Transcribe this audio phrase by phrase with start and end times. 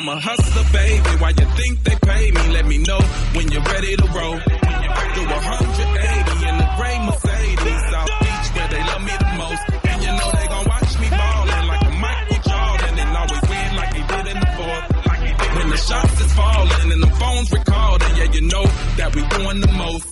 [0.00, 1.12] I'm a hustler, baby.
[1.20, 2.40] Why you think they pay me?
[2.56, 2.96] Let me know
[3.36, 4.40] when you're ready to roll.
[4.40, 9.60] Do 180 in the gray Mercedes, South Beach, where they love me the most.
[9.92, 13.70] And you know they gon' watch me ballin' like a Michael Jordan and always win
[13.76, 14.86] like he did in the fourth.
[15.04, 18.12] Like he did when the shots is falling and the phones recording.
[18.16, 18.64] Yeah, you know
[18.96, 20.08] that we doing the most.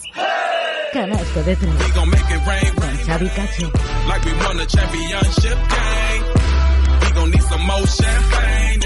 [0.92, 1.76] Canasto de tres.
[1.80, 3.68] We gon' make it rain, Con Xavi Cacho.
[4.04, 6.24] like we won a championship game.
[7.00, 8.80] We gon' need some more champagne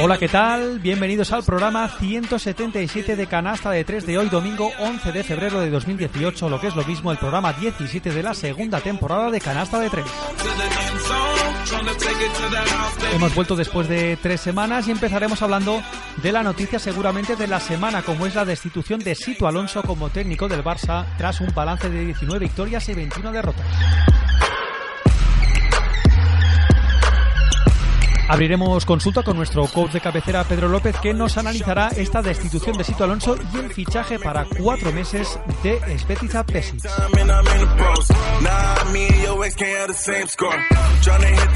[0.00, 0.78] Hola, ¿qué tal?
[0.78, 5.68] Bienvenidos al programa 177 de Canasta de 3 de hoy, domingo 11 de febrero de
[5.68, 9.80] 2018, lo que es lo mismo el programa 17 de la segunda temporada de Canasta
[9.80, 10.04] de 3.
[10.04, 13.16] To the end zone, tryna take it to the house, baby.
[13.16, 15.82] Hemos vuelto después de tres semanas y empezaremos hablando
[16.22, 20.08] de la noticia seguramente de la semana, como es la destitución de Sito Alonso como
[20.08, 23.66] técnico del Barça tras un balance de 19 victorias y 21 derrotas.
[28.28, 32.84] Abriremos consulta con nuestro coach de cabecera Pedro López que nos analizará esta destitución de
[32.84, 36.82] Sito Alonso y el fichaje para cuatro meses de Svetiza Pesic.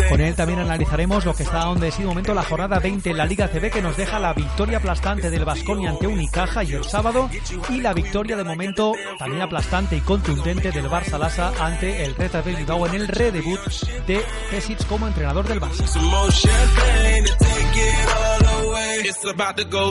[0.08, 3.16] Con él también analizaremos lo que está donde es de momento la jornada 20 en
[3.18, 6.84] la Liga CB que nos deja la victoria aplastante del Vasconia ante Unicaja y el
[6.84, 7.28] sábado
[7.68, 12.56] y la victoria de momento también aplastante y contundente del Barça Lassa ante el Bull
[12.56, 13.60] Bilbao en el redebut
[14.06, 15.86] de Pesic como entrenador del Barça.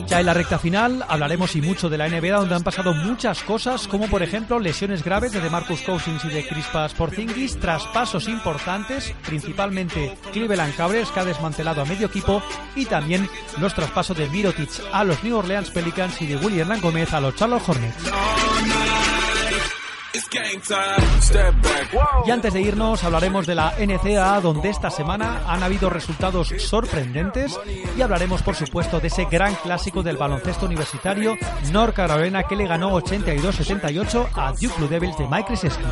[0.08, 3.42] Ya en la recta final hablaremos y mucho de la NBA donde han pasado muchas
[3.44, 9.14] cosas como por ejemplo lesiones graves de DeMarcus Cousins y de Crispas Porzingis, traspasos importantes,
[9.26, 12.42] principalmente Cleveland Cavaliers que ha desmantelado a medio equipo
[12.76, 13.30] y también
[13.60, 17.22] los traspasos de Mirotic a los New Orleans Pelicans y de William Hernán Gómez a
[17.22, 19.21] los Charlotte Hornets.
[22.26, 27.60] Y antes de irnos hablaremos de la NCAA donde esta semana han habido resultados sorprendentes
[27.98, 31.38] y hablaremos por supuesto de ese gran clásico del baloncesto universitario
[31.72, 35.84] North Carolina que le ganó 82-78 a Duke Blue Devils de Mike Krzyzewski.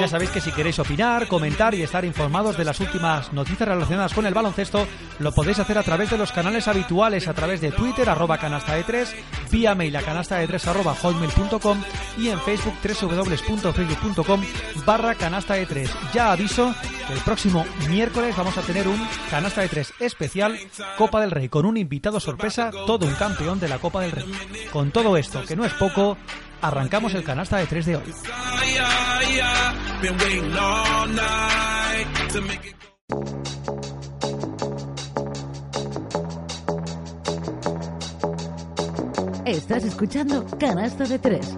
[0.00, 4.14] Ya sabéis que si queréis opinar, comentar y estar informados de las últimas noticias relacionadas
[4.14, 4.86] con el baloncesto,
[5.18, 8.76] lo podéis hacer a través de los canales habituales, a través de Twitter, arroba canasta
[8.76, 9.16] de 3,
[9.50, 11.82] vía mail a canasta de 3 arroba hotmail.com
[12.16, 14.40] y en Facebook www.facebook.com
[14.84, 15.90] barra canasta de 3.
[16.14, 16.72] Ya aviso
[17.08, 20.56] que el próximo miércoles vamos a tener un canasta de 3 especial
[20.96, 24.32] Copa del Rey con un invitado sorpresa, todo un campeón de la Copa del Rey.
[24.72, 26.16] Con todo esto, que no es poco,
[26.62, 28.14] arrancamos el canasta de 3 de hoy.
[39.46, 41.56] Estás escuchando Canasta de tres.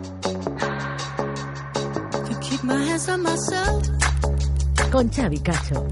[4.92, 5.86] Con Xavi Cacho.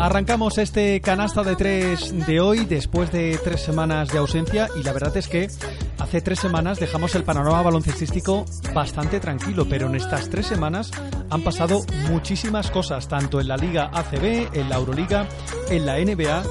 [0.00, 4.94] Arrancamos este canasta de tres de hoy después de tres semanas de ausencia y la
[4.94, 5.50] verdad es que
[5.98, 10.90] hace tres semanas dejamos el panorama baloncestístico bastante tranquilo, pero en estas tres semanas
[11.30, 15.28] han pasado muchísimas cosas, tanto en la Liga ACB, en la Euroliga,
[15.68, 16.42] en la NBA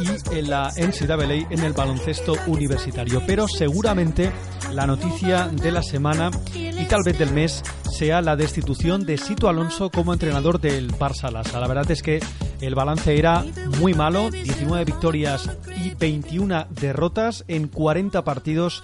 [0.00, 3.22] y en la NCAA en el baloncesto universitario.
[3.26, 4.32] Pero seguramente
[4.72, 9.48] la noticia de la semana y tal vez del mes sea la destitución de Sito
[9.48, 11.60] Alonso como entrenador del Barça Lassa.
[11.60, 12.20] La verdad es que
[12.60, 13.44] el balance era
[13.78, 15.50] muy malo, 19 victorias
[15.84, 18.82] y 21 derrotas en 40 partidos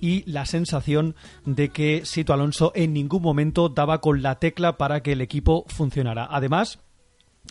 [0.00, 1.14] y la sensación
[1.44, 5.64] de que Sito Alonso en ningún momento daba con la tecla para que el equipo
[5.68, 6.26] funcionara.
[6.30, 6.78] Además,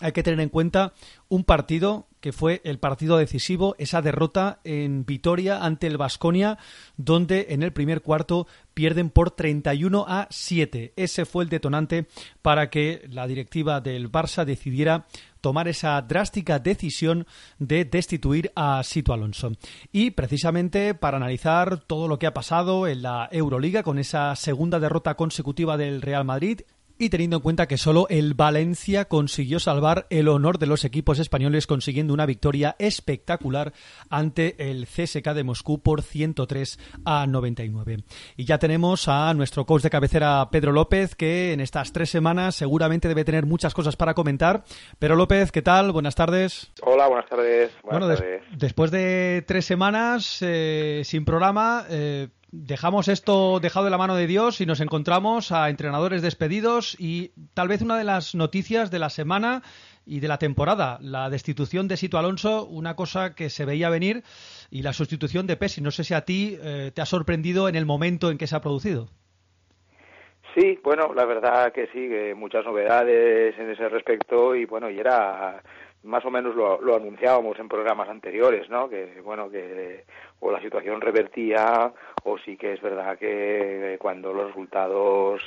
[0.00, 0.94] hay que tener en cuenta
[1.28, 6.58] un partido que fue el partido decisivo, esa derrota en Vitoria ante el Vasconia,
[6.96, 10.94] donde en el primer cuarto pierden por 31 a 7.
[10.96, 12.06] Ese fue el detonante
[12.42, 15.06] para que la directiva del Barça decidiera
[15.40, 17.26] tomar esa drástica decisión
[17.58, 19.52] de destituir a Sito Alonso.
[19.92, 24.80] Y precisamente para analizar todo lo que ha pasado en la Euroliga con esa segunda
[24.80, 26.60] derrota consecutiva del Real Madrid
[26.98, 31.18] y teniendo en cuenta que solo el Valencia consiguió salvar el honor de los equipos
[31.18, 33.72] españoles consiguiendo una victoria espectacular
[34.10, 37.98] ante el CSK de Moscú por 103 a 99.
[38.36, 42.54] Y ya tenemos a nuestro coach de cabecera Pedro López que en estas tres semanas
[42.56, 44.64] seguramente debe tener muchas cosas para comentar.
[44.98, 45.92] Pero López, ¿qué tal?
[45.92, 46.70] Buenas tardes.
[46.82, 47.70] Hola, buenas tardes.
[47.82, 48.42] Buenas bueno, des- tardes.
[48.58, 54.26] después de tres semanas eh, sin programa, eh, dejamos esto dejado de la mano de
[54.26, 58.98] Dios y nos encontramos a entrenadores despedidos y tal vez una de las noticias de
[58.98, 59.62] la semana
[60.06, 64.22] y de la temporada, la destitución de Sito Alonso, una cosa que se veía venir,
[64.70, 65.82] y la sustitución de Pesi.
[65.82, 68.56] No sé si a ti eh, te ha sorprendido en el momento en que se
[68.56, 69.08] ha producido.
[70.54, 74.98] Sí, bueno, la verdad que sí, que muchas novedades en ese respecto y bueno, y
[74.98, 75.62] era
[76.04, 78.88] más o menos lo, lo anunciábamos en programas anteriores, ¿no?
[78.88, 80.04] Que bueno, que
[80.40, 81.92] o la situación revertía
[82.24, 85.42] o sí que es verdad que cuando los resultados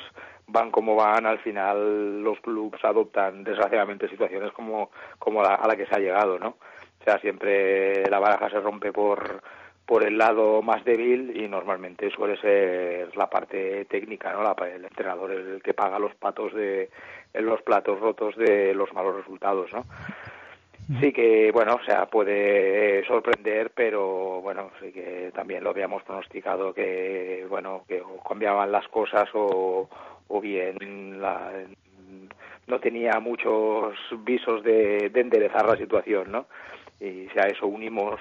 [0.47, 5.75] van como van, al final los clubs adoptan desgraciadamente situaciones como como la, a la
[5.75, 6.57] que se ha llegado, ¿no?
[6.99, 9.41] O sea, siempre la baraja se rompe por
[9.85, 14.43] por el lado más débil y normalmente suele ser la parte técnica, ¿no?
[14.43, 16.89] La, el entrenador el que paga los patos de
[17.33, 19.83] los platos rotos de los malos resultados, ¿no?
[20.99, 26.73] Sí que, bueno, o sea, puede sorprender, pero bueno, sí que también lo habíamos pronosticado
[26.73, 29.87] que, bueno, que o cambiaban las cosas o,
[30.27, 31.51] o bien la,
[32.67, 36.47] no tenía muchos visos de, de enderezar la situación, ¿no?
[36.99, 38.19] Y si a eso unimos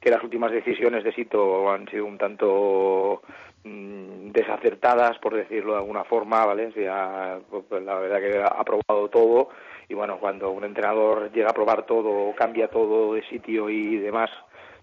[0.00, 3.22] que las últimas decisiones de Sito han sido un tanto
[3.64, 6.66] mm, desacertadas, por decirlo de alguna forma, ¿vale?
[6.66, 9.50] O sea, pues, la verdad que ha probado todo
[9.92, 14.30] y bueno, cuando un entrenador llega a probar todo, cambia todo de sitio y demás,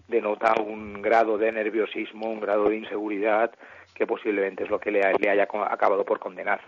[0.06, 3.50] denota un grado de nerviosismo, un grado de inseguridad
[4.00, 6.58] que posiblemente es lo que le, ha- le haya acabado por condenar.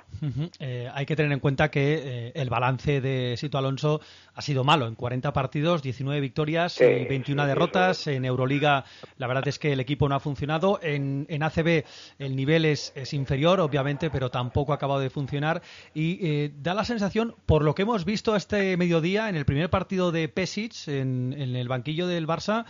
[0.61, 1.95] Eh, hay que tener en cuenta que
[2.29, 4.03] eh, el balance de Sito Alonso
[4.35, 4.87] ha sido malo.
[4.87, 8.07] En 40 partidos, 19 victorias Sí, y 21 sí, derrotas.
[8.07, 8.85] En Euroliga,
[9.17, 10.79] la verdad es que el equipo no ha funcionado.
[10.83, 11.85] En, en ACB,
[12.19, 15.63] el nivel es, es inferior, obviamente, pero tampoco ha acabado de funcionar.
[15.95, 19.71] Y eh, da la sensación, por lo que hemos visto este mediodía, en el primer
[19.71, 22.67] partido de Pesic, en, en el banquillo del Barça,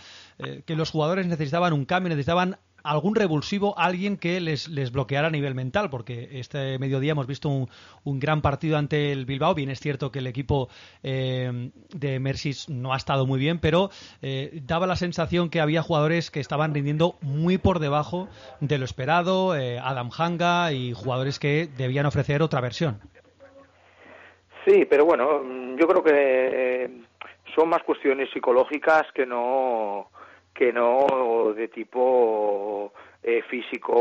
[0.66, 5.30] que los jugadores necesitaban un cambio, necesitaban algún revulsivo, alguien que les, les bloqueara a
[5.30, 7.68] nivel mental, porque este mediodía hemos visto un,
[8.04, 9.54] un gran partido ante el Bilbao.
[9.54, 10.68] Bien, es cierto que el equipo
[11.02, 13.90] eh, de Mersis no ha estado muy bien, pero
[14.22, 18.28] eh, daba la sensación que había jugadores que estaban rindiendo muy por debajo
[18.60, 23.00] de lo esperado, eh, Adam Hanga y jugadores que debían ofrecer otra versión.
[24.64, 25.42] Sí, pero bueno,
[25.76, 26.90] yo creo que eh,
[27.54, 30.08] son más cuestiones psicológicas que no
[30.62, 33.92] que no de tipo eh, físico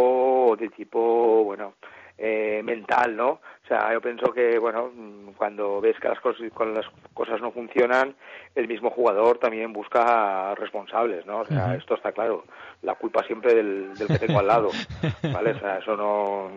[0.50, 1.74] o de tipo, bueno,
[2.16, 3.30] eh, mental, ¿no?
[3.30, 4.92] O sea, yo pienso que, bueno,
[5.38, 8.14] cuando ves que las cosas, cuando las cosas no funcionan,
[8.54, 11.40] el mismo jugador también busca responsables, ¿no?
[11.40, 12.44] O sea, esto está claro.
[12.84, 14.70] La culpa siempre del, del que tengo al lado,
[15.34, 15.54] ¿vale?
[15.54, 16.52] O sea, eso no...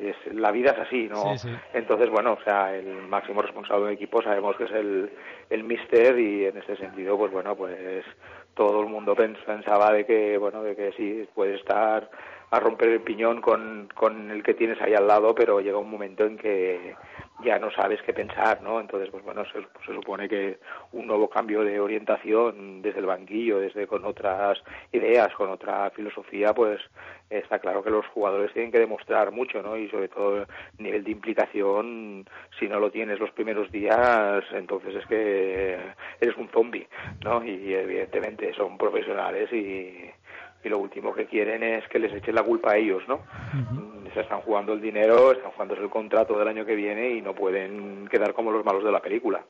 [0.00, 1.36] Es, la vida es así, ¿no?
[1.36, 1.54] Sí, sí.
[1.74, 5.10] Entonces, bueno, o sea, el máximo responsable del equipo sabemos que es el,
[5.50, 8.04] el mister y en ese sentido, pues bueno, pues
[8.54, 12.10] todo el mundo pens- pensaba de que, bueno, de que sí, puede estar
[12.50, 15.90] a romper el piñón con, con el que tienes ahí al lado, pero llega un
[15.90, 16.94] momento en que
[17.44, 18.80] ya no sabes qué pensar, ¿no?
[18.80, 20.58] Entonces, pues bueno, se, se supone que
[20.92, 24.58] un nuevo cambio de orientación desde el banquillo, desde con otras
[24.92, 26.80] ideas, con otra filosofía, pues
[27.30, 29.76] está claro que los jugadores tienen que demostrar mucho, ¿no?
[29.76, 30.46] Y sobre todo el
[30.78, 32.28] nivel de implicación,
[32.58, 35.78] si no lo tienes los primeros días, entonces es que
[36.20, 36.88] eres un zombie,
[37.24, 37.44] ¿no?
[37.44, 40.10] Y evidentemente son profesionales y,
[40.62, 43.20] y lo último que quieren es que les echen la culpa a ellos, ¿no?
[44.12, 47.34] Se están jugando el dinero, están jugando el contrato del año que viene y no
[47.34, 49.44] pueden quedar como los malos de la película.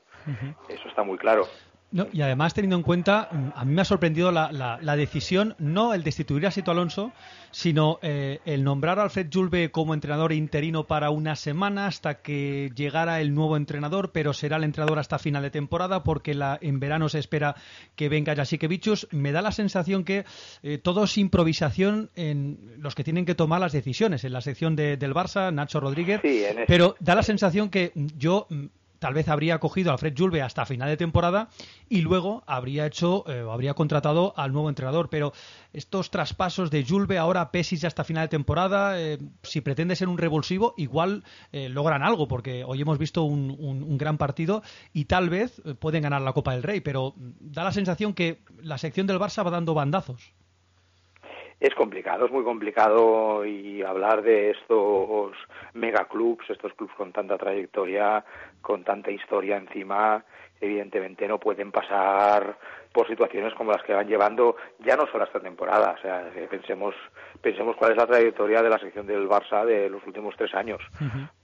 [0.69, 1.47] Eso está muy claro.
[1.93, 5.57] No, y además, teniendo en cuenta, a mí me ha sorprendido la, la- la decisión,
[5.59, 7.11] no el destituir a Sito Alonso,
[7.51, 12.71] sino eh, el nombrar a Alfred Julve como entrenador interino para una semana hasta que
[12.77, 16.79] llegara el nuevo entrenador, pero será el entrenador hasta final de temporada porque la, en
[16.79, 17.57] verano se espera
[17.97, 19.09] que venga Jasikevichus.
[19.11, 20.25] Me da la sensación que
[20.63, 24.23] eh, todo es improvisación en los que tienen que tomar las decisiones.
[24.23, 27.69] En la sección de- del Barça, Nacho Rodríguez, Sí, en ese- pero da la sensación
[27.69, 28.67] que yo mm,
[29.01, 31.49] tal vez habría cogido a Alfred Julve hasta final de temporada
[31.89, 35.09] y luego habría hecho eh, habría contratado al nuevo entrenador.
[35.11, 35.33] Pero
[35.73, 40.19] estos traspasos de Julve ahora Pesis hasta final de temporada, eh, si pretende ser un
[40.19, 45.29] revulsivo, igual eh, logran algo, porque hoy hemos visto un, un- gran partido y tal
[45.31, 49.07] vez eh, pueden ganar la Copa del Rey, pero da la sensación que la sección
[49.07, 50.33] del Barça va dando bandazos.
[51.61, 55.33] Es complicado, es muy complicado y hablar de estos
[55.75, 58.25] megaclubs, estos clubs con tanta trayectoria,
[58.63, 60.25] con tanta historia encima,
[60.59, 62.57] evidentemente no pueden pasar
[62.93, 66.49] por situaciones como las que van llevando ya no solo esta temporada, o sea, eh,
[66.51, 66.95] pensemos
[67.43, 70.81] pensemos cuál es la trayectoria de la sección del Barça de los últimos tres años,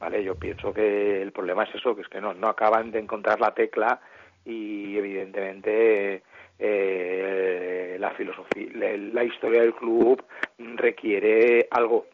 [0.01, 3.01] vale, yo pienso que el problema es eso, que es que no no acaban de
[3.01, 4.01] encontrar la tecla
[4.47, 6.23] y evidentemente
[6.59, 10.23] eh, la filosofía, la, la historia del club
[10.59, 12.07] requiere algo,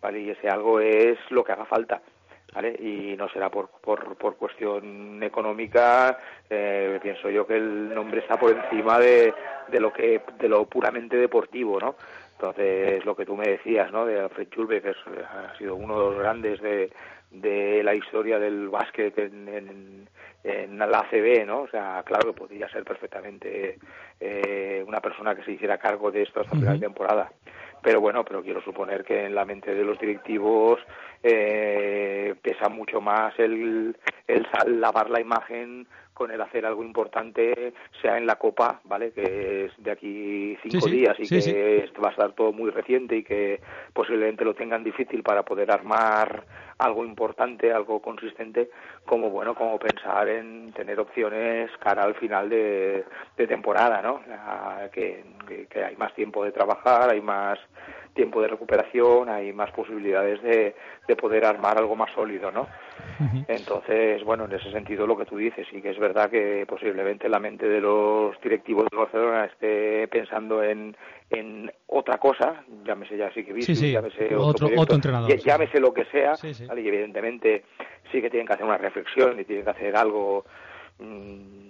[0.00, 2.00] vale, y ese algo es lo que haga falta.
[2.54, 2.74] ¿vale?
[2.78, 8.38] y no será por, por, por cuestión económica eh, pienso yo que el nombre está
[8.38, 9.32] por encima de,
[9.68, 11.94] de lo que de lo puramente deportivo no
[12.32, 16.10] entonces lo que tú me decías no de Alfred Schulbe que ha sido uno de
[16.10, 16.90] los grandes de,
[17.30, 20.08] de la historia del básquet en, en,
[20.42, 23.78] en la ACB no o sea claro que podría ser perfectamente
[24.20, 27.32] eh, una persona que se hiciera cargo de esto hasta final de temporada.
[27.82, 30.80] Pero bueno, pero quiero suponer que en la mente de los directivos
[31.22, 33.96] eh, pesa mucho más el,
[34.66, 35.86] lavar la imagen
[36.20, 37.72] con el hacer algo importante,
[38.02, 39.10] sea en la Copa, ¿vale?
[39.10, 42.52] Que es de aquí cinco Sí, sí, días y sí, que va a estar todo
[42.52, 43.58] muy reciente y que
[43.94, 46.44] posiblemente lo tengan difícil para poder armar
[46.76, 48.68] algo importante, algo consistente,
[49.06, 53.02] como bueno, como pensar en tener opciones cara al final de,
[53.38, 54.20] de temporada, ¿no?
[54.92, 55.24] Que
[55.82, 57.58] hay más tiempo de trabajar, hay más
[58.14, 60.74] tiempo de recuperación, hay más posibilidades de,
[61.06, 62.68] de poder armar algo más sólido, ¿no?
[63.48, 67.28] Entonces, bueno, en ese sentido lo que tú dices, sí que es verdad que posiblemente
[67.28, 70.96] la mente de los directivos de Barcelona esté pensando en,
[71.28, 75.38] en otra cosa, llámese ya sí que Sí, sí, llámese otro- proyecto, otro entrenador, sí.
[75.44, 77.64] llámese lo que sea, y evidentemente
[78.10, 80.44] sí que tienen que hacer una reflexión y tienen que hacer algo
[80.98, 81.69] mm,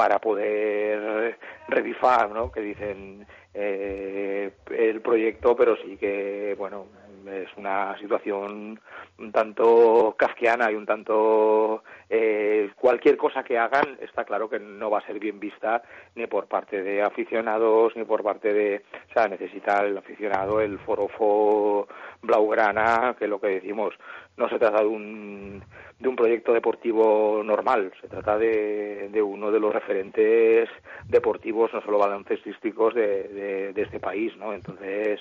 [0.00, 1.36] para poder
[1.68, 2.50] revifar, ¿no?
[2.50, 6.86] Que dicen eh, el proyecto, pero sí que, bueno,
[7.30, 8.80] es una situación
[9.18, 14.90] un tanto kafkiana y un tanto eh, cualquier cosa que hagan está claro que no
[14.90, 15.80] va a ser bien vista
[16.16, 20.80] ni por parte de aficionados ni por parte de o sea necesita el aficionado el
[20.80, 21.86] forofo
[22.20, 23.94] blaugrana que lo que decimos
[24.36, 25.62] no se trata de un
[26.00, 30.68] de un proyecto deportivo normal se trata de, de uno de los referentes
[31.06, 35.20] deportivos no solo baloncestísticos de, de, de este país no entonces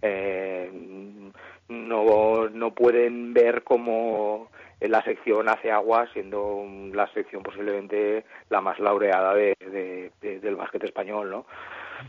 [0.00, 0.70] eh,
[1.70, 4.48] no, no pueden ver cómo
[4.80, 10.56] la sección hace agua siendo la sección posiblemente la más laureada de, de- de- del
[10.56, 11.46] básquet español, ¿no?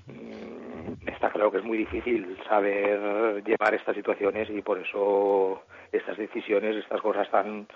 [0.07, 6.17] Mm, Está claro que es muy difícil saber llevar estas situaciones y por eso estas
[6.17, 7.67] decisiones, estas cosas están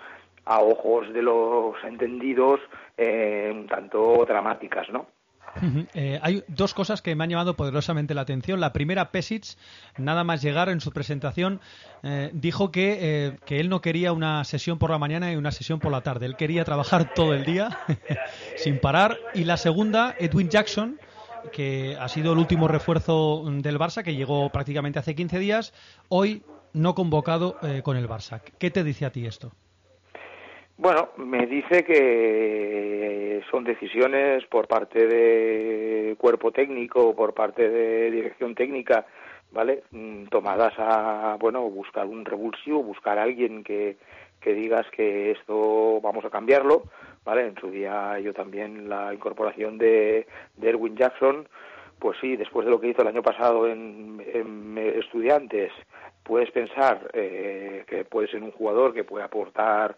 [0.44, 2.60] a ojos de los entendidos
[2.96, 5.06] eh, tanto dramáticas, ¿no?
[5.94, 8.60] Eh, hay dos cosas que me han llamado poderosamente la atención.
[8.60, 9.56] La primera, Pesic,
[9.96, 11.60] nada más llegar en su presentación,
[12.02, 15.52] eh, dijo que, eh, que él no quería una sesión por la mañana y una
[15.52, 16.26] sesión por la tarde.
[16.26, 17.78] Él quería trabajar todo el día
[18.56, 19.18] sin parar.
[19.34, 20.98] Y la segunda, Edwin Jackson,
[21.52, 25.72] que ha sido el último refuerzo del Barça, que llegó prácticamente hace 15 días,
[26.08, 28.42] hoy no convocado con el Barça.
[28.58, 29.52] ¿Qué te dice a ti esto?
[30.78, 38.54] Bueno, me dice que son decisiones por parte de cuerpo técnico, por parte de dirección
[38.54, 39.06] técnica,
[39.52, 39.84] ¿vale?
[39.90, 43.96] Mm, Tomadas a, bueno, buscar un revulsivo, buscar a alguien que,
[44.38, 46.82] que digas que esto vamos a cambiarlo,
[47.24, 47.46] ¿vale?
[47.46, 50.26] En su día yo también la incorporación de,
[50.58, 51.48] de Erwin Jackson,
[51.98, 55.72] pues sí, después de lo que hizo el año pasado en, en Estudiantes,
[56.22, 59.96] puedes pensar eh, que puede ser un jugador que puede aportar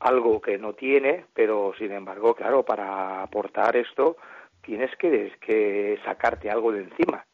[0.00, 4.16] algo que no tiene, pero sin embargo, claro, para aportar esto
[4.62, 7.24] tienes que, que sacarte algo de encima,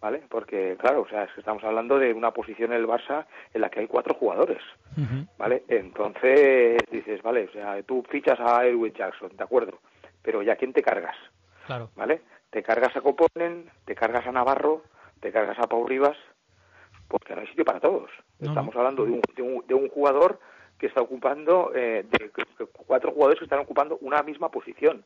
[0.00, 0.22] ¿vale?
[0.28, 3.60] Porque, claro, o sea, es que estamos hablando de una posición en el Barça en
[3.60, 4.62] la que hay cuatro jugadores,
[5.38, 5.64] ¿vale?
[5.68, 9.78] Entonces dices, vale, o sea, tú fichas a Edwin Jackson, ¿de acuerdo?
[10.22, 11.16] Pero ¿ya quién te cargas?
[11.66, 11.90] Claro.
[11.94, 12.22] ¿Vale?
[12.50, 14.82] Te cargas a Coponen, te cargas a Navarro,
[15.20, 16.16] te cargas a Pau Rivas,
[17.08, 18.10] porque no hay sitio para todos.
[18.38, 18.80] No, Estamos no.
[18.80, 20.40] hablando de un, de, un, de un jugador
[20.78, 22.30] que está ocupando, eh, de,
[22.86, 25.04] cuatro jugadores que están ocupando una misma posición.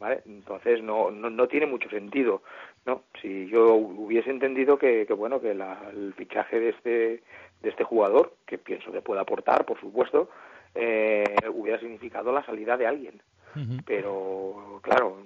[0.00, 0.22] ¿Vale?
[0.26, 2.42] Entonces no, no, no tiene mucho sentido,
[2.86, 3.02] ¿no?
[3.20, 7.22] Si yo hubiese entendido que, que bueno, que la- el fichaje de este,
[7.62, 10.30] de este jugador, que pienso que puede aportar, por supuesto,
[10.76, 13.20] eh, hubiera significado la salida de alguien.
[13.86, 15.16] Pero, claro,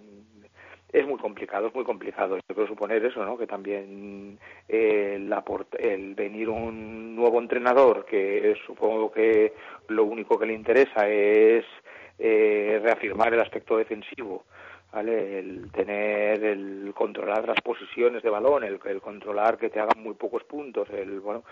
[0.92, 2.36] es muy complicado, es muy complicado.
[2.36, 3.38] Yo creo suponer eso, ¿no?
[3.38, 9.54] Que también eh, el, aport- el venir un nuevo entrenador, que supongo que
[9.88, 11.64] lo único que le interesa es
[12.18, 14.44] eh, reafirmar el aspecto defensivo
[14.92, 15.38] ¿vale?
[15.38, 20.12] El tener, el controlar las posiciones de balón, el, el controlar que te hagan muy
[20.12, 21.42] pocos puntos, el, bueno,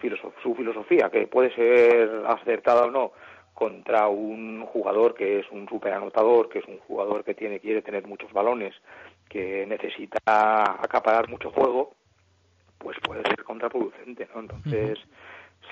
[0.00, 3.10] filosof- su filosofía, que puede ser acertada o no,
[3.54, 8.06] contra un jugador que es un superanotador, que es un jugador que tiene quiere tener
[8.06, 8.74] muchos balones,
[9.28, 11.92] que necesita acaparar mucho juego,
[12.78, 14.40] pues puede ser contraproducente, ¿no?
[14.40, 14.98] Entonces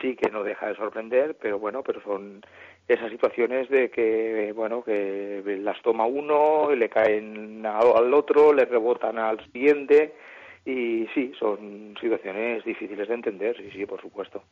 [0.00, 2.42] sí que no deja de sorprender, pero bueno, pero son
[2.87, 8.64] esas situaciones de que bueno que las toma uno, le caen al al otro, le
[8.64, 10.14] rebotan al siguiente
[10.68, 14.42] y sí, son situaciones difíciles de entender, sí, sí, por supuesto.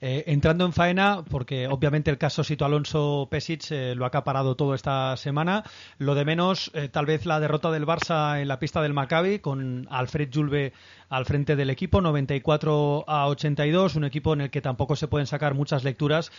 [0.00, 4.56] Eh, entrando en faena, porque obviamente el caso Sito Alonso Pesic eh, lo ha acaparado
[4.56, 5.62] todo esta semana.
[5.98, 9.38] Lo de menos, eh, tal vez la derrota del Barça en la pista del Maccabi
[9.38, 10.72] con Alfred Julve
[11.08, 15.26] al frente del equipo, 94 a 82, un equipo en el que tampoco se pueden
[15.26, 16.30] sacar muchas lecturas,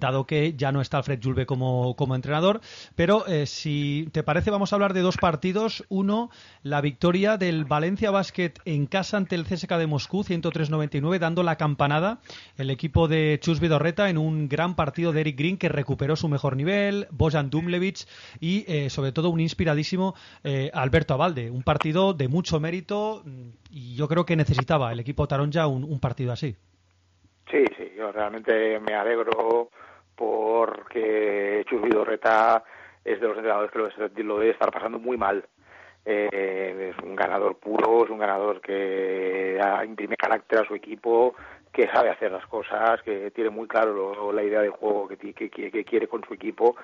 [0.00, 2.60] dado que ya no está Alfred Julve como, como entrenador.
[2.96, 5.84] Pero si te parece, vamos a hablar de dos partidos.
[5.90, 6.30] Uno,
[6.64, 11.56] la victoria del Valencia Basket en casa ante el CSKA de Moscú, 103-99, dando la
[11.56, 12.18] campanada
[12.56, 16.28] el equipo de Chus Vidorreta en un gran partido de Eric Green que recuperó su
[16.28, 18.06] mejor nivel, Bojan Dumlevich
[18.40, 20.14] y eh, sobre todo un inspiradísimo
[20.44, 21.50] eh, Alberto Abalde.
[21.50, 25.84] Un partido de mucho mérito mm, y yo creo que necesitaba el equipo Taronja un,
[25.84, 26.56] un partido así.
[27.50, 29.70] Sí, sí, yo realmente me alegro
[30.14, 32.64] porque Chus Vidorreta
[33.04, 33.70] es de los entrenadores
[34.14, 35.44] que lo debe estar pasando muy mal.
[36.08, 41.34] Eh, es un ganador puro, es un ganador que imprime carácter a su equipo,
[41.72, 45.16] que sabe hacer las cosas, que tiene muy claro lo- la idea de juego que,
[45.34, 46.76] que, quiere con su equipo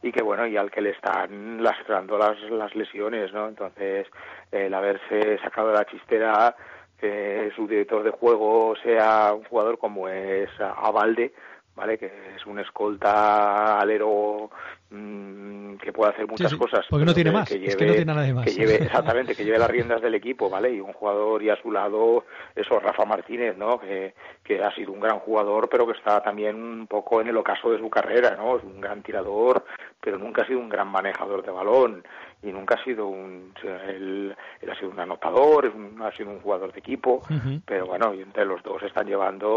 [0.00, 3.48] y que bueno y al que le están lastrando las, las lesiones, ¿no?
[3.48, 4.06] Entonces
[4.52, 6.54] el haberse sacado de la chistera
[7.00, 11.32] que su director de juego sea un jugador como es Abalde,
[11.78, 11.96] ¿vale?
[11.96, 12.06] Que
[12.36, 14.50] es un escolta alero
[14.90, 16.84] mm, que puede hacer muchas Sí, sí, cosas.
[16.90, 18.44] porque no tiene que- más, que es que no tiene nada de más.
[18.44, 20.72] Que lleve, exactamente, que lleve las riendas del equipo, ¿vale?
[20.72, 22.24] Y un jugador y a su lado,
[22.56, 23.78] eso, Rafa Martínez, ¿no?
[23.78, 27.36] Que, que ha sido un gran jugador, pero que está también un poco en el
[27.36, 28.56] ocaso de su carrera, ¿no?
[28.56, 29.64] Es un gran tirador,
[30.00, 32.04] pero nunca ha sido un gran manejador de balón
[32.42, 33.52] y nunca ha sido un
[33.88, 37.22] él, él ha sido un anotador es un- ha sido un jugador de equipo
[37.66, 39.50] pero bueno y entre los dos están llevando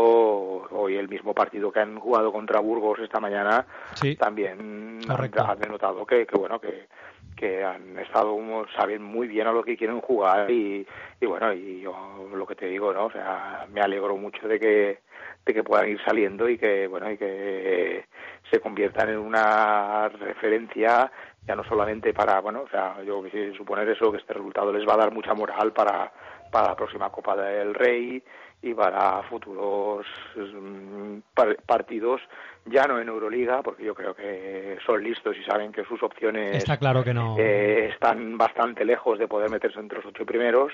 [0.72, 4.16] hoy el mismo partido que han jugado contra Burgos esta mañana Sí.
[4.16, 5.44] también han, Correcto.
[5.48, 6.88] han denotado que, que bueno que
[7.36, 8.38] que han estado
[8.76, 10.86] saben muy bien a lo que quieren jugar y,
[11.20, 14.60] y bueno y yo lo que te digo no o sea me alegro mucho de
[14.60, 15.00] que
[15.46, 18.06] de que puedan ir saliendo y que bueno y que
[18.52, 21.12] se conviertan en una referencia
[21.48, 24.88] ya no solamente para bueno o sea yo quisiera suponer eso que este resultado les
[24.88, 26.12] va a dar mucha moral para
[26.52, 28.22] para la próxima Copa del Rey
[28.62, 32.22] y para futuros mm, par- partidos
[32.66, 36.58] ya no en Euroliga porque yo creo que son listos y saben que sus opciones
[36.58, 37.38] Está claro que no.
[37.40, 40.72] eh, están bastante lejos de poder meterse entre los ocho primeros,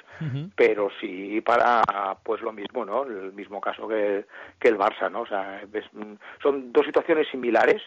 [0.55, 1.81] pero sí para
[2.23, 3.03] pues lo mismo, ¿no?
[3.03, 4.25] El mismo caso que,
[4.59, 5.21] que el Barça, ¿no?
[5.21, 5.61] O sea,
[5.93, 7.81] mm, son dos situaciones similares,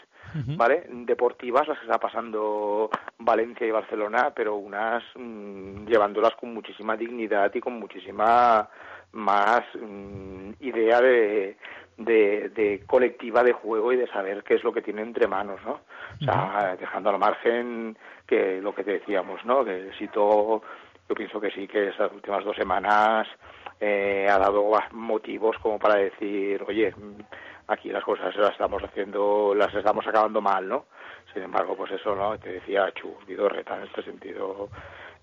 [0.57, 0.85] ¿vale?
[0.89, 7.53] Deportivas las que está pasando Valencia y Barcelona, pero unas mm, llevándolas con muchísima dignidad
[7.55, 8.69] y con muchísima
[9.13, 11.57] más mm, idea de,
[11.97, 15.61] de, de colectiva de juego y de saber qué es lo que tiene entre manos,
[15.65, 15.81] ¿no?
[16.21, 19.65] O sea, dejando al margen que lo que te decíamos, ¿no?
[19.65, 20.63] Que Sito,
[21.09, 23.27] yo pienso que sí, que estas últimas dos semanas
[23.81, 26.95] eh, ha dado motivos como para decir, oye,
[27.71, 30.87] aquí las cosas las estamos haciendo, las estamos acabando mal, ¿no?
[31.33, 32.39] Sin embargo, pues eso, ¿no?
[32.39, 34.69] Te decía Chus Vidorreta en este sentido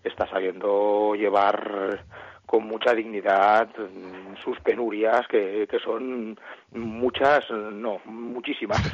[0.04, 2.00] está sabiendo llevar
[2.48, 3.70] con mucha dignidad
[4.44, 6.40] sus penurias, que, que son
[6.72, 8.82] muchas, no, muchísimas.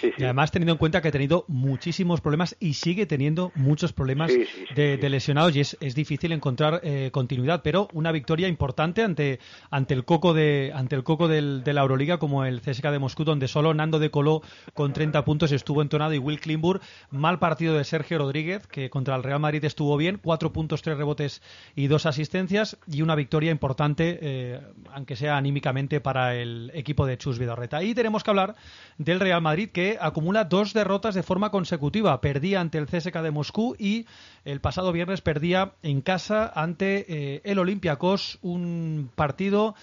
[0.00, 3.92] Sí, Y además teniendo en cuenta que ha tenido muchísimos problemas y sigue teniendo muchos
[3.92, 8.46] problemas Sí, de, de lesionados y es, es difícil encontrar eh, continuidad, pero una victoria
[8.46, 12.60] importante ante, ante el coco de ante el coco del, de la Euroliga como el
[12.60, 14.42] CSKA de Moscú, donde solo Nando de Coló
[14.74, 19.16] con 30 puntos estuvo entonado y Will Klimburg, mal partido de Sergio Rodríguez, que contra
[19.16, 21.42] el Real Madrid estuvo bien, 4 puntos, 3 rebotes
[21.74, 24.60] y 2 asistencias y una victoria importante, eh,
[24.92, 27.82] aunque sea anímicamente, para el equipo de Chus Vidorreta.
[27.82, 28.56] Y tenemos que hablar
[28.98, 32.20] del Real Madrid, que acumula dos derrotas de forma consecutiva.
[32.20, 34.06] Perdía ante el CSKA de Moscú y
[34.44, 39.74] el pasado viernes perdía en casa ante eh, el Olympiacos, un partido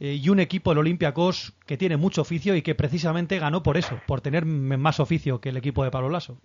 [0.00, 3.76] eh, y un equipo, el Olympiacos, que tiene mucho oficio y que precisamente ganó por
[3.76, 6.38] eso, por tener más oficio que el equipo de Pablo Lasso.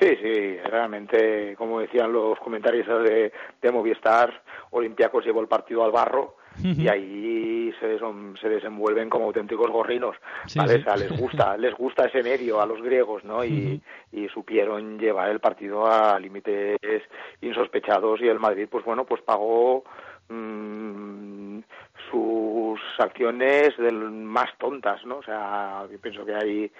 [0.00, 5.92] Sí, sí, realmente, como decían los comentarios de, de Movistar, Olympiacos llevó el partido al
[5.92, 10.74] barro y ahí se, son- se desenvuelven como auténticos gorrinos, Sí, ¿vale?
[10.76, 10.80] sí.
[10.80, 13.44] O sea, les gusta, les gusta ese medio a los griegos, ¿no?
[13.44, 13.80] Y,
[14.12, 16.78] y supieron llevar el partido a límites
[17.42, 19.84] insospechados y el Madrid, pues bueno, pues pagó
[20.28, 21.58] mm,
[22.10, 25.16] sus acciones del más tontas, ¿no?
[25.18, 26.70] O sea, yo pienso que hay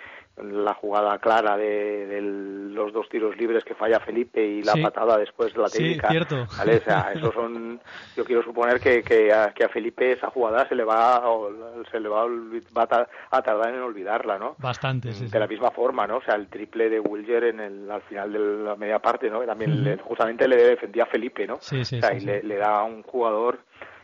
[0.42, 4.80] la jugada clara de, de los dos tiros libres que falla Felipe y la Sí.
[4.82, 6.08] patada después de la Sí, técnica.
[6.08, 6.46] cierto.
[6.56, 6.76] ¿vale?
[6.78, 7.78] O sea, esos son,
[8.16, 11.50] yo quiero suponer que, que, a, que a Felipe esa jugada se le va, o
[11.90, 14.56] se le va, va a ta- a tardar en olvidarla, ¿no?
[14.58, 15.30] Bastante, sí, sí.
[15.32, 16.18] de la misma forma, ¿no?
[16.18, 19.40] O sea, el triple de Wilger en el, al final de la media parte, ¿no?
[19.42, 21.58] También le- justamente le defendía a Felipe, ¿no?
[21.60, 22.26] Sí, sí, o sea, sí, y sí.
[22.26, 23.58] Le, le da a un jugador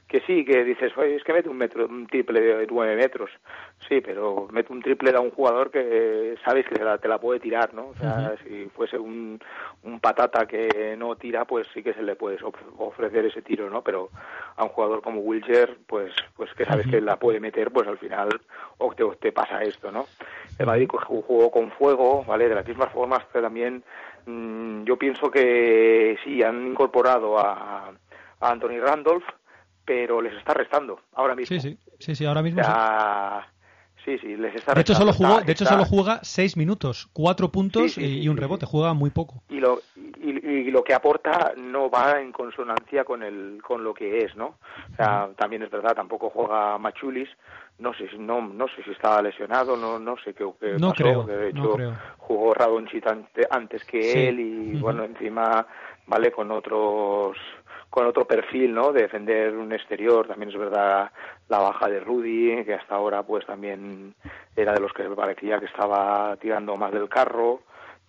[0.07, 3.31] que sí, que dices, oye, es que mete un, metro, un triple de nueve metros.
[3.89, 7.19] Sí, pero mete un triple a un jugador que sabes que te la, te la
[7.19, 7.89] puede tirar, ¿no?
[7.89, 9.41] O sea, si fuese un,
[9.83, 13.69] un patata que no tira, pues sí que se le puedes of- ofrecer ese tiro,
[13.69, 13.83] ¿no?
[13.83, 14.11] Pero
[14.57, 17.99] a un jugador como Wilger, pues pues que sabes que la puede meter, pues al
[17.99, 18.29] final
[18.79, 20.07] o te, o te pasa esto, ¿no?
[20.59, 22.49] El Madrid jugó con fuego, ¿vale?
[22.49, 23.83] De las mismas formas que también
[24.27, 27.89] mm, yo pienso que sí, han incorporado a,
[28.41, 29.25] a Anthony Randolph,
[29.87, 31.59] pero les está restando ahora mismo.
[31.59, 32.67] Sí, sí, sí, sí, ahora mismo sí.
[32.67, 33.49] sea,
[34.05, 35.13] sí, sí, les está De hecho, restando.
[35.13, 38.67] solo jugó, de hecho solo juega seis minutos, cuatro puntos Sí, y, un rebote.
[38.67, 39.43] Juega muy poco.
[39.49, 43.95] y lo y, y lo que aporta no va en consonancia con el con lo
[43.95, 44.47] que es no
[44.93, 47.29] o sea también es verdad tampoco juega Machulis
[47.79, 50.89] no sé si no no sé si estaba lesionado no no sé qué, qué No
[50.91, 51.93] pasó, creo, de no hecho creo.
[52.19, 54.19] jugó Radonchit ante- antes que Sí.
[54.19, 55.65] él y bueno encima
[56.07, 57.37] vale con otros
[57.91, 61.11] con otro perfil no de defender un exterior también es verdad
[61.49, 64.15] la baja de Rudy que hasta ahora pues también
[64.55, 67.61] era de los que parecía que estaba tirando más del carro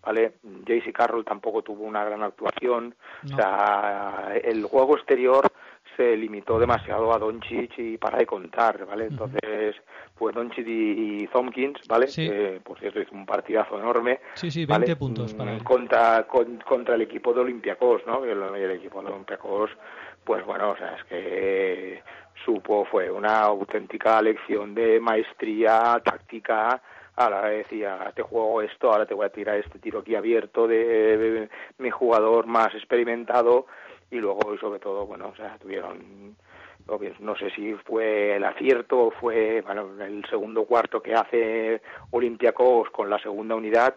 [0.07, 0.33] ¿vale?
[0.65, 3.35] JC Carroll tampoco tuvo una gran actuación, No.
[3.35, 5.46] o sea, el juego exterior
[5.97, 9.07] se limitó demasiado a Doncic y para de contar, ¿vale?
[9.07, 9.75] Entonces,
[10.15, 12.07] pues Doncic y, Tompkins, ¿vale?
[12.07, 12.29] Sí.
[12.29, 14.19] Que, por cierto, hizo un partidazo enorme.
[14.35, 14.85] Sí, sí, ¿vale?
[14.85, 15.63] 20 puntos para él.
[15.63, 18.23] Contra, con- contra el equipo de Olympiacos, ¿no?
[18.23, 19.71] El, el equipo de Olympiacos,
[20.23, 22.03] pues bueno, o sea, es que
[22.45, 26.79] supo, fue una auténtica lección de maestría táctica
[27.19, 31.49] ahora decía, te juego esto, ahora te voy a tirar este tiro aquí abierto de
[31.79, 33.65] mi jugador más experimentado
[34.11, 36.35] y luego y sobre todo, bueno, o sea, tuvieron
[37.19, 42.89] no sé si fue el acierto o fue bueno, el segundo cuarto que hace Olympiacos
[42.91, 43.93] con la segunda unidad,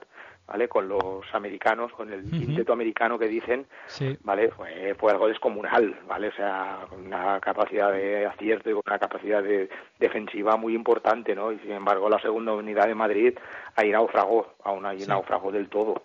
[0.49, 0.67] ¿vale?
[0.67, 4.19] Con los americanos, con el quinteto americano que dicen, Sí.
[4.25, 4.51] ¿vale?
[4.51, 6.29] Fue, fue algo descomunal, ¿vale?
[6.29, 9.69] O sea, con una capacidad de acierto y una capacidad de
[10.01, 11.53] defensiva muy importante, ¿no?
[11.53, 13.39] Y sin embargo, la segunda unidad de Madrid
[13.77, 15.09] ahí naufragó, aún ahí Sí.
[15.09, 16.03] naufragó del todo.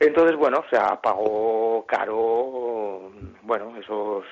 [0.00, 3.10] Entonces, bueno, o sea, pagó caro,
[3.42, 4.24] bueno, esos,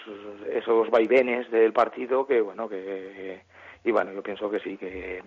[0.50, 3.42] esos vaivenes del partido que, bueno, que,
[3.84, 5.22] y bueno, yo pienso que sí, que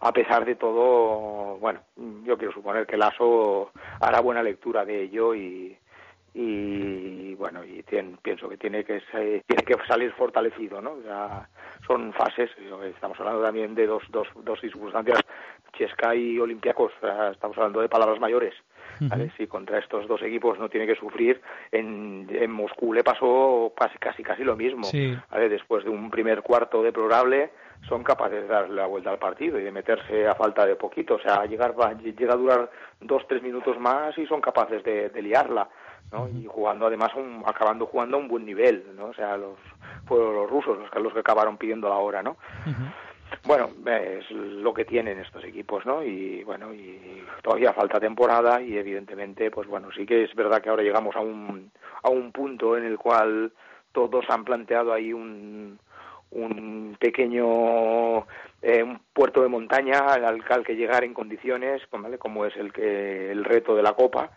[0.00, 1.80] a pesar de todo, bueno,
[2.24, 5.76] yo quiero suponer que Lasso hará buena lectura de ello y,
[6.32, 9.02] y bueno, y tien- pienso que tiene que
[9.46, 11.02] tiene que salir fortalecido, ¿no?
[11.02, 11.48] Sea,
[11.86, 12.50] son fases,
[12.94, 15.20] estamos hablando también de dos, dos, dos circunstancias,
[15.76, 16.92] Chesca y Olympiacos,
[17.32, 18.54] estamos hablando de palabras mayores.
[19.08, 19.30] ¿Vale?
[19.36, 21.40] Si contra estos dos equipos no tiene que sufrir,
[21.72, 24.84] en, en Moscú le pasó casi casi, casi lo mismo.
[24.84, 25.16] Sí.
[25.30, 25.48] ¿vale?
[25.48, 27.50] Después de un primer cuarto deplorable,
[27.88, 31.14] son capaces de darle la vuelta al partido y de meterse a falta de poquito.
[31.14, 35.22] O sea, llegar, llega a durar dos, tres minutos más y son capaces de, de
[35.22, 35.68] liarla.
[36.12, 36.28] ¿no?
[36.28, 39.06] Y jugando además, un- acabando jugando a un buen nivel, ¿no?
[39.06, 39.56] O sea, los,
[40.06, 42.36] fueron los rusos los que, los que acabaron pidiendo la hora, ¿no?
[43.44, 46.02] Bueno, es lo que tienen estos equipos, ¿no?
[46.02, 50.68] Y bueno, y todavía falta temporada y evidentemente, pues bueno, sí que es verdad que
[50.68, 51.70] ahora llegamos a un,
[52.02, 53.52] a un punto en el cual
[53.92, 55.78] todos han planteado ahí un,
[56.30, 58.26] un pequeño
[58.62, 62.18] eh, un puerto de montaña al, al que llegar en condiciones, ¿vale?
[62.18, 64.30] Como es el que el reto de la Copa.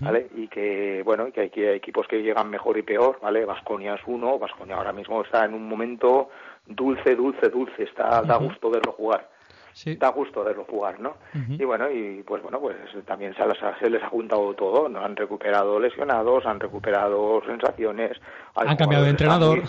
[0.00, 0.28] ¿vale?
[0.34, 3.44] Y que, bueno, que hay, que hay equipos que llegan mejor y peor, ¿vale?
[3.44, 6.28] Vasconia es uno, Vasconia ahora mismo está en un momento
[6.66, 9.28] dulce, dulce, dulce, está, da gusto verlo jugar,
[9.72, 9.94] Sí.
[9.96, 11.16] da gusto verlo jugar, ¿no?
[11.34, 14.88] Y bueno, y pues bueno, pues también se les ha, se les ha juntado todo,
[14.88, 15.00] ¿no?
[15.04, 18.18] Han recuperado lesionados, han recuperado sensaciones.
[18.54, 19.60] hay Han cambiado de entrenador.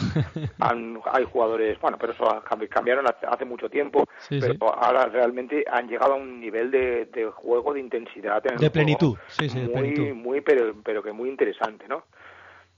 [0.60, 4.60] han- hay jugadores, bueno, pero eso cambiaron hace, mucho tiempo, Sí, pero sí.
[4.62, 8.42] ahora realmente han llegado a un nivel de, de juego, de intensidad.
[8.46, 12.04] en el De juego plenitud, sí, sí, muy, muy, pero, pero que muy interesante, ¿no?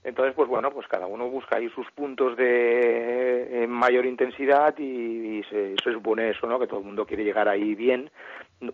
[0.02, 5.42] Entonces, pues bueno, pues cada uno busca ahí sus puntos de eh, mayor intensidad y,
[5.50, 6.58] se, supone eso, ¿no?
[6.58, 8.10] Que todo el mundo quiere llegar ahí bien.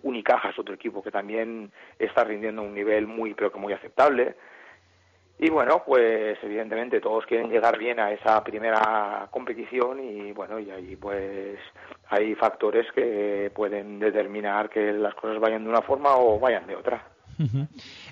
[0.03, 4.37] Unicaja es otro equipo que también está rindiendo un nivel muy, pero que muy aceptable.
[5.39, 10.71] Y bueno, pues evidentemente todos quieren llegar bien a esa primera competición y bueno, y
[10.71, 11.59] ahí pues
[12.09, 16.77] hay factores que pueden determinar que las cosas vayan de una forma o vayan de
[16.77, 17.05] otra.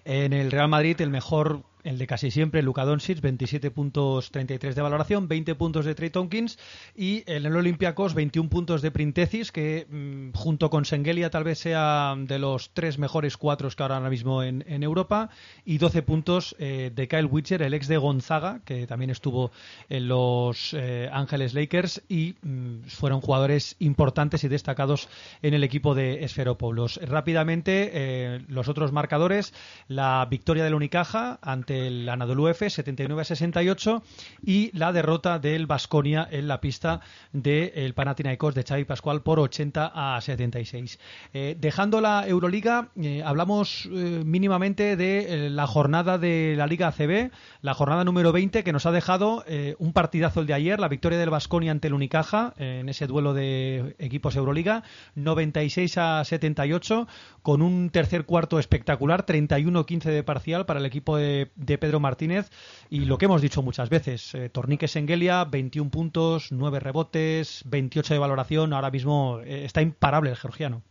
[0.05, 4.74] En el Real Madrid, el mejor, el de casi siempre, Luka Doncic, 27 puntos 33
[4.74, 6.58] de valoración, 20 puntos de Trey Tompkins
[6.96, 12.14] y el Olympiacos 21 puntos de Printesis, que mm, junto con Sengelia tal vez sea
[12.16, 15.30] de los tres mejores cuatros que ahora mismo en, Europa
[15.64, 19.50] y 12 puntos eh, de Kyle Witcher, el ex de Gonzaga, que también estuvo
[19.88, 25.08] en los eh, Ángeles Lakers y mm, fueron jugadores importantes y destacados
[25.42, 26.98] en el equipo de Esferopoulos.
[27.02, 29.52] Rápidamente, eh, los otros marcadores,
[29.88, 34.02] la victoria del Unicaja ante el Anadolu F, 79 a 68,
[34.44, 37.00] y la derrota del Basconia en la pista
[37.32, 40.98] del Panathinaikos de Xavi Pascual por 80 a 76.
[41.32, 46.88] Eh, dejando la Euroliga, eh, hablamos eh, mínimamente de eh, la jornada de la Liga
[46.88, 47.30] ACB,
[47.62, 50.88] la jornada número 20 que nos ha dejado eh, un partidazo el de ayer, la
[50.88, 54.82] victoria del Basconia ante el Unicaja eh, en ese duelo de equipos Euroliga,
[55.14, 57.06] 96 a 78,
[57.42, 62.50] con un tercer cuarto espectacular, 31-15 de parcial para el equipo de, de Pedro Martínez
[62.90, 68.14] y lo que hemos dicho muchas veces, eh, Tornique Sengelia, 21 puntos, 9 rebotes, 28
[68.14, 70.83] de valoración, ahora mismo eh, está imparable el georgiano.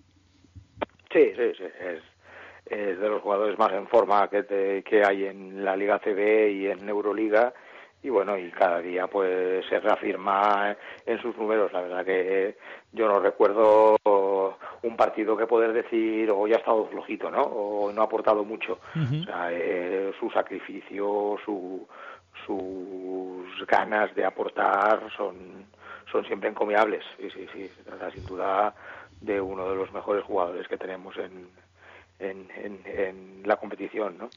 [1.11, 2.01] Sí, sí, sí, es,
[2.65, 6.51] es de los jugadores más en forma que, te- que hay en la Liga CB
[6.51, 7.53] y en Euroliga
[8.03, 11.71] y bueno, y cada día pues se reafirma en sus números.
[11.71, 12.57] La verdad que
[12.91, 13.97] yo no recuerdo
[14.83, 17.41] un partido que poder decir o ya ha estado flojito, ¿no?
[17.41, 18.79] O no ha aportado mucho.
[18.93, 21.87] O sea, eh, su sacrificio, su,
[22.45, 25.65] sus ganas de aportar son,
[26.11, 27.05] son siempre encomiables.
[27.17, 27.69] Sí, sí, sí.
[27.69, 28.75] Se trata sin duda
[29.21, 31.47] de uno de los mejores jugadores que tenemos en,
[32.19, 34.29] en, en, en la competición, ¿no?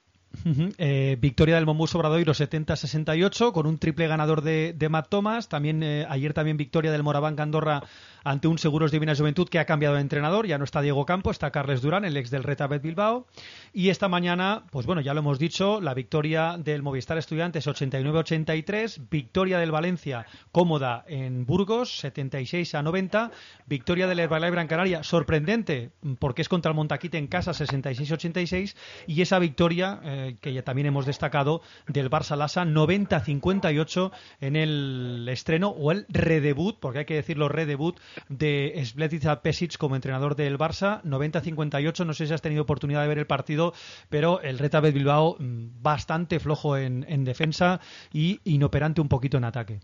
[0.78, 5.48] Eh, victoria del Mombus Obradoiro 70-68 con un triple ganador de, de Matt Thomas.
[5.48, 7.82] También eh, ayer también victoria del Moraván Andorra
[8.26, 10.48] ante un Seguros Divina Juventud que ha cambiado de entrenador.
[10.48, 13.28] Ya no está Diego Campo, está Carles Durán, el ex del Retabet Bilbao.
[13.72, 19.08] Y esta mañana, pues bueno, ya lo hemos dicho, la victoria del Movistar Estudiantes 89-83,
[19.08, 23.30] victoria del Valencia cómoda en Burgos 76 a 90,
[23.66, 28.74] victoria del Herbalife Gran Canaria sorprendente porque es contra el Montaquite en casa 66-86
[29.06, 34.10] y esa victoria eh, que ya también hemos destacado del Barça Lassa 90-58
[34.40, 39.96] en el estreno o el redebut, porque hay que decirlo redebut de Sbledica Pesic como
[39.96, 43.72] entrenador del Barça 90-58, no sé si has tenido oportunidad de ver el partido,
[44.08, 47.80] pero el Retabet Bilbao mm, bastante flojo en, en defensa
[48.12, 49.80] y inoperante un poquito en ataque.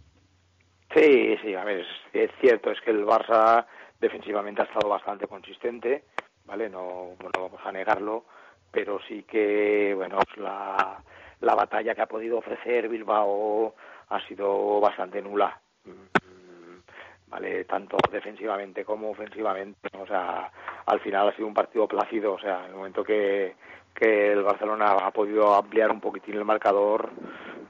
[0.95, 3.65] Sí, sí, a ver, es, cierto, es que el Barça
[3.99, 6.05] defensivamente ha estado bastante consistente,
[6.45, 6.69] ¿vale?
[6.69, 8.27] No, no vamos a negarlo,
[8.71, 11.03] pero sí que, bueno, la,
[11.41, 13.75] la batalla que ha podido ofrecer Bilbao
[14.11, 15.59] ha sido bastante nula,
[17.33, 17.65] ¿vale?
[17.65, 20.53] Tanto defensivamente como ofensivamente, o sea,
[20.85, 23.55] al final ha sido un partido plácido, o sea, en el momento que,
[23.95, 27.09] que el Barcelona ha podido ampliar un poquitín el marcador,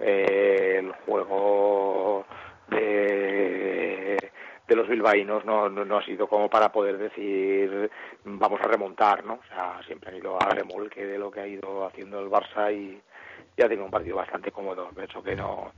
[0.00, 2.24] eh, el juego
[2.70, 4.16] de,
[4.66, 7.88] de los bilbaínos no, no, no ha sido como para poder decir
[8.24, 9.34] vamos a remontar, ¿no?
[9.34, 12.74] O sea, siempre han ido a remolque de lo que ha ido haciendo el Barça
[12.74, 13.00] y,
[13.56, 14.88] y ha tenido un partido bastante cómodo.
[14.92, 15.70] Pienso que no,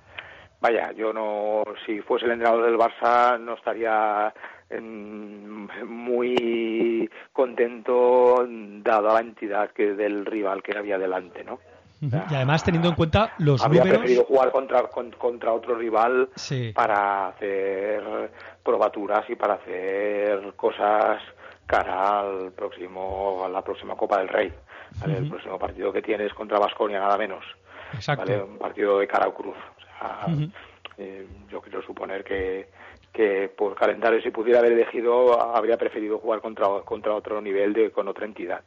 [0.64, 4.33] vaya, yo no, si fuese el entrenador del Barça no estaría
[4.70, 8.46] mm, muy contento
[8.83, 11.59] dada la entidad que del rival que había delante, ¿no?
[12.00, 13.98] Y además teniendo en cuenta los Habría números...
[14.00, 16.72] preferido jugar contra, con- contra otro rival Sí.
[16.74, 18.31] para hacer
[18.62, 21.22] probaturas y para hacer cosas
[21.66, 24.53] cara al próximo a la próxima Copa del Rey.
[25.00, 25.18] ¿vale?
[25.18, 27.44] El próximo partido que tienes contra Vasconia nada menos.
[27.94, 28.22] Exacto.
[28.27, 28.42] ¿vale?
[28.42, 29.57] Un partido de cara cruz.
[30.96, 32.68] Eh, yo quiero suponer que,
[33.12, 37.90] que por calendario si pudiera haber elegido habría preferido jugar contra, contra otro nivel de
[37.90, 38.62] con otra entidad.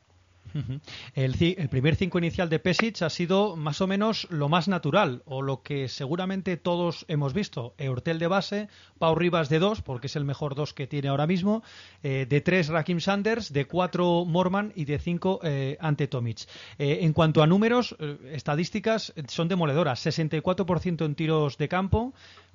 [1.13, 5.41] El, primer cinco inicial de Pesic ha sido más o menos lo más natural, o
[5.41, 7.73] lo que seguramente todos hemos visto.
[7.77, 11.27] Eurtel de base, Pau Rivas de dos, porque es el mejor dos que tiene ahora
[11.27, 11.63] mismo,
[12.03, 16.47] eh, de tres Rakim Sanders, de cuatro Morman y de cinco eh, Ante Tomic.
[16.77, 17.95] Eh, en cuanto a números,
[18.31, 20.05] estadísticas son demoledoras.
[20.05, 22.13] 64% en tiros de campo,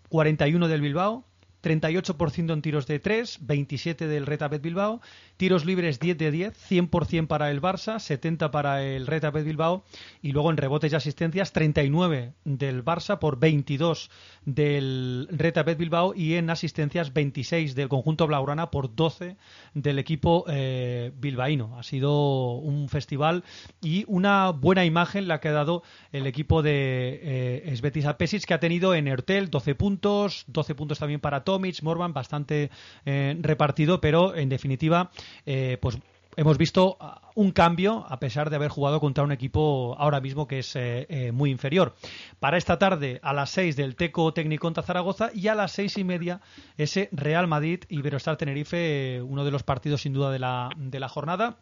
[0.08, 1.24] 41 del Bilbao,
[1.62, 5.00] 38% en tiros de 3, 27 del Retabet Bilbao,
[5.36, 9.84] tiros libres 10 de 10, 100% para el Barça, 70 para el Retabet Bilbao.
[10.20, 14.10] Y luego en rebotes y asistencias 39 del Barça por 22
[14.44, 16.14] del Retabet Bilbao.
[16.14, 19.36] Y en asistencias 26 del conjunto blaugrana por 12
[19.74, 21.78] del equipo eh, bilbaíno.
[21.78, 23.44] Ha sido un festival
[23.80, 28.54] y una buena imagen la que ha dado el equipo de eh, Svetis Pesic que
[28.54, 32.70] ha tenido en Ertel 12 puntos, 12 puntos también para Tomic, Morvan, bastante
[33.04, 35.10] eh, repartido, pero en definitiva,
[35.44, 35.98] eh, pues
[36.36, 40.46] hemos visto ah, un cambio a pesar de haber jugado contra un equipo ahora mismo
[40.46, 41.94] que es eh, eh, muy inferior.
[42.40, 45.98] Para esta tarde a las 6 del Teco Técnico contra Zaragoza y a las seis
[45.98, 46.40] y media
[46.76, 51.08] ese Real Madrid Iberostar Tenerife, uno de los partidos sin duda de la, de la
[51.08, 51.58] jornada.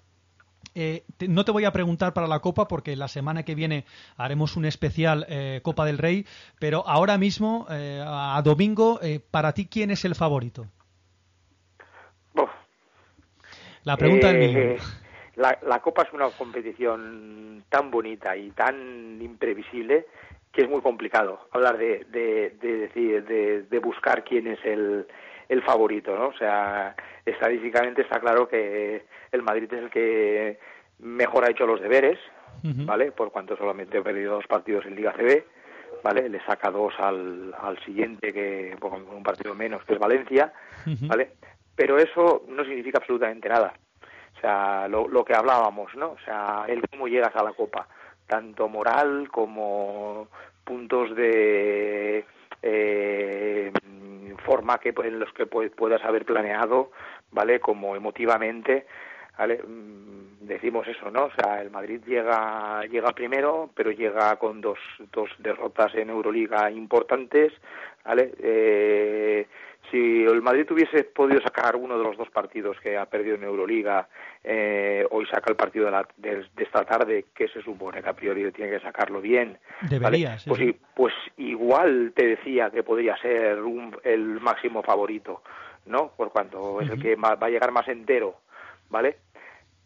[0.74, 3.84] Eh, te- no te voy a preguntar para la Copa porque la semana que viene
[4.16, 6.26] haremos un especial eh, Copa del Rey,
[6.58, 10.66] pero ahora mismo, eh, a domingo, eh, para ti, ¿quién es el favorito?
[13.84, 14.78] La pregunta del Eh.
[15.36, 20.06] La, la Copa es una competición tan bonita y tan imprevisible
[20.52, 25.06] que es muy complicado hablar de, de, de decir, de, de buscar quién es el,
[25.50, 26.28] el favorito, ¿no?
[26.28, 26.94] O sea,
[27.26, 30.58] estadísticamente está claro que el Madrid es el que
[31.00, 32.18] mejor ha hecho los deberes.
[32.62, 33.10] ¿vale?
[33.10, 35.44] Por cuanto solamente ha perdido dos partidos en Liga CB,
[36.04, 36.28] ¿vale?
[36.28, 40.52] Le saca dos al, al siguiente, que pues, con un partido menos, que es Valencia.
[41.08, 41.32] ¿vale?
[41.74, 43.72] Pero eso no significa absolutamente nada.
[44.36, 46.10] O sea, lo, lo que hablábamos, ¿no?
[46.10, 47.88] O sea, el cómo llegas a la Copa,
[48.26, 50.28] tanto moral como
[50.64, 52.24] puntos de
[52.62, 53.72] eh,
[54.38, 56.90] forma que en los que pu- puedas haber planeado,
[57.30, 57.60] ¿vale?
[57.60, 58.86] Como emotivamente,
[60.40, 61.24] Decimos eso, ¿no?
[61.26, 64.78] O sea, el Madrid llega llega primero, pero llega con dos,
[65.12, 67.52] dos derrotas en Euroliga importantes,
[68.04, 68.32] ¿vale?
[68.42, 69.46] Eh,
[69.90, 73.44] si el Madrid hubiese podido sacar uno de los dos partidos que ha perdido en
[73.44, 74.08] Euroliga,
[74.42, 78.08] eh, hoy saca el partido de, la- de- de esta tarde, que se supone que
[78.08, 79.58] a priori tiene que sacarlo bien.
[79.82, 79.88] ¿vale?
[79.98, 80.68] Debería, sí, pues, sí.
[80.68, 85.42] i- pues igual te decía que podría ser un- el máximo favorito,
[85.86, 86.12] ¿no?
[86.16, 88.40] Por cuanto es el que va a llegar más entero,
[88.90, 89.16] ¿vale?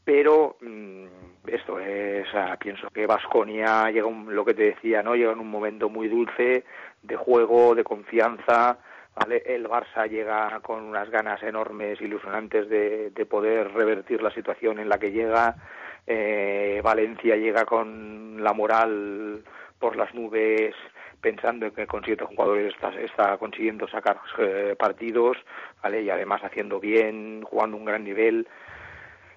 [0.05, 1.07] Pero mm,
[1.47, 2.27] esto es,
[2.59, 5.15] pienso que Vasconia llega un, lo que te decía, ¿no?
[5.15, 6.65] Llega en un momento muy dulce
[7.03, 8.79] de juego, de confianza,
[9.15, 9.43] ¿vale?
[9.47, 14.89] El Barça llega con unas ganas enormes, ilusionantes de, de poder revertir la situación en
[14.89, 15.57] la que llega.
[16.07, 19.43] Eh, Valencia llega con la moral
[19.79, 20.75] por las nubes,
[21.21, 25.39] pensando en que con siete jugadores está, está consiguiendo sacar eh, partidos,
[25.83, 26.03] ¿vale?
[26.03, 28.47] Y además haciendo bien, jugando un gran nivel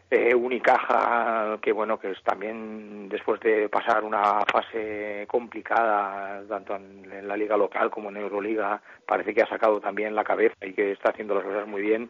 [0.09, 7.27] eh, Unicaja, que bueno, que es también después de pasar una fase complicada, tanto en,
[7.27, 10.93] la liga local como en Euroliga, parece que ha sacado también la cabeza y que
[10.93, 12.09] está haciendo las cosas muy bien,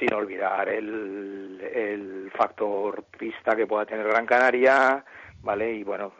[0.00, 5.04] sin olvidar el, el factor pista que pueda tener Gran Canaria,
[5.42, 5.72] ¿vale?
[5.74, 6.12] Y bueno,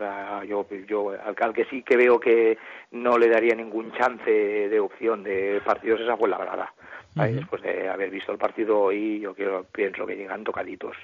[0.46, 2.58] yo, yo al, al que sí que veo que
[2.92, 6.72] no le daría ningún chance de opción de partidos esa fue la grada.
[7.14, 10.96] Después de haber visto el partido hoy, yo quiero, pienso que llegan tocaditos.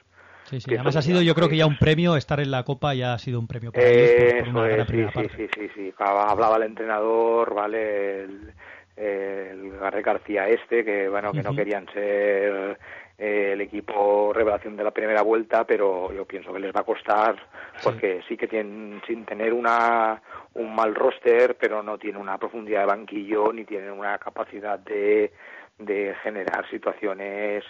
[0.44, 0.74] Sí, sí.
[0.74, 1.70] Además ha sido, yo creo que ya sí.
[1.70, 4.48] un premio, estar en la Copa ya ha sido un premio para ellos por- por,
[4.48, 5.36] Eso una gran sí, primera sí, parte.
[5.36, 5.94] sí, sí, sí.
[5.98, 8.22] Hablaba el entrenador, ¿vale?
[8.24, 8.52] El,
[8.96, 12.78] el Garre García este, que bueno, que no querían ser
[13.18, 16.84] eh, el equipo revelación de la primera vuelta, pero yo pienso que les va a
[16.84, 17.36] costar,
[17.82, 20.20] porque sí, que tienen, sin tener una
[20.54, 25.30] un mal roster, pero no tienen una profundidad de banquillo, ni tienen una capacidad de,
[25.78, 27.64] de generar situaciones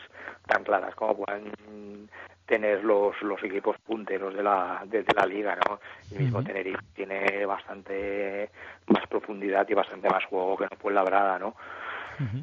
[0.46, 1.52] tan claras como puedan
[2.46, 5.78] tener los los equipos punteros de la de, de la liga no
[6.10, 6.46] el mismo Ujú.
[6.46, 8.50] Tenerife tiene bastante
[8.86, 11.54] más profundidad y bastante más juego que no fue labrada no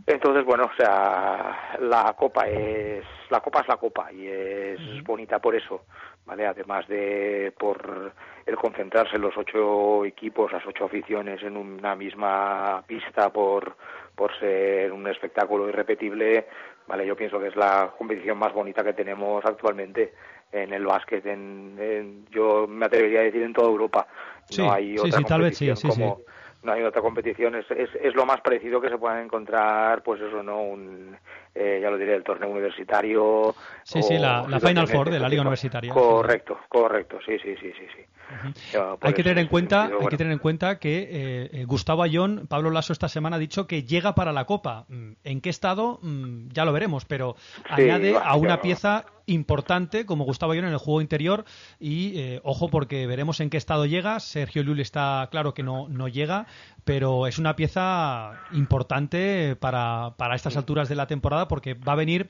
[0.05, 5.39] entonces bueno o sea la copa es la copa es la copa y es bonita
[5.39, 5.85] por eso
[6.25, 8.13] vale además de por
[8.45, 13.75] el concentrarse los ocho equipos las ocho aficiones en una misma pista por
[14.15, 16.47] por ser un espectáculo irrepetible
[16.87, 20.13] vale yo pienso que es la competición más bonita que tenemos actualmente
[20.51, 24.07] en el básquet en, en- yo me atrevería a decir en toda Europa.
[24.49, 26.21] Sí, no hay otra sí, tal vez sí, competición como
[26.63, 30.21] no hay otra competición es, es, es lo más parecido que se puedan encontrar pues
[30.21, 31.15] eso no un
[31.55, 35.29] eh, ya lo diré el torneo universitario Sí, sí, la- la Final Four de la
[35.29, 35.93] Liga Universitaria.
[35.93, 40.03] correcto correcto sí sí sí sí sí Hay que tener en cuenta, sentido, hay que
[40.03, 40.17] bueno.
[40.17, 43.83] tener en cuenta que eh, eh, Gustavo Ayón, Pablo Lasso esta semana ha dicho que
[43.83, 44.85] llega para la Copa.
[44.89, 45.99] Mm, ¿En qué estado?
[46.01, 50.71] Mm, Ya lo veremos, pero Sí, añade a una pieza importante como Gustavo Ayón en
[50.73, 51.45] el juego interior
[51.79, 54.19] y eh, ojo porque veremos en qué estado llega.
[54.19, 56.47] Sergio Llull está claro que no, no llega,
[56.85, 61.95] pero es una pieza importante para, para estas alturas de la temporada porque va a
[61.95, 62.29] venir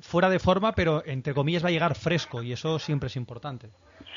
[0.00, 3.68] fuera de forma, pero entre comillas va a llegar fresco y eso siempre es importante.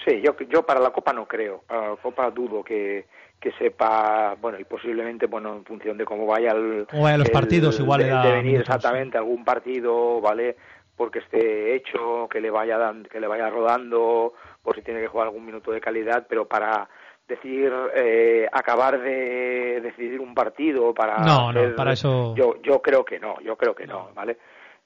[0.06, 1.63] Sí, yo, yo para la Copa no creo.
[1.67, 3.08] Para la Copa dudo que,
[3.40, 6.86] que sepa, bueno, y posiblemente, bueno, en función de cómo vaya el...
[6.94, 10.56] Vayan los el- partidos, igual de, de venir exactamente algún partido, ¿vale?
[10.96, 15.08] Porque esté hecho, que le vaya dan- que le vaya rodando, por si tiene que
[15.08, 16.88] jugar algún minuto de calidad, pero para
[17.28, 23.06] decir eh, acabar de decidir un partido para No, no, para eso- yo yo creo
[23.06, 24.38] que no yo creo que no vale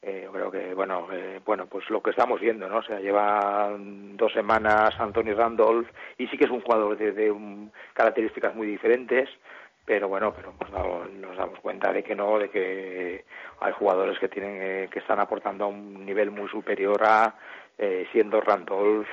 [0.08, 3.00] Eh, yo creo que bueno eh, bueno pues lo que estamos viendo no o sea
[3.00, 5.88] lleva dos semanas Anthony Randolph
[6.20, 9.28] y sí que es un jugador de, de un- características muy diferentes
[9.86, 13.26] pero bueno pero hemos dado- nos damos cuenta de que no de que
[13.60, 17.36] hay jugadores que tienen eh, que están aportando a un nivel muy superior a
[17.78, 19.08] eh, siendo Randolph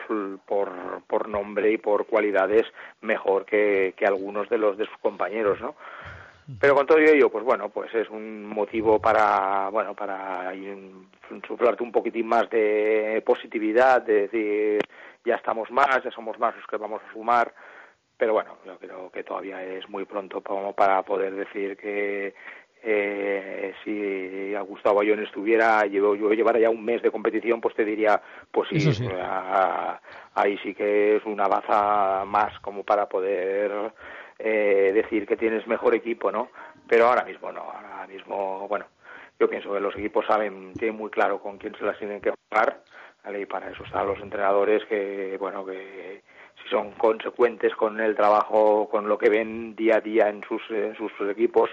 [0.46, 0.70] por,
[1.06, 2.62] por nombre y por cualidades
[3.00, 5.74] mejor que, que algunos de los de sus compañeros, ¿no?
[6.60, 11.92] Pero con todo ello, pues bueno, pues es un motivo para, bueno, para insuflarte un
[11.92, 14.78] poquitín más de positividad, de decir,
[15.24, 17.52] ya estamos más, ya somos más los que vamos a sumar,
[18.16, 22.34] pero bueno, yo creo que todavía es muy pronto como para poder decir que
[22.84, 27.74] eh, si a Gustavo Ayón estuviera, llevo, yo llevara ya un mes de competición, pues
[27.74, 29.06] te diría, pues sí, sí.
[29.20, 30.00] a-
[30.34, 33.92] ahí sí que es una baza más como para poder
[34.38, 36.48] eh, decir que tienes mejor equipo, ¿no?
[36.88, 38.86] Pero ahora mismo no, ahora mismo, bueno,
[39.38, 42.32] yo pienso que los equipos saben, tienen muy claro con quién se las tienen que
[42.50, 42.82] jugar,
[43.24, 43.40] ¿vale?
[43.40, 46.22] Y para eso están los entrenadores que, bueno, que
[46.70, 50.94] son consecuentes con el trabajo, con lo que ven día a día en sus, en
[50.96, 51.70] sus equipos,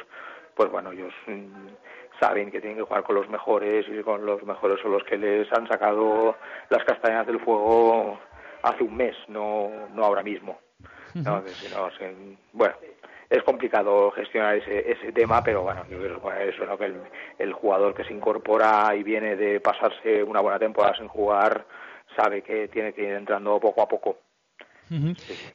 [0.56, 1.68] pues bueno, ellos mm,
[2.20, 5.18] saben que tienen que jugar con los mejores y con los mejores son los que
[5.18, 6.36] les han sacado
[6.70, 8.20] las castañas del fuego
[8.64, 10.60] hace un mes, no, no ahora mismo.
[11.16, 11.42] ¿no?
[12.54, 12.76] Bueno,
[13.30, 16.78] es complicado gestionar ese, ese tema, pero bueno, yo creo que bueno, eso, ¿no?
[16.78, 17.02] que el,
[17.38, 21.66] el jugador que se incorpora y viene de pasarse una buena temporada sin jugar
[22.16, 24.18] sabe que tiene que ir entrando poco a poco.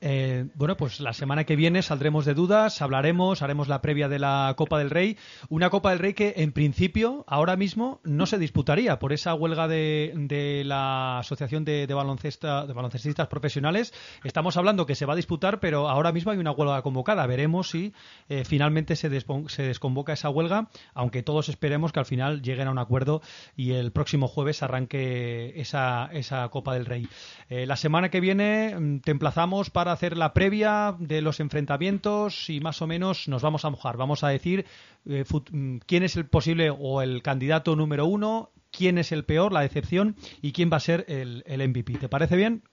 [0.01, 4.19] Eh, bueno, pues la semana que viene saldremos de dudas, hablaremos, haremos la previa de
[4.19, 5.17] la Copa del Rey.
[5.49, 9.69] Una Copa del Rey que en principio ahora mismo no se disputaría por esa huelga
[9.69, 13.93] de, de la Asociación de, de, baloncesta- de baloncestistas profesionales.
[14.25, 17.27] Estamos hablando que se va a disputar, pero ahora mismo hay una huelga convocada.
[17.27, 17.93] Veremos si
[18.29, 22.79] eh, finalmente se, desconvoca esa huelga, aunque todos esperemos que al final lleguen a un
[22.79, 23.23] acuerdo
[23.57, 27.09] y el próximo jueves arranque esa, esa Copa del Rey.
[27.49, 32.51] Eh, la semana que viene mm, te emplazamos para hacer la previa de los enfrentamientos
[32.51, 33.97] y más o menos nos vamos a mojar.
[33.97, 34.67] Vamos a decir
[35.09, 39.51] eh, mm, quién es el posible o el candidato número uno, quién es el peor,
[39.55, 41.95] la decepción y quién va a ser el, el MVP.
[41.95, 42.65] ¿Te parece bien?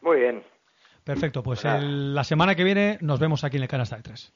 [0.00, 0.44] Muy bien,
[1.02, 4.32] Perfecto, pues el- la semana que viene nos vemos aquí en el Canasta de Tres.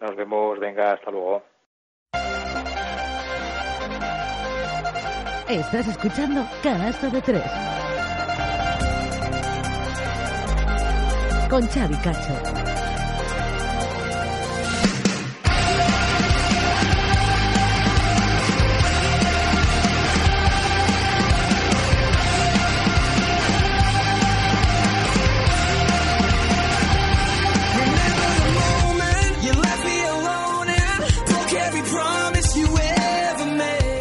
[0.00, 1.42] nos vemos, venga, hasta luego.
[5.48, 7.71] Estás escuchando Canasta de Tres.
[11.52, 12.62] Con Xavi Cacho.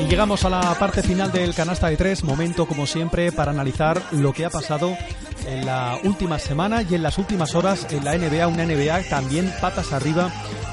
[0.07, 4.31] Llegamos a la parte final del canasta de tres, momento como siempre para analizar lo
[4.31, 4.95] que ha pasado
[5.45, 9.53] en la última semana y en las últimas horas en la NBA, una NBA también
[9.61, 10.31] patas arriba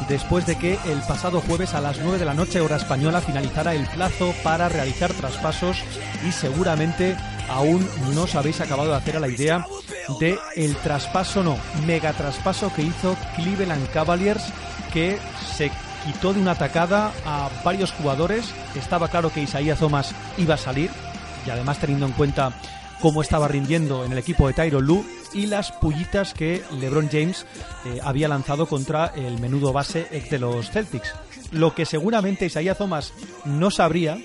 [0.08, 3.74] después de que el pasado jueves a las 9 de la noche hora española finalizara
[3.74, 5.78] el plazo para realizar traspasos
[6.26, 7.16] y seguramente
[7.48, 9.66] aún no os habéis acabado de hacer a la idea
[10.20, 11.56] de el traspaso no,
[11.86, 14.44] mega traspaso que hizo Cleveland Cavaliers
[14.92, 15.18] que
[15.56, 15.70] se
[16.04, 18.46] quitó de una atacada a varios jugadores.
[18.74, 20.90] Estaba claro que Isaías Thomas iba a salir
[21.46, 22.52] y además teniendo en cuenta
[23.00, 27.46] cómo estaba rindiendo en el equipo de Tyron Lue y las pullitas que LeBron James
[27.84, 31.14] eh, había lanzado contra el menudo base de los Celtics.
[31.52, 33.12] Lo que seguramente Isaías Thomas
[33.44, 34.18] no sabría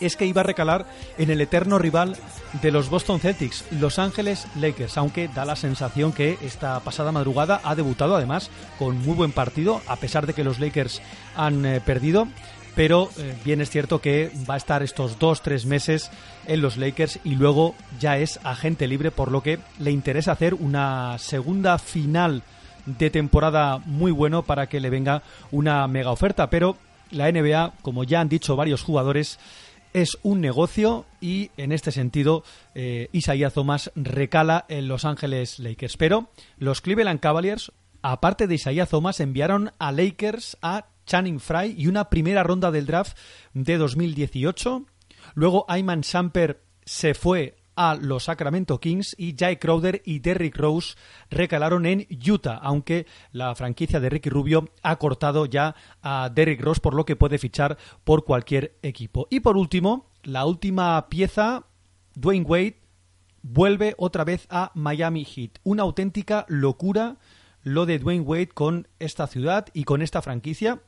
[0.00, 0.86] es que iba a recalar
[1.18, 2.16] en el eterno rival
[2.62, 7.60] de los Boston Celtics, Los Ángeles Lakers, aunque da la sensación que esta pasada madrugada
[7.64, 11.00] ha debutado además con muy buen partido, a pesar de que los Lakers
[11.34, 12.28] han eh, perdido.
[12.74, 16.10] Pero eh, bien es cierto que va a estar estos dos, tres meses
[16.46, 20.54] en los Lakers y luego ya es agente libre, por lo que le interesa hacer
[20.54, 22.42] una segunda final
[22.86, 26.50] de temporada muy bueno para que le venga una mega oferta.
[26.50, 26.76] Pero
[27.10, 29.38] la NBA, como ya han dicho varios jugadores,
[29.92, 32.44] es un negocio y en este sentido
[32.74, 35.96] eh, Isaiah Thomas recala en Los Ángeles Lakers.
[35.96, 36.28] Pero
[36.58, 37.72] los Cleveland Cavaliers,
[38.02, 42.86] aparte de Isaiah Thomas, enviaron a Lakers a Channing Frye y una primera ronda del
[42.86, 43.16] draft
[43.54, 44.84] de 2018.
[45.36, 50.96] Luego Ayman Samper se fue a los Sacramento Kings y Jay Crowder y Derrick Rose
[51.28, 56.80] recalaron en Utah, aunque la franquicia de Ricky Rubio ha cortado ya a Derrick Rose
[56.80, 59.28] por lo que puede fichar por cualquier equipo.
[59.28, 61.66] Y por último, la última pieza,
[62.14, 62.80] Dwayne Wade
[63.42, 65.58] vuelve otra vez a Miami Heat.
[65.64, 67.18] Una auténtica locura
[67.62, 70.80] lo de Dwayne Wade con esta ciudad y con esta franquicia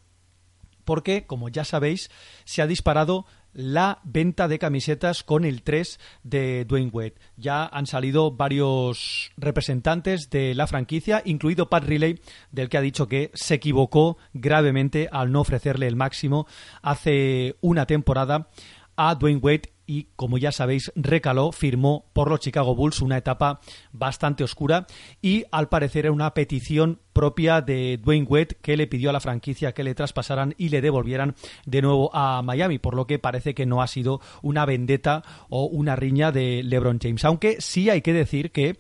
[0.89, 2.11] porque, como ya sabéis,
[2.47, 7.15] se ha disparado la venta de camisetas con el 3 de Dwayne Wade.
[7.37, 12.21] Ya han salido varios representantes de la franquicia, incluido Pat Riley,
[12.53, 16.47] del que ha dicho que se equivocó gravemente al no ofrecerle el máximo
[16.83, 18.49] hace una temporada
[18.97, 23.61] a Dwayne Wade y, como ya sabéis, recaló, firmó por los Chicago Bulls una etapa
[23.91, 24.87] bastante oscura
[25.23, 29.21] y, al parecer, era una petición propia de Dwayne Wade que le pidió a la
[29.21, 31.35] franquicia que le traspasaran y le devolvieran
[31.65, 35.65] de nuevo a Miami, por lo que parece que no ha sido una vendetta o
[35.65, 37.25] una riña de LeBron James.
[37.25, 38.79] Aunque sí hay que decir que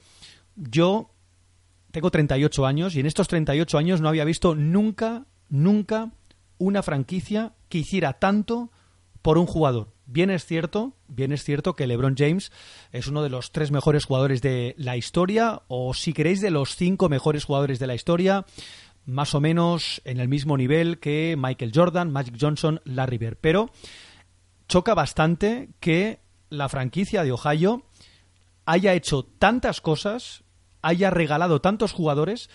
[0.56, 1.10] yo
[1.90, 6.12] tengo 38 años y en estos 38 años no había visto nunca, nunca
[6.58, 8.70] una franquicia que hiciera tanto
[9.22, 9.88] por un jugador.
[10.10, 12.50] Bien es cierto, bien es cierto que LeBron James
[12.92, 16.76] es uno de los tres mejores jugadores de la historia, o si queréis de los
[16.76, 18.46] cinco mejores jugadores de la historia,
[19.04, 23.36] más o menos en el mismo nivel que Michael Jordan, Magic Johnson, Larry Bird.
[23.38, 23.68] Pero
[24.66, 27.82] choca bastante que la franquicia de Ohio
[28.64, 30.42] haya hecho tantas cosas,
[30.80, 32.48] haya regalado tantos jugadores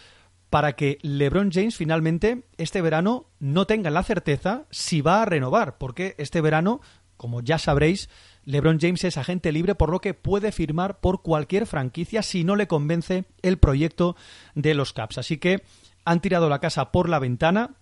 [0.49, 5.77] para que LeBron James finalmente este verano no tenga la certeza si va a renovar,
[5.77, 6.81] porque este verano
[7.23, 8.09] como ya sabréis,
[8.43, 12.57] LeBron James es agente libre, por lo que puede firmar por cualquier franquicia si no
[12.57, 14.17] le convence el proyecto
[14.55, 15.19] de los Caps.
[15.19, 15.63] Así que
[16.03, 17.77] han tirado la casa por la ventana.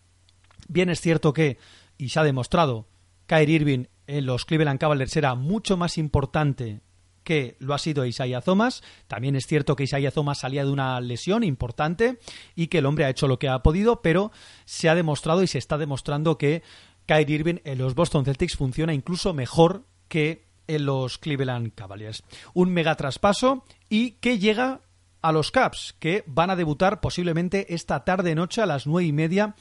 [0.68, 1.58] Bien es cierto que,
[1.98, 2.86] y se ha demostrado,
[3.26, 6.82] Kyrie Irving en los Cleveland Cavaliers era mucho más importante
[7.24, 8.84] que lo ha sido Isaiah Thomas.
[9.08, 12.20] También es cierto que Isaiah Thomas salía de una lesión importante
[12.56, 14.32] y que el hombre ha hecho lo que ha podido, pero
[14.66, 16.62] se ha demostrado y se está demostrando que
[17.06, 22.24] Kyrie Irving en los Boston Celtics funciona incluso mejor que en los Cleveland Cavaliers.
[22.54, 24.82] Un mega traspaso y que llega
[25.22, 29.56] a los Caps, que van a debutar posiblemente esta tarde-noche a las nueve y media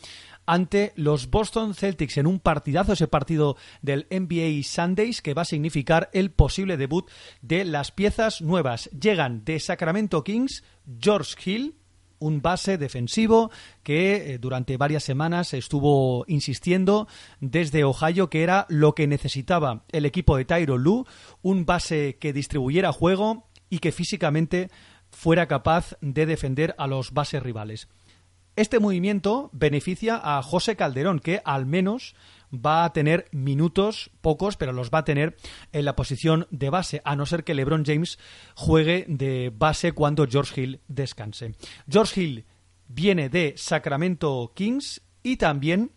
[0.46, 5.44] ante los Boston Celtics en un partidazo, ese partido del NBA Sundays, que va a
[5.44, 7.08] significar el posible debut
[7.42, 8.90] de las piezas nuevas.
[8.90, 10.64] Llegan de Sacramento Kings,
[11.00, 11.76] George Hill,
[12.20, 13.50] un base defensivo
[13.82, 17.08] que eh, durante varias semanas estuvo insistiendo
[17.40, 21.06] desde Ohio que era lo que necesitaba el equipo de Tyro Lu,
[21.42, 24.70] un base que distribuyera juego y que físicamente
[25.10, 27.88] fuera capaz de defender a los bases rivales.
[28.56, 32.14] Este movimiento beneficia a José Calderón, que al menos
[32.52, 35.36] va a tener minutos, pocos, pero los va a tener
[35.72, 38.18] en la posición de base, a no ser que LeBron James
[38.54, 41.54] juegue de base cuando George Hill descanse.
[41.88, 42.44] George Hill
[42.88, 45.92] viene de Sacramento Kings y también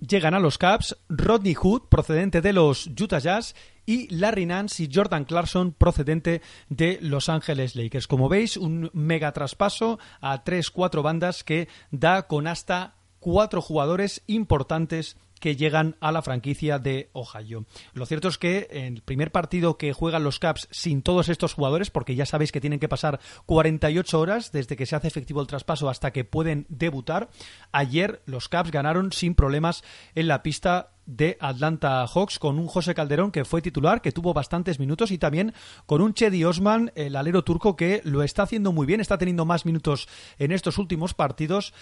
[0.00, 3.54] llegan a los Caps Rodney Hood, procedente de los Utah Jazz,
[3.86, 8.06] y Larry Nance y Jordan Clarkson, procedente de Los Ángeles Lakers.
[8.06, 14.22] Como veis, un mega traspaso a tres, cuatro bandas que da con hasta cuatro jugadores
[14.26, 17.64] importantes que llegan a la franquicia de Ohio.
[17.92, 21.90] Lo cierto es que el primer partido que juegan los Caps sin todos estos jugadores,
[21.90, 25.46] porque ya sabéis que tienen que pasar 48 horas desde que se hace efectivo el
[25.46, 27.30] traspaso hasta que pueden debutar,
[27.72, 29.82] ayer los Caps ganaron sin problemas
[30.14, 34.32] en la pista de Atlanta Hawks con un José Calderón que fue titular, que tuvo
[34.32, 35.54] bastantes minutos y también
[35.86, 39.44] con un Chedi Osman, el alero turco que lo está haciendo muy bien, está teniendo
[39.44, 41.74] más minutos en estos últimos partidos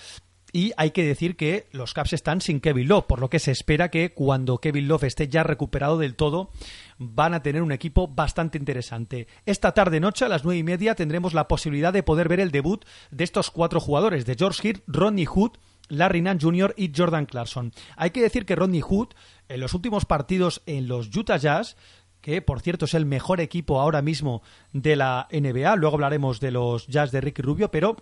[0.52, 3.50] y hay que decir que los Caps están sin Kevin Love, por lo que se
[3.50, 6.50] espera que cuando Kevin Love esté ya recuperado del todo,
[6.98, 9.26] van a tener un equipo bastante interesante.
[9.46, 12.50] Esta tarde noche, a las nueve y media, tendremos la posibilidad de poder ver el
[12.50, 15.52] debut de estos cuatro jugadores, de George Hill, Rodney Hood,
[15.88, 16.74] Larry Nance Jr.
[16.76, 17.72] y Jordan Clarkson.
[17.96, 19.08] Hay que decir que Rodney Hood,
[19.48, 21.76] en los últimos partidos en los Utah Jazz,
[22.20, 24.42] que por cierto es el mejor equipo ahora mismo
[24.72, 27.96] de la NBA, luego hablaremos de los Jazz de Ricky Rubio, pero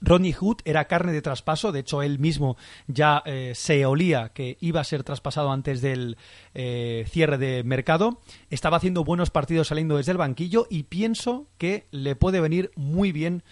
[0.00, 4.56] Rodney Hood era carne de traspaso, de hecho él mismo ya eh, se olía que
[4.60, 6.16] iba a ser traspasado antes del
[6.54, 8.20] eh, cierre de mercado.
[8.50, 13.12] Estaba haciendo buenos partidos saliendo desde el banquillo y pienso que le puede venir muy
[13.12, 13.42] bien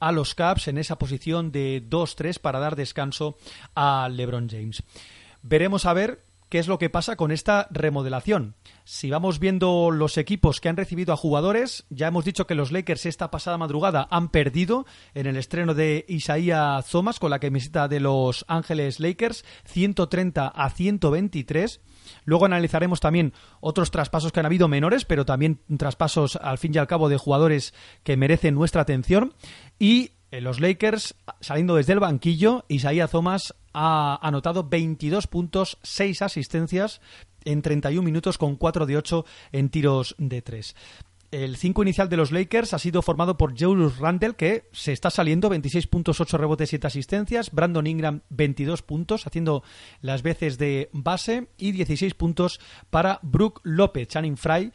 [0.00, 3.36] a los Caps en esa posición de 2-3 para dar descanso
[3.74, 4.82] a LeBron James.
[5.42, 6.24] Veremos a ver
[6.54, 8.54] qué es lo que pasa con esta remodelación.
[8.84, 12.70] Si vamos viendo los equipos que han recibido a jugadores, ya hemos dicho que los
[12.70, 17.88] Lakers esta pasada madrugada han perdido en el estreno de Isaiah Thomas con la camiseta
[17.88, 21.80] de los Ángeles Lakers, 130 a 123.
[22.24, 26.78] Luego analizaremos también otros traspasos que han habido menores, pero también traspasos al fin y
[26.78, 27.74] al cabo de jugadores
[28.04, 29.34] que merecen nuestra atención.
[29.80, 36.22] Y eh, los Lakers, saliendo desde el banquillo, Isaiah Thomas ha anotado 22 puntos, 6
[36.22, 37.00] asistencias
[37.44, 40.74] en 31 minutos con 4 de 8 en tiros de 3.
[41.34, 45.10] El 5 inicial de los Lakers ha sido formado por Julius Randle, que se está
[45.10, 47.50] saliendo, 26 puntos, 8 rebotes, 7 asistencias.
[47.50, 49.64] Brandon Ingram, 22 puntos, haciendo
[50.00, 51.48] las veces de base.
[51.58, 54.06] Y 16 puntos para Brook López.
[54.06, 54.72] Channing Fry,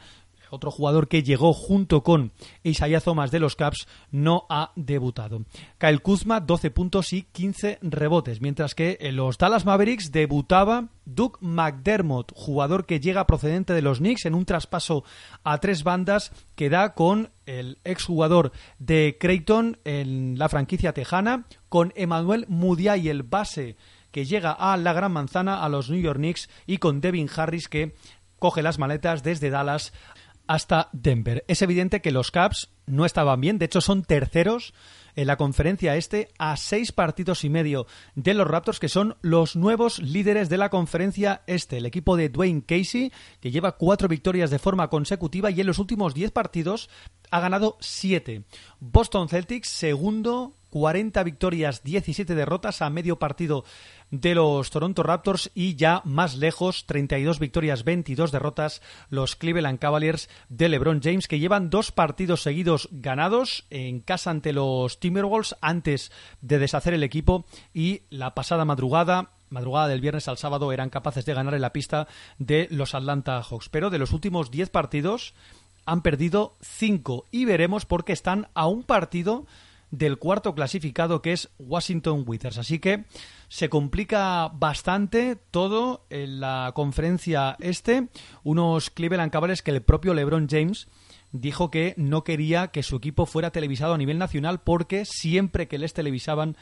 [0.50, 2.32] otro jugador que llegó junto con
[2.62, 5.44] Isaiah Thomas de los Caps, no ha debutado.
[5.78, 11.38] Kyle Kuzma, 12 puntos y 15 rebotes, mientras que en los Dallas Mavericks debutaba Doug
[11.40, 15.04] McDermott, jugador que llega procedente de los Knicks en un traspaso
[15.42, 21.92] a tres bandas que da con el exjugador de Creighton en la franquicia tejana, con
[21.96, 23.76] Emmanuel Mudiay, el base
[24.10, 27.68] que llega a la Gran Manzana, a los New York Knicks, y con Devin Harris
[27.68, 27.94] que
[28.38, 29.92] coge las maletas desde Dallas
[30.50, 31.44] hasta Denver.
[31.46, 34.74] Es evidente que los Caps no estaban bien, de hecho son terceros
[35.14, 37.86] en la conferencia este a seis partidos y medio
[38.16, 42.30] de los Raptors que son los nuevos líderes de la conferencia este, el equipo de
[42.30, 46.90] Dwayne Casey que lleva cuatro victorias de forma consecutiva y en los últimos diez partidos
[47.30, 48.44] ha ganado siete.
[48.80, 53.64] Boston Celtics segundo 40 victorias, 17 derrotas a medio partido
[54.10, 60.28] de los Toronto Raptors y ya más lejos, 32 victorias, 22 derrotas, los Cleveland Cavaliers
[60.48, 66.10] de LeBron James que llevan dos partidos seguidos ganados en casa ante los Timberwolves antes
[66.40, 71.24] de deshacer el equipo y la pasada madrugada madrugada del viernes al sábado eran capaces
[71.26, 72.06] de ganar en la pista
[72.38, 73.68] de los Atlanta Hawks.
[73.68, 75.34] Pero de los últimos 10 partidos
[75.90, 79.46] han perdido 5 y veremos por qué están a un partido
[79.90, 82.58] del cuarto clasificado que es Washington Wizards.
[82.58, 83.06] Así que
[83.48, 88.06] se complica bastante todo en la conferencia este.
[88.44, 90.86] Unos Cleveland Cavaliers que el propio LeBron James
[91.32, 95.78] dijo que no quería que su equipo fuera televisado a nivel nacional porque siempre que
[95.78, 96.56] les televisaban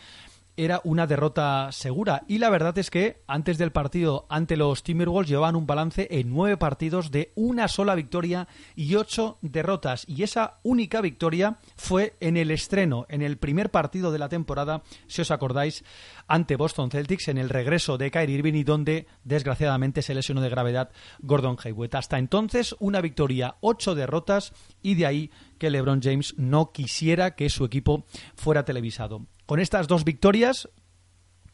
[0.58, 2.24] era una derrota segura.
[2.26, 6.30] Y la verdad es que antes del partido ante los Timberwolves llevaban un balance en
[6.30, 10.04] nueve partidos de una sola victoria y ocho derrotas.
[10.08, 14.82] Y esa única victoria fue en el estreno, en el primer partido de la temporada,
[15.06, 15.84] si os acordáis,
[16.26, 20.50] ante Boston Celtics, en el regreso de Kyrie Irving y donde desgraciadamente se lesionó de
[20.50, 20.90] gravedad
[21.20, 21.94] Gordon Hayward.
[21.94, 24.52] Hasta entonces, una victoria, ocho derrotas
[24.82, 29.26] y de ahí que LeBron James no quisiera que su equipo fuera televisado.
[29.48, 30.68] Con estas dos victorias,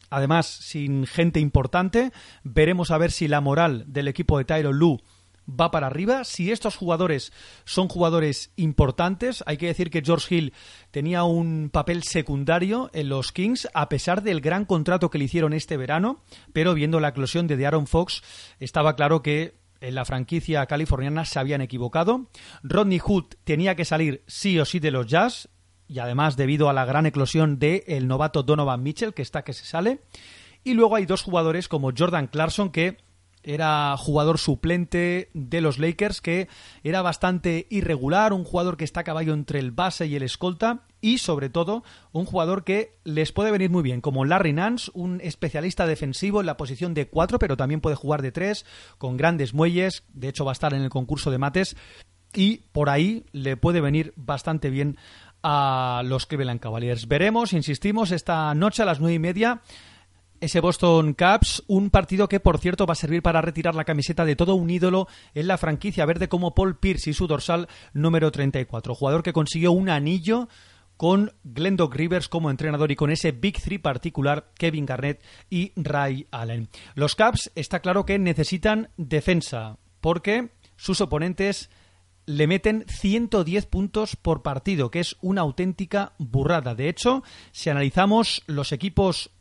[0.09, 2.11] además sin gente importante,
[2.43, 5.01] veremos a ver si la moral del equipo de Tyron Lu
[5.49, 6.25] va para arriba.
[6.25, 7.31] Si estos jugadores
[7.63, 10.53] son jugadores importantes, hay que decir que George Hill
[10.91, 15.53] tenía un papel secundario en los Kings, a pesar del gran contrato que le hicieron
[15.53, 16.21] este verano,
[16.51, 18.23] pero viendo la eclosión de Aaron Fox,
[18.59, 22.27] estaba claro que en la franquicia californiana se habían equivocado.
[22.61, 25.47] Rodney Hood tenía que salir sí o sí de los Jazz,
[25.87, 29.53] y además debido a la gran eclosión del el novato Donovan Mitchell, que está que
[29.53, 30.01] se sale.
[30.63, 32.97] Y luego hay dos jugadores como Jordan Clarkson, que
[33.45, 36.47] era jugador suplente de los Lakers, que
[36.83, 40.81] era bastante irregular, un jugador que está a caballo entre el base y el escolta,
[40.99, 45.21] y sobre todo un jugador que les puede venir muy bien, como Larry Nance, un
[45.21, 48.65] especialista defensivo en la posición de cuatro, pero también puede jugar de tres,
[48.97, 51.75] con grandes muelles, de hecho va a estar en el concurso de mates,
[52.33, 54.97] y por ahí le puede venir bastante bien
[55.47, 57.07] a los Cleveland Cavaliers.
[57.07, 59.61] Veremos, insistimos, esta noche a las nueve y media
[60.41, 64.25] ese Boston Caps, un partido que por cierto va a servir para retirar la camiseta
[64.25, 68.31] de todo un ídolo en la franquicia verde como Paul Pierce y su dorsal número
[68.31, 70.49] 34, jugador que consiguió un anillo
[70.97, 76.27] con Glendon Rivers como entrenador y con ese Big Three particular, Kevin Garnett y Ray
[76.31, 76.69] Allen.
[76.95, 81.69] Los Caps está claro que necesitan defensa, porque sus oponentes
[82.25, 86.75] le meten 110 puntos por partido, que es una auténtica burrada.
[86.75, 89.31] De hecho, si analizamos los equipos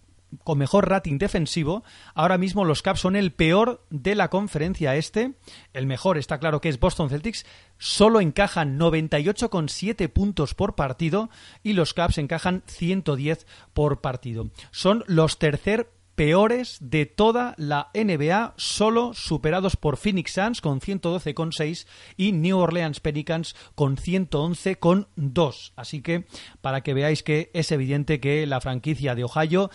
[0.43, 5.35] con mejor rating defensivo, ahora mismo los Caps son el peor de la conferencia este.
[5.73, 7.47] El mejor está claro que es Boston Celtics,
[7.79, 11.31] solo encajan 98,7 puntos por partido
[11.63, 14.49] y los Caps encajan 110 por partido.
[14.73, 21.87] Son los tercer peores de toda la NBA, solo superados por Phoenix Suns con 112,6
[22.17, 25.73] y New Orleans Pelicans con 111,2.
[25.77, 26.25] Así que
[26.61, 29.71] para que veáis que es evidente que la franquicia de Ohio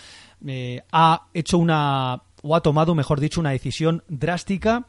[0.46, 4.88] eh, ha hecho una o ha tomado, mejor dicho, una decisión drástica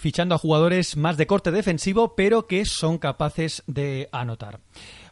[0.00, 4.60] fichando a jugadores más de corte defensivo, pero que son capaces de anotar.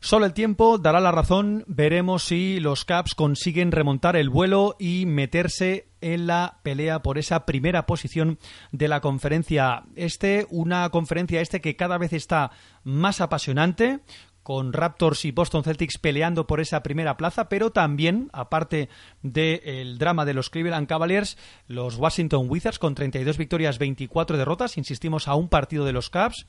[0.00, 5.06] Solo el tiempo dará la razón, veremos si los Caps consiguen remontar el vuelo y
[5.06, 8.38] meterse en la pelea por esa primera posición
[8.70, 12.52] de la conferencia este, una conferencia este que cada vez está
[12.84, 14.00] más apasionante,
[14.48, 18.88] con Raptors y Boston Celtics peleando por esa primera plaza, pero también, aparte
[19.20, 21.36] del drama de los Cleveland Cavaliers,
[21.66, 26.46] los Washington Wizards con 32 victorias, 24 derrotas, insistimos, a un partido de los Cavs.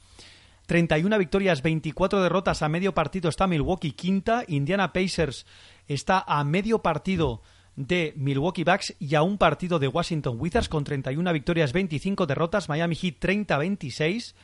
[0.69, 5.47] 31 victorias, 24 derrotas a medio partido está Milwaukee quinta, Indiana Pacers
[5.87, 7.41] está a medio partido
[7.75, 12.69] de Milwaukee Bucks y a un partido de Washington Wizards con 31 victorias, 25 derrotas,
[12.69, 14.35] Miami Heat 30-26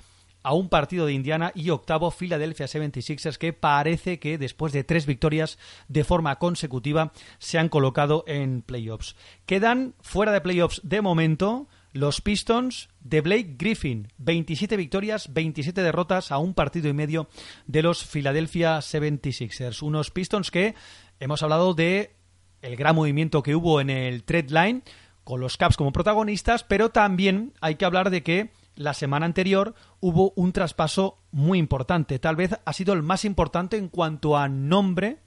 [0.42, 5.06] a un partido de Indiana y octavo Philadelphia 76ers que parece que después de tres
[5.06, 5.60] victorias
[5.90, 9.16] de forma consecutiva se han colocado en playoffs.
[9.46, 16.30] Quedan fuera de playoffs de momento los Pistons de Blake Griffin, 27 victorias, 27 derrotas
[16.30, 17.30] a un partido y medio
[17.68, 19.82] de los Philadelphia 76ers.
[19.82, 20.76] Unos Pistons que
[21.22, 22.18] hemos hablado de
[22.62, 24.82] el gran movimiento que hubo en el trade line
[25.24, 29.74] con los Caps como protagonistas, pero también hay que hablar de que la semana anterior
[30.02, 32.20] hubo un traspaso muy importante.
[32.20, 35.20] Tal vez ha sido el más importante en cuanto a nombre,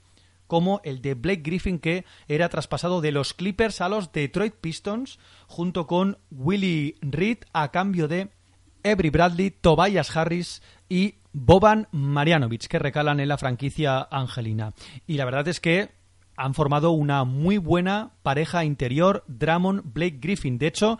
[0.49, 5.19] como el de Blake Griffin, que era traspasado de los Clippers a los Detroit Pistons,
[5.47, 8.31] junto con Willie Reed, a cambio de
[8.83, 14.73] Avery Bradley, Tobias Harris y Boban Marjanovic, que recalan en la franquicia angelina.
[15.05, 15.91] Y la verdad es que
[16.35, 20.57] han formado una muy buena pareja interior, Drummond, Blake Griffin.
[20.57, 20.97] De hecho,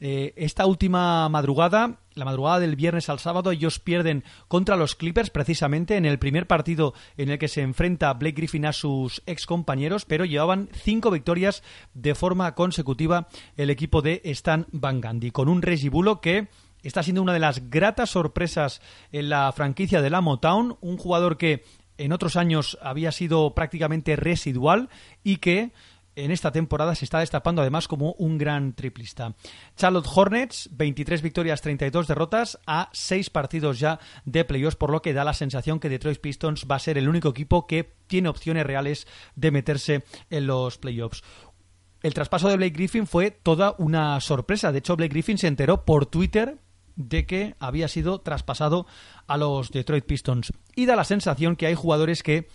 [0.00, 5.28] eh, esta última madrugada, la madrugada del viernes al sábado, ellos pierden contra los Clippers
[5.28, 9.44] precisamente en el primer partido en el que se enfrenta Blake Griffin a sus ex
[9.44, 13.28] compañeros, pero llevaban cinco victorias de forma consecutiva
[13.58, 16.48] el equipo de Stan Van Gundy, con un Reggie Bullock que
[16.82, 18.80] está siendo una de las gratas sorpresas
[19.12, 21.62] en la franquicia de la Motown, un jugador que
[21.98, 24.88] en otros años había sido prácticamente residual
[25.22, 25.72] y que
[26.16, 29.34] en esta temporada se está destapando además como un gran triplista.
[29.76, 35.12] Charlotte Hornets, 23 victorias, 32 derrotas a 6 partidos ya de playoffs, por lo que
[35.12, 38.66] da la sensación que Detroit Pistons va a ser el único equipo que tiene opciones
[38.66, 39.06] reales
[39.36, 41.22] de meterse en los playoffs.
[42.02, 44.72] El traspaso de Blake Griffin fue toda una sorpresa.
[44.72, 46.58] De hecho, Blake Griffin se enteró por Twitter
[46.96, 48.86] de que había sido traspasado
[49.26, 50.52] a los Detroit Pistons.
[50.74, 52.48] Y da la sensación que hay jugadores que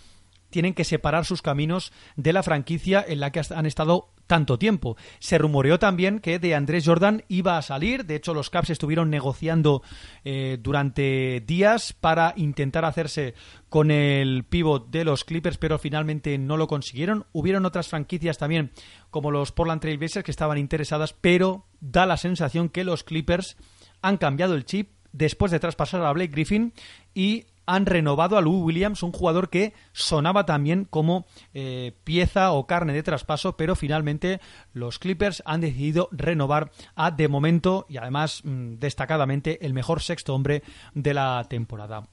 [0.50, 4.96] tienen que separar sus caminos de la franquicia en la que han estado tanto tiempo.
[5.18, 9.10] Se rumoreó también que de Andrés Jordan iba a salir, de hecho los Caps estuvieron
[9.10, 9.82] negociando
[10.24, 13.34] eh, durante días para intentar hacerse
[13.68, 17.26] con el pivot de los Clippers, pero finalmente no lo consiguieron.
[17.32, 18.72] Hubieron otras franquicias también,
[19.10, 23.56] como los Portland Trail Blazers, que estaban interesadas, pero da la sensación que los Clippers
[24.02, 26.72] han cambiado el chip después de traspasar a Blake Griffin
[27.14, 32.66] y han renovado a Lou Williams, un jugador que sonaba también como eh, pieza o
[32.66, 34.40] carne de traspaso, pero finalmente
[34.72, 40.34] los Clippers han decidido renovar a de momento y además mm, destacadamente el mejor sexto
[40.34, 40.62] hombre
[40.94, 42.08] de la temporada.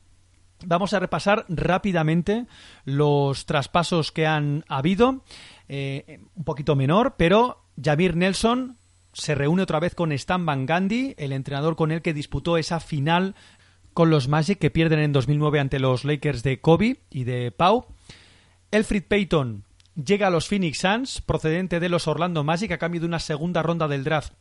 [0.66, 2.46] Vamos a repasar rápidamente
[2.86, 5.24] los traspasos que han habido,
[5.68, 8.78] eh, un poquito menor, pero Jamir Nelson
[9.14, 12.80] se reúne otra vez con Stan Van Gundy, el entrenador con el que disputó esa
[12.80, 13.36] final
[13.94, 17.86] con los Magic que pierden en 2009 ante los Lakers de Kobe y de Pau.
[18.72, 19.64] Elfrid Payton
[19.96, 23.62] llega a los Phoenix Suns procedente de los Orlando Magic a cambio de una segunda
[23.62, 24.34] ronda del draft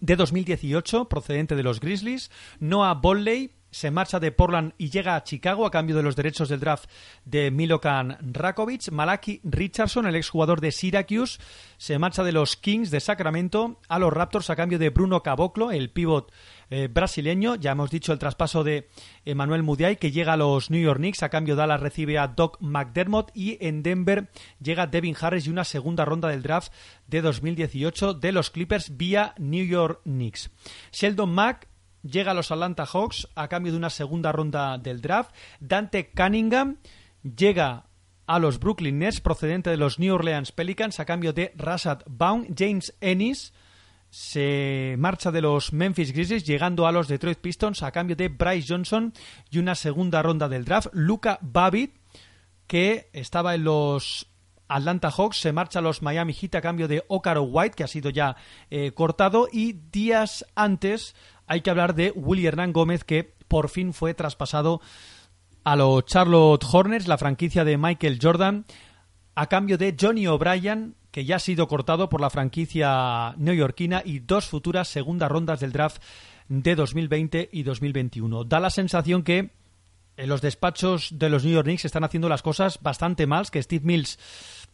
[0.00, 2.30] de 2018 procedente de los Grizzlies.
[2.60, 6.48] Noah Bolley se marcha de Portland y llega a Chicago a cambio de los derechos
[6.48, 6.88] del draft
[7.24, 8.90] de Milokan Rakovic.
[8.90, 11.38] Malaki Richardson, el exjugador de Syracuse,
[11.76, 15.72] se marcha de los Kings de Sacramento a los Raptors a cambio de Bruno Caboclo,
[15.72, 16.32] el pívot
[16.70, 17.54] eh, brasileño.
[17.54, 18.88] Ya hemos dicho el traspaso de
[19.24, 21.22] Emmanuel Mudiay, que llega a los New York Knicks.
[21.22, 23.30] A cambio, Dallas recibe a Doc McDermott.
[23.34, 26.72] Y en Denver llega Devin Harris y una segunda ronda del draft
[27.06, 30.50] de 2018 de los Clippers vía New York Knicks.
[30.92, 31.68] Sheldon Mack
[32.02, 35.34] llega a los Atlanta Hawks a cambio de una segunda ronda del draft.
[35.60, 36.78] Dante Cunningham
[37.22, 37.86] llega
[38.26, 42.46] a los Brooklyn Nets procedente de los New Orleans Pelicans a cambio de Rashad Baum.
[42.56, 43.52] James Ennis
[44.16, 48.66] se marcha de los Memphis Grizzlies llegando a los Detroit Pistons a cambio de Bryce
[48.66, 49.12] Johnson
[49.50, 50.88] y una segunda ronda del draft.
[50.94, 51.92] Luca Babbitt,
[52.66, 54.26] que estaba en los
[54.68, 57.88] Atlanta Hawks, se marcha a los Miami Heat a cambio de Okaro White, que ha
[57.88, 58.36] sido ya
[58.70, 59.48] eh, cortado.
[59.52, 61.14] Y días antes
[61.46, 64.80] hay que hablar de Willy Hernán Gómez, que por fin fue traspasado
[65.62, 68.64] a los Charlotte Hornets, la franquicia de Michael Jordan,
[69.34, 74.18] a cambio de Johnny O'Brien, que ya ha sido cortado por la franquicia neoyorquina y
[74.18, 76.02] dos futuras segundas rondas del draft
[76.50, 78.44] de 2020 y 2021.
[78.44, 79.48] Da la sensación que
[80.18, 83.62] en los despachos de los New York Knicks están haciendo las cosas bastante mal, que
[83.62, 84.18] Steve Mills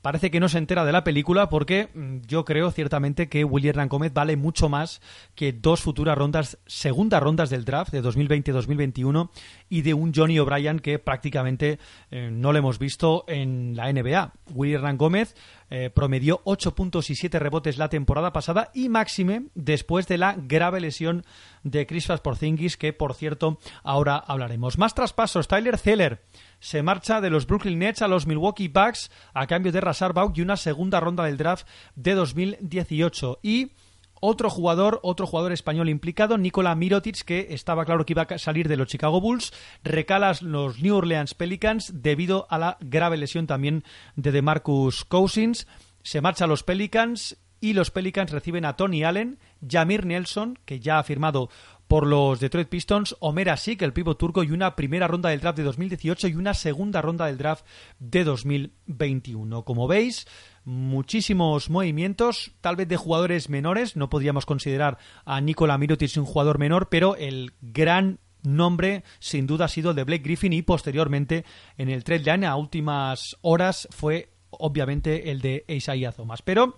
[0.02, 3.76] parece que no se entera de la película porque mm, yo creo ciertamente que William
[3.76, 5.00] Rancomet vale mucho más
[5.34, 9.30] que dos futuras rondas, segundas rondas del draft de 2020-2021
[9.68, 11.78] y de un Johnny O'Brien que prácticamente
[12.10, 14.32] eh, no lo hemos visto en la NBA.
[14.52, 15.34] William Rancomet
[15.70, 20.34] eh, promedió 8 puntos y 7 rebotes la temporada pasada y máxime después de la
[20.36, 21.24] grave lesión
[21.62, 24.76] de Chris Porzingis que por cierto ahora hablaremos.
[24.76, 26.20] Más traspasos, Tyler Zeller
[26.62, 30.38] se marcha de los Brooklyn Nets a los Milwaukee Bucks a cambio de Rasar Bauk
[30.38, 33.72] y una segunda ronda del draft de 2018 y
[34.20, 38.68] otro jugador, otro jugador español implicado, Nikola Mirotic, que estaba claro que iba a salir
[38.68, 39.52] de los Chicago Bulls,
[39.82, 43.82] recala los New Orleans Pelicans debido a la grave lesión también
[44.14, 45.66] de DeMarcus Cousins.
[46.04, 50.80] Se marcha a los Pelicans y los Pelicans reciben a Tony Allen, Jamir Nelson, que
[50.80, 51.48] ya ha firmado
[51.92, 55.58] por los Detroit Pistons, Omer Asik, el pívot turco, y una primera ronda del draft
[55.58, 57.66] de 2018 y una segunda ronda del draft
[57.98, 59.62] de 2021.
[59.66, 60.26] Como veis,
[60.64, 66.58] muchísimos movimientos, tal vez de jugadores menores, no podríamos considerar a Nikola Mirotic un jugador
[66.58, 71.44] menor, pero el gran nombre sin duda ha sido el de Blake Griffin y posteriormente
[71.76, 76.40] en el trade line a últimas horas fue obviamente el de Isaiah Thomas.
[76.40, 76.74] Pero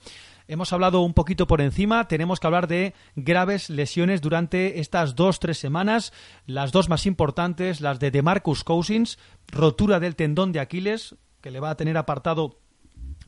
[0.47, 5.40] Hemos hablado un poquito por encima, tenemos que hablar de graves lesiones durante estas dos,
[5.40, 6.12] tres semanas,
[6.47, 9.18] las dos más importantes, las de DeMarcus Cousins,
[9.49, 12.59] rotura del tendón de Aquiles, que le va a tener apartado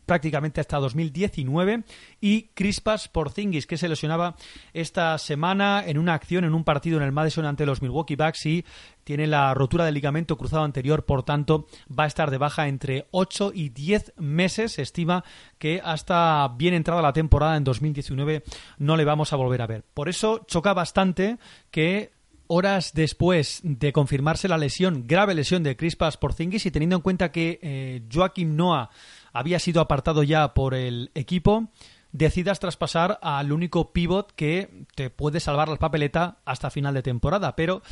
[0.06, 1.82] prácticamente hasta 2019
[2.20, 4.36] y Crispas Porzingis que se lesionaba
[4.72, 8.46] esta semana en una acción en un partido en el Madison ante los Milwaukee Bucks
[8.46, 8.64] y
[9.04, 13.06] tiene la rotura del ligamento cruzado anterior, por tanto va a estar de baja entre
[13.12, 14.72] 8 y 10 meses.
[14.72, 15.24] Se estima
[15.58, 18.42] que hasta bien entrada la temporada en 2019
[18.78, 19.84] no le vamos a volver a ver.
[19.94, 21.38] Por eso choca bastante
[21.70, 22.16] que
[22.48, 27.32] horas después de confirmarse la lesión, grave lesión de Crispas Porzingis y teniendo en cuenta
[27.32, 28.90] que eh, Joaquim Noah
[29.38, 31.68] había sido apartado ya por el equipo,
[32.12, 37.54] decidas traspasar al único pivot que te puede salvar la papeleta hasta final de temporada.
[37.56, 37.82] Pero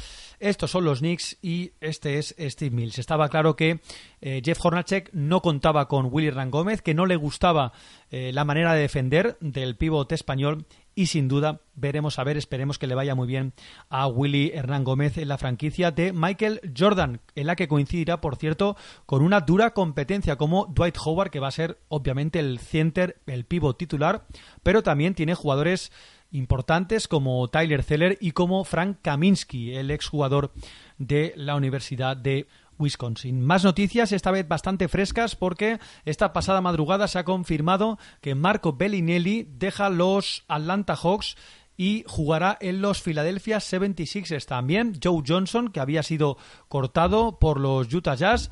[0.41, 2.99] estos son los Knicks y este es Steve Mills.
[2.99, 3.81] Estaba claro que
[4.23, 7.73] eh, Jeff Hornacek no contaba con Willy Rangómez, que no le gustaba
[8.11, 10.65] eh, la manera de defender del pivot español
[10.95, 13.53] y sin duda veremos a ver, esperemos que le vaya muy bien
[13.89, 18.37] a Willy Hernán Gómez en la franquicia de Michael Jordan, en la que coincidirá, por
[18.37, 18.77] cierto,
[19.07, 23.45] con una dura competencia como Dwight Howard, que va a ser obviamente el center, el
[23.45, 24.27] pivot titular,
[24.63, 25.91] pero también tiene jugadores
[26.31, 30.53] importantes como Tyler Zeller y como Frank Kaminsky, el exjugador
[30.99, 32.47] de la Universidad de
[32.79, 33.41] Wisconsin.
[33.41, 38.75] Más noticias, esta vez bastante frescas, porque esta pasada madrugada se ha confirmado que Marco
[38.75, 41.37] Bellinelli deja los Atlanta Hawks
[41.77, 44.99] y jugará en los Philadelphia 76ers también.
[45.03, 46.37] Joe Johnson, que había sido
[46.69, 48.51] cortado por los Utah Jazz,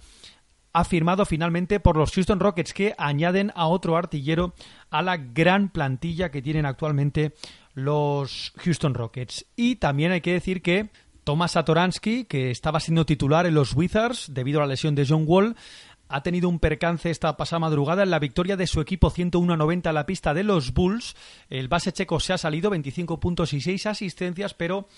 [0.73, 4.55] ha firmado finalmente por los Houston Rockets, que añaden a otro artillero
[4.91, 7.35] a la gran plantilla que tienen actualmente
[7.75, 9.47] los Houston Rockets.
[9.57, 10.91] Y también hay que decir que
[11.25, 15.25] Tomás Satoransky, que estaba siendo titular en los Wizards debido a la lesión de John
[15.27, 15.55] Wall,
[16.09, 19.93] ha tenido un percance esta pasada madrugada en la victoria de su equipo 101-90 a
[19.93, 21.17] la pista de los Bulls.
[21.49, 24.89] El base checo se ha salido 25 puntos y 6 asistencias, pero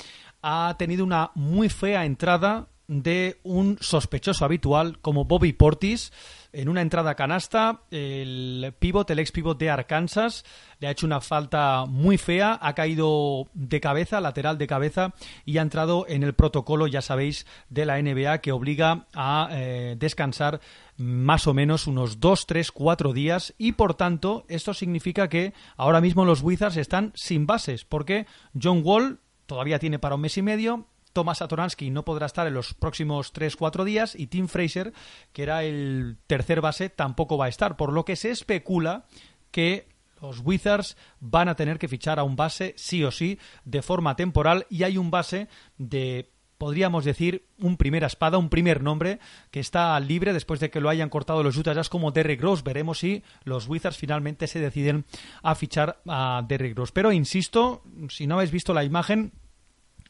[0.43, 6.13] ha tenido una muy fea entrada de un sospechoso habitual como Bobby Portis
[6.55, 10.45] en una entrada canasta, el pivot, el ex pivot de Arkansas,
[10.79, 15.59] le ha hecho una falta muy fea, ha caído de cabeza, lateral de cabeza, y
[15.59, 20.61] ha entrado en el protocolo, ya sabéis, de la NBA que obliga a eh, descansar
[20.97, 26.01] más o menos unos 2, 3, 4 días y por tanto esto significa que ahora
[26.01, 28.27] mismo los Wizards están sin bases porque
[28.61, 32.53] John Wall todavía tiene para un mes y medio, Thomas Satoransky no podrá estar en
[32.53, 34.93] los próximos 3-4 días y Tim Fraser,
[35.33, 39.07] que era el tercer base, tampoco va a estar, por lo que se especula
[39.51, 39.89] que
[40.21, 44.17] los Wizards van a tener que fichar a un base sí o sí de forma
[44.17, 45.49] temporal y hay un base
[45.79, 49.19] de podríamos decir, un primera espada, un primer nombre
[49.51, 52.63] que está libre después de que lo hayan cortado los Utah Jazz como Derrick Rose.
[52.65, 55.05] Veremos si los Wizards finalmente se deciden
[55.43, 56.93] a fichar a Derrick Rose.
[56.95, 59.33] Pero insisto, si no habéis visto la imagen,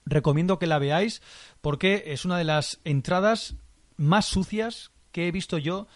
[0.07, 1.23] recomiendo que la veáis
[1.61, 3.57] porque es una de las entradas
[3.97, 5.87] más sucias que he visto yo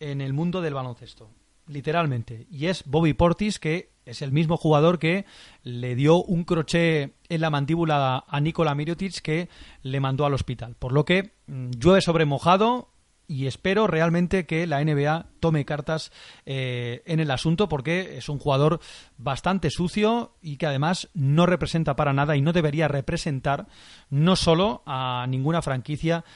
[0.00, 1.30] en el mundo del baloncesto.
[1.68, 2.46] Literalmente.
[2.50, 5.26] Y es Bobby Portis, que es el mismo jugador que
[5.62, 9.48] le dio un crochet en la mandíbula a Nikola Mirotic que
[9.82, 10.74] le mandó al hospital.
[10.76, 12.91] Por lo que mm, llueve sobre mojado
[13.32, 16.12] y espero realmente que la NBA tome cartas
[16.44, 18.78] eh, en el asunto porque es un jugador
[19.16, 23.68] bastante sucio y que además no representa para nada y no debería representar
[24.10, 26.26] no solo a ninguna franquicia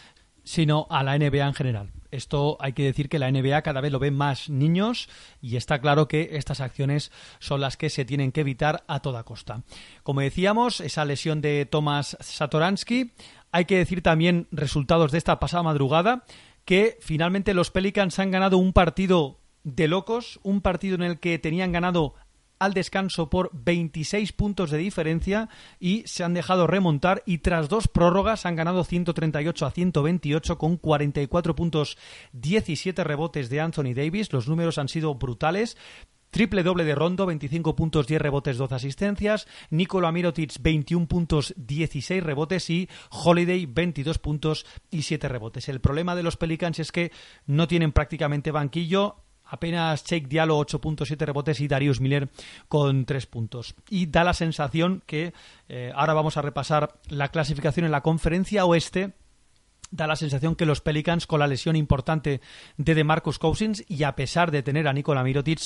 [0.42, 1.90] sino a la NBA en general.
[2.11, 5.11] Esto hay que decir que la NBA cada vez lo ven más niños
[5.42, 9.24] y está claro que estas acciones son las que se tienen que evitar a toda
[9.24, 9.64] costa.
[10.03, 13.12] Como decíamos, esa lesión de Tomás Satoransky,
[13.53, 16.24] hay que decir también resultados de esta pasada madrugada
[16.67, 21.39] que finalmente los Pelicans han ganado un partido de locos, un partido en el que
[21.39, 22.14] tenían ganado
[22.59, 25.49] al descanso por 26 puntos de diferencia
[25.79, 30.77] y se han dejado remontar y tras dos prórrogas han ganado 138 a 128 con
[30.77, 31.99] 44 puntos,
[32.33, 34.33] 17 rebotes de Anthony Davis.
[34.33, 35.77] Los números han sido brutales.
[36.37, 39.49] Triple doble de Rondo, 25 puntos, 10 rebotes, 12 asistencias.
[39.70, 42.68] Nikola Mirotic, 21 puntos, 16 rebotes.
[42.68, 45.70] Y Holiday, 22 puntos y 7 rebotes.
[45.70, 47.11] El problema de los Pelicans es que
[47.47, 49.16] no tienen prácticamente banquillo.
[49.47, 52.28] Apenas Jake Diallo 8.7 rebotes y Darius Miller
[52.68, 53.74] con 3 puntos.
[53.89, 55.32] Y da la sensación que
[55.70, 59.14] eh, ahora vamos a repasar la clasificación en la conferencia oeste
[59.91, 62.41] da la sensación que los Pelicans con la lesión importante
[62.76, 65.61] de DeMarcus Cousins y a pesar de tener a Nikola Mirotic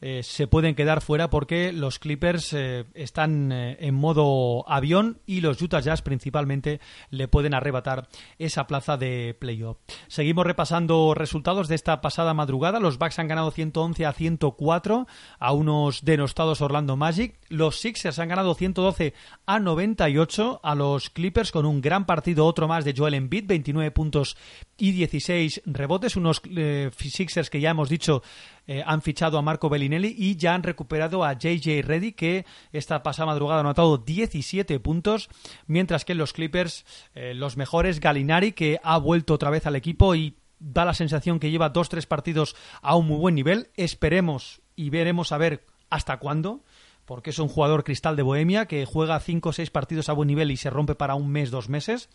[0.00, 5.40] eh, se pueden quedar fuera porque los Clippers eh, están eh, en modo avión y
[5.40, 8.08] los Utah Jazz principalmente le pueden arrebatar
[8.38, 9.78] esa plaza de playoff.
[10.08, 12.80] Seguimos repasando resultados de esta pasada madrugada.
[12.80, 15.06] Los Bucks han ganado 111 a 104
[15.38, 17.38] a unos denostados Orlando Magic.
[17.48, 19.14] Los Sixers han ganado 112
[19.46, 23.92] a 98 a los Clippers con un gran partido otro más de Joel Embiid 29
[23.92, 24.36] puntos
[24.76, 26.16] y 16 rebotes.
[26.16, 28.22] Unos eh, Sixers que ya hemos dicho
[28.66, 33.02] eh, han fichado a Marco Bellinelli y ya han recuperado a JJ Reddy que esta
[33.02, 35.28] pasada madrugada ha anotado 17 puntos,
[35.66, 36.84] mientras que los Clippers
[37.14, 41.38] eh, los mejores Galinari que ha vuelto otra vez al equipo y da la sensación
[41.38, 43.70] que lleva dos tres partidos a un muy buen nivel.
[43.76, 46.62] Esperemos y veremos a ver hasta cuándo
[47.04, 50.28] porque es un jugador cristal de Bohemia que juega 5 o 6 partidos a buen
[50.28, 52.08] nivel y se rompe para un mes, dos meses.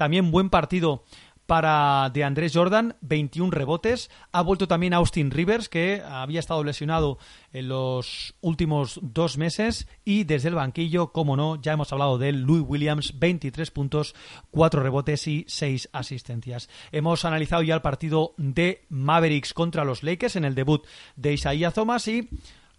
[0.00, 1.04] También buen partido
[1.44, 4.10] para de Andrés Jordan, 21 rebotes.
[4.32, 7.18] Ha vuelto también Austin Rivers, que había estado lesionado
[7.52, 9.88] en los últimos dos meses.
[10.02, 14.14] Y desde el banquillo, como no, ya hemos hablado de él, Louis Williams, 23 puntos,
[14.52, 16.70] 4 rebotes y 6 asistencias.
[16.92, 20.86] Hemos analizado ya el partido de Mavericks contra los Lakers en el debut
[21.16, 22.26] de Isaiah Thomas y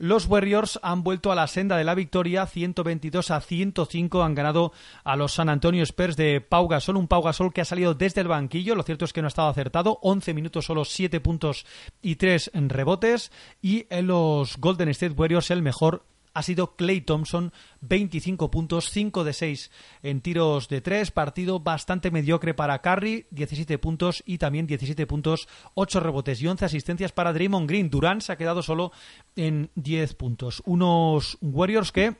[0.01, 4.73] los Warriors han vuelto a la senda de la victoria, 122 a 105 han ganado
[5.03, 8.21] a los San Antonio Spurs de Pau Gasol, un Pau Gasol que ha salido desde
[8.21, 11.67] el banquillo, lo cierto es que no ha estado acertado, 11 minutos solo 7 puntos
[12.01, 13.31] y 3 rebotes
[13.61, 17.51] y en los Golden State Warriors el mejor ha sido Clay Thompson,
[17.81, 19.71] 25 puntos, 5 de 6
[20.03, 25.47] en tiros de 3, partido bastante mediocre para Curry, 17 puntos y también 17 puntos,
[25.73, 27.89] 8 rebotes y 11 asistencias para Draymond Green.
[27.89, 28.91] Durant se ha quedado solo
[29.35, 30.61] en 10 puntos.
[30.65, 32.15] Unos Warriors que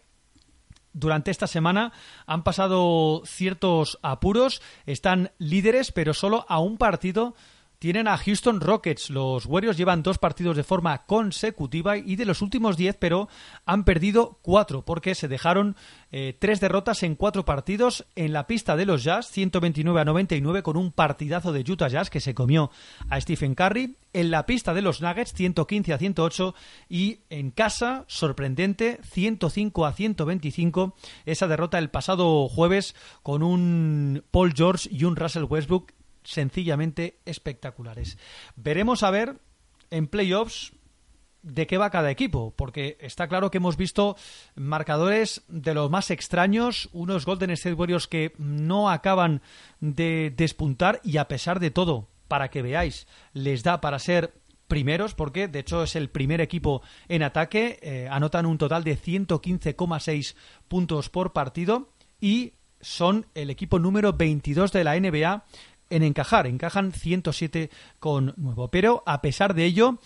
[0.94, 1.94] durante esta semana
[2.26, 7.36] han pasado ciertos apuros, están líderes, pero solo a un partido
[7.82, 9.10] tienen a Houston Rockets.
[9.10, 13.28] Los Warriors llevan dos partidos de forma consecutiva y de los últimos diez, pero
[13.66, 15.76] han perdido cuatro porque se dejaron
[16.12, 20.62] eh, tres derrotas en cuatro partidos en la pista de los Jazz, 129 a 99
[20.62, 22.70] con un partidazo de Utah Jazz que se comió
[23.10, 23.96] a Stephen Curry.
[24.14, 26.54] En la pista de los Nuggets, 115 a 108
[26.88, 30.94] y en casa, sorprendente, 105 a 125.
[31.26, 35.94] Esa derrota el pasado jueves con un Paul George y un Russell Westbrook
[36.24, 38.18] sencillamente espectaculares.
[38.56, 39.40] Veremos a ver
[39.90, 40.74] en playoffs
[41.44, 44.16] de qué va cada equipo, porque está claro que hemos visto
[44.56, 49.42] marcadores de los más extraños, unos Golden State Warriors que no acaban
[49.80, 54.34] de despuntar y a pesar de todo, para que veáis, les da para ser
[54.68, 58.98] primeros, porque de hecho es el primer equipo en ataque, eh, anotan un total de
[58.98, 60.36] 115,6
[60.68, 61.90] puntos por partido
[62.22, 65.44] y son el equipo número 22 de la NBA
[65.92, 66.48] en encajar.
[66.48, 67.70] Encajan 107
[68.00, 68.70] con nuevo.
[68.70, 70.00] Pero a pesar de ello,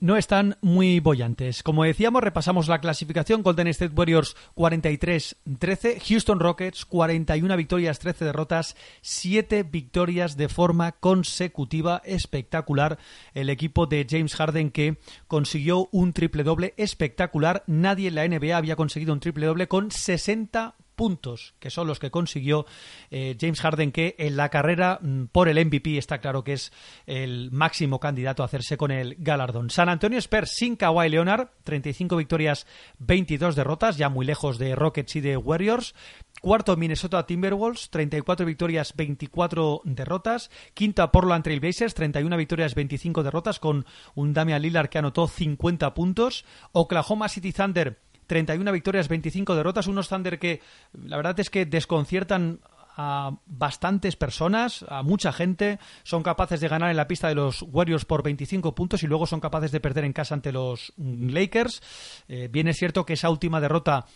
[0.00, 1.62] no están muy bollantes.
[1.62, 3.42] Como decíamos, repasamos la clasificación.
[3.42, 12.00] Golden State Warriors 43-13, Houston Rockets 41 victorias, 13 derrotas, 7 victorias de forma consecutiva.
[12.04, 12.98] Espectacular
[13.34, 17.64] el equipo de James Harden que consiguió un triple doble espectacular.
[17.66, 22.00] Nadie en la NBA había conseguido un triple doble con 60 puntos, que son los
[22.00, 22.66] que consiguió
[23.12, 26.72] eh, James Harden, que en la carrera mm, por el MVP está claro que es
[27.06, 29.70] el máximo candidato a hacerse con el galardón.
[29.70, 32.66] San Antonio Spurs sin Kawhi Leonard, 35 victorias,
[32.98, 35.94] 22 derrotas, ya muy lejos de Rockets y de Warriors.
[36.40, 40.50] Cuarto, Minnesota Timberwolves, 34 victorias, 24 derrotas.
[40.74, 45.94] Quinta, Portland Trail Blazers, 31 victorias, 25 derrotas, con un Damian Lillard que anotó 50
[45.94, 46.44] puntos.
[46.72, 49.88] Oklahoma City Thunder, 31 victorias, 25 derrotas.
[49.88, 50.60] Unos Thunder que
[50.92, 52.60] la verdad es que desconciertan
[52.96, 57.62] a bastantes personas, a mucha gente, son capaces de ganar en la pista de los
[57.62, 61.80] Warriors por 25 puntos y luego son capaces de perder en casa ante los Lakers.
[62.28, 64.06] Eh, bien es cierto que esa última derrota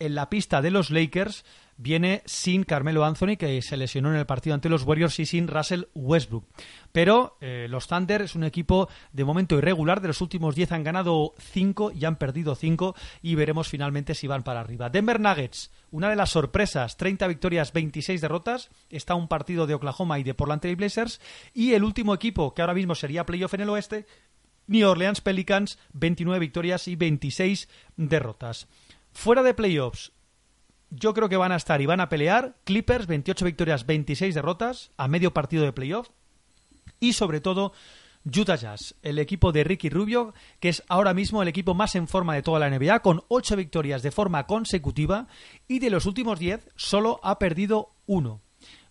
[0.00, 1.44] en la pista de los Lakers
[1.76, 5.48] viene sin Carmelo Anthony, que se lesionó en el partido ante los Warriors, y sin
[5.48, 6.46] Russell Westbrook.
[6.92, 10.00] Pero eh, los Thunder es un equipo de momento irregular.
[10.00, 14.26] De los últimos 10 han ganado 5 y han perdido 5 y veremos finalmente si
[14.26, 14.90] van para arriba.
[14.90, 18.70] Denver Nuggets, una de las sorpresas, 30 victorias, 26 derrotas.
[18.90, 21.20] Está un partido de Oklahoma y de Portland Trail Blazers.
[21.54, 24.06] Y el último equipo, que ahora mismo sería playoff en el oeste,
[24.66, 28.68] New Orleans Pelicans, 29 victorias y 26 derrotas.
[29.12, 30.12] Fuera de playoffs,
[30.94, 34.90] yo creo que van a estar y van a pelear Clippers, 28 victorias, 26 derrotas,
[34.96, 36.08] a medio partido de playoff.
[37.00, 37.72] Y sobre todo,
[38.24, 42.08] Utah Jazz, el equipo de Ricky Rubio, que es ahora mismo el equipo más en
[42.08, 45.28] forma de toda la NBA, con 8 victorias de forma consecutiva
[45.66, 48.40] y de los últimos 10 solo ha perdido uno.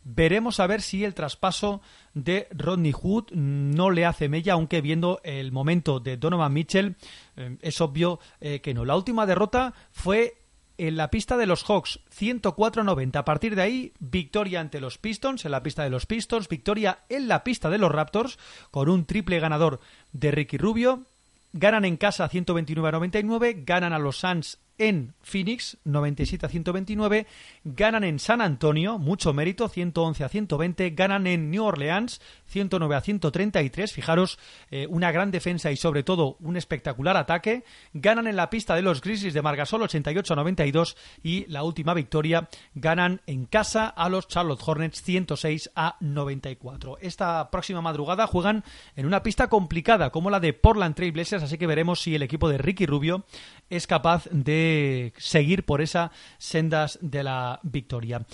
[0.04, 1.82] Veremos a ver si el traspaso
[2.16, 6.96] de Rodney Hood no le hace mella, aunque viendo el momento de Donovan Mitchell
[7.36, 8.84] eh, es obvio eh, que no.
[8.84, 10.41] La última derrota fue
[10.88, 13.16] en la pista de los Hawks, 104-90.
[13.16, 17.04] A partir de ahí, victoria ante los Pistons, en la pista de los Pistons, victoria
[17.08, 18.40] en la pista de los Raptors,
[18.72, 19.80] con un triple ganador
[20.12, 21.06] de Ricky Rubio.
[21.54, 27.28] Ganan en casa 129-99, ganan a los Suns en Phoenix, 97 a 129,
[27.64, 33.02] ganan en San Antonio, mucho mérito, 111 a 120, ganan en New Orleans, 109 a
[33.02, 34.40] 133, fijaros,
[34.72, 37.64] eh, una gran defensa y sobre todo un espectacular ataque,
[37.94, 41.94] ganan en la pista de los Grizzlies de Margasol, 88 a 92 y la última
[41.94, 46.98] victoria, ganan en casa a los Charlotte Hornets, 106 a 94.
[47.02, 48.64] Esta próxima madrugada juegan
[48.96, 52.24] en una pista complicada como la de Portland Trail Blazers, así que veremos si el
[52.24, 53.26] equipo de Ricky Rubio
[53.72, 58.26] es capaz de seguir por esas sendas de la victoria.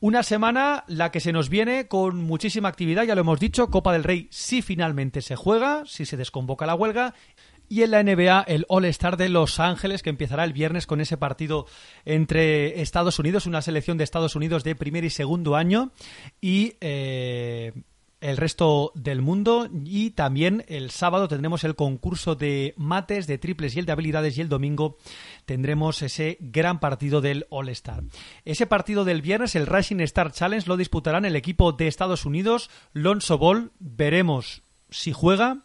[0.00, 3.92] Una semana la que se nos viene con muchísima actividad, ya lo hemos dicho, Copa
[3.92, 7.14] del Rey si finalmente se juega, si se desconvoca la huelga,
[7.68, 11.16] y en la NBA el All-Star de Los Ángeles que empezará el viernes con ese
[11.16, 11.66] partido
[12.04, 15.92] entre Estados Unidos, una selección de Estados Unidos de primer y segundo año,
[16.40, 16.74] y...
[16.80, 17.72] Eh,
[18.24, 23.76] el resto del mundo y también el sábado tendremos el concurso de mates, de triples
[23.76, 24.96] y el de habilidades y el domingo
[25.44, 28.02] tendremos ese gran partido del All Star.
[28.46, 32.70] Ese partido del viernes, el Rising Star Challenge, lo disputarán el equipo de Estados Unidos,
[32.94, 35.58] Lonzo Ball, veremos si juega.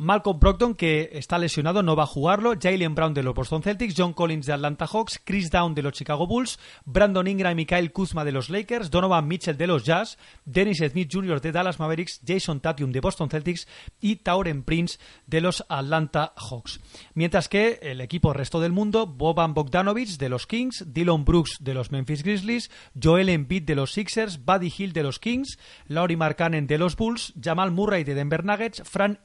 [0.00, 2.54] Malcolm Brogdon, que está lesionado, no va a jugarlo.
[2.58, 5.92] Jalen Brown de los Boston Celtics, John Collins de Atlanta Hawks, Chris Down de los
[5.92, 10.16] Chicago Bulls, Brandon Ingram y Kyle Kuzma de los Lakers, Donovan Mitchell de los Jazz,
[10.46, 11.42] Dennis Smith Jr.
[11.42, 13.68] de Dallas Mavericks, Jason Tatum de Boston Celtics
[14.00, 16.80] y Tauren Prince de los Atlanta Hawks.
[17.12, 21.74] Mientras que el equipo resto del mundo, Boban Bogdanovich de los Kings, Dylan Brooks de
[21.74, 26.66] los Memphis Grizzlies, Joel Embiid de los Sixers, Buddy Hill de los Kings, Laurie Markkanen
[26.66, 29.20] de los Bulls, Jamal Murray de Denver Nuggets, Fran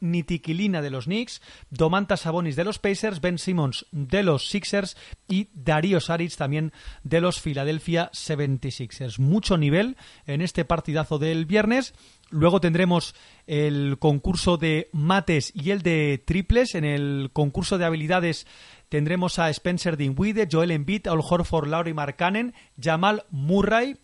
[0.66, 4.97] De los Knicks, Domantas Sabonis de los Pacers, Ben Simmons de los Sixers
[5.28, 9.20] y Darío Saric también de los Philadelphia 76ers.
[9.20, 9.95] Mucho nivel
[10.26, 11.93] en este partidazo del viernes.
[12.32, 13.13] Luego tendremos
[13.45, 16.74] el concurso de mates y el de triples.
[16.74, 18.47] En el concurso de habilidades
[18.89, 23.97] tendremos a Spencer Dinwiddie, Joel Embiid, Al Horford, Laurie Markkanen, Jamal Murray,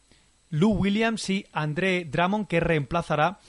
[0.52, 3.40] Lou Williams y André Drummond que reemplazará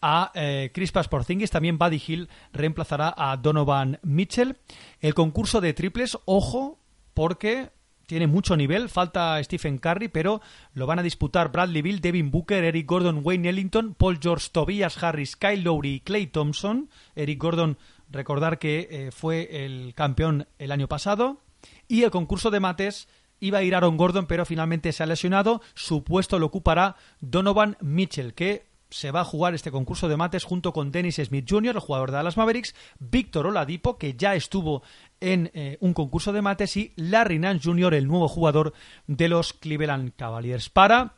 [0.00, 4.56] a eh, Crispas Porzingis, también Buddy Hill reemplazará a Donovan Mitchell.
[5.00, 6.78] El concurso de triples, ojo,
[7.14, 7.70] porque
[8.06, 10.40] tiene mucho nivel, falta Stephen Curry, pero
[10.74, 15.00] lo van a disputar Bradley Bill, Devin Booker, Eric Gordon, Wayne Ellington, Paul George, Tobias
[15.00, 16.90] Harris, Kyle Lowry y Clay Thompson.
[17.14, 17.78] Eric Gordon,
[18.10, 21.40] recordar que eh, fue el campeón el año pasado.
[21.86, 23.06] Y el concurso de mates
[23.38, 25.62] iba a ir Aaron Gordon, pero finalmente se ha lesionado.
[25.74, 30.44] Su puesto lo ocupará Donovan Mitchell, que se va a jugar este concurso de mates
[30.44, 34.82] junto con Dennis Smith Jr., el jugador de Dallas Mavericks, Víctor Oladipo, que ya estuvo
[35.20, 38.72] en eh, un concurso de mates, y Larry Nance Jr., el nuevo jugador
[39.06, 40.68] de los Cleveland Cavaliers.
[40.68, 41.14] Para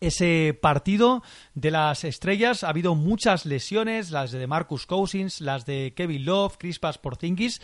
[0.00, 1.22] ese partido
[1.54, 2.64] de las estrellas.
[2.64, 7.60] Ha habido muchas lesiones, las de Marcus Cousins, las de Kevin Love, Crispas Porzingis,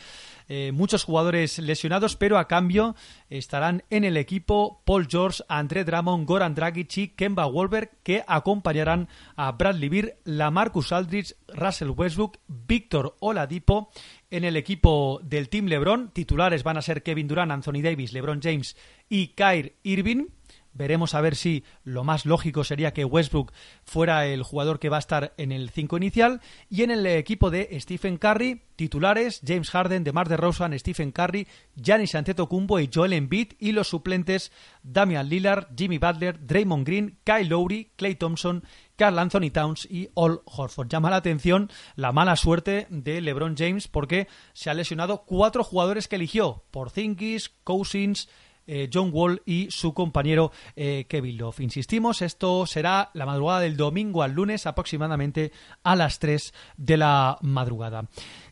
[0.49, 2.95] eh, muchos jugadores lesionados, pero a cambio
[3.31, 9.09] estarán en el equipo Paul George, André Drummond, Goran Dragic y Kemba Wolberg, que acompañarán
[9.37, 13.91] a Bradley Beer, Lamarcus Aldridge, Russell Westbrook, Víctor Oladipo.
[14.31, 18.41] En el equipo del Team LeBron, titulares van a ser Kevin Durant, Anthony Davis, LeBron
[18.43, 18.77] James
[19.09, 20.27] y Kyrie Irving.
[20.75, 23.53] Veremos a ver si lo más lógico sería que Westbrook
[23.85, 26.41] fuera el jugador que va a estar en el 5 inicial.
[26.69, 31.47] Y en el equipo de Stephen Curry, titulares James Harden, DeMar DeRozan, Stephen Curry,
[31.77, 33.53] Giannis Antetokounmpo y Joel Embiid.
[33.59, 34.53] Y los suplentes
[34.83, 38.65] Damian Lillard, Jimmy Butler, Draymond Green, Kyle Lowry, Clay Thompson,
[38.97, 40.89] Carl Anthony Towns y All Horford.
[40.89, 46.09] Llama la atención la mala suerte de LeBron James porque se ha lesionado cuatro jugadores
[46.09, 46.65] que eligió.
[46.71, 48.29] Porzingis, Cousins,
[48.67, 51.61] eh, John Wall y su compañero eh, Kevin Love.
[51.61, 57.39] Insistimos, esto será la madrugada del domingo al lunes aproximadamente a las 3 de la
[57.43, 58.09] madrugada.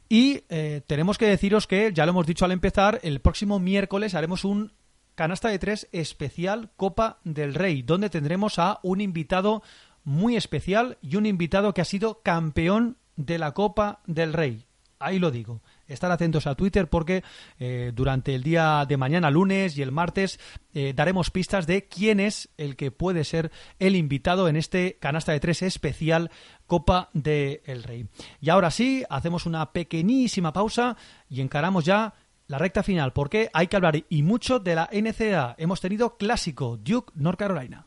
[0.08, 4.14] Y eh, tenemos que deciros que, ya lo hemos dicho al empezar, el próximo miércoles
[4.14, 4.72] haremos un
[5.14, 9.62] canasta de tres especial Copa del Rey, donde tendremos a un invitado
[10.04, 14.66] muy especial y un invitado que ha sido campeón de la Copa del Rey.
[14.98, 17.22] Ahí lo digo estar atentos a Twitter porque
[17.58, 20.40] eh, durante el día de mañana, lunes y el martes,
[20.74, 25.32] eh, daremos pistas de quién es el que puede ser el invitado en este canasta
[25.32, 26.30] de tres especial
[26.66, 28.06] Copa del Rey.
[28.40, 30.96] Y ahora sí, hacemos una pequeñísima pausa
[31.28, 32.14] y encaramos ya
[32.46, 35.56] la recta final porque hay que hablar y mucho de la NCAA.
[35.58, 37.86] Hemos tenido clásico Duke North Carolina.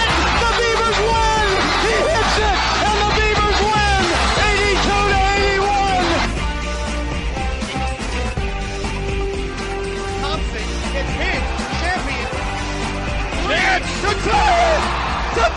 [13.73, 14.81] It's to tie it!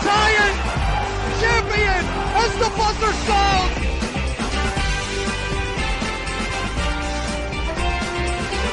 [0.05, 0.51] Tie!
[1.41, 2.03] Champion
[2.41, 3.75] as the buzzer sounds!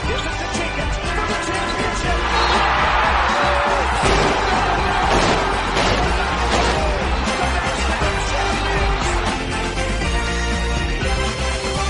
[0.07, 2.19] Here's the ticket for the championship.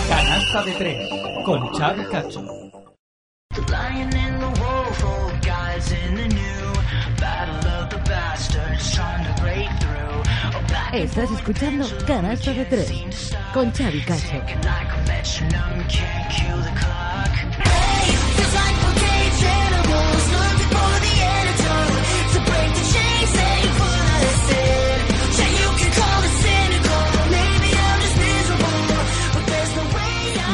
[0.09, 1.01] Canasta de tres
[1.45, 2.43] con Xavi Cacho.
[10.93, 12.93] Estás escuchando Canasta de tres
[13.55, 14.43] con Xavi Cacho.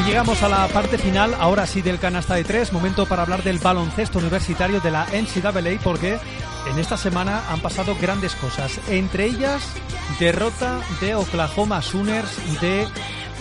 [0.09, 2.73] Llegamos a la parte final, ahora sí, del canasta de tres.
[2.73, 6.17] Momento para hablar del baloncesto universitario de la NCAA, porque
[6.67, 8.79] en esta semana han pasado grandes cosas.
[8.89, 9.61] Entre ellas,
[10.19, 12.87] derrota de Oklahoma Sooners de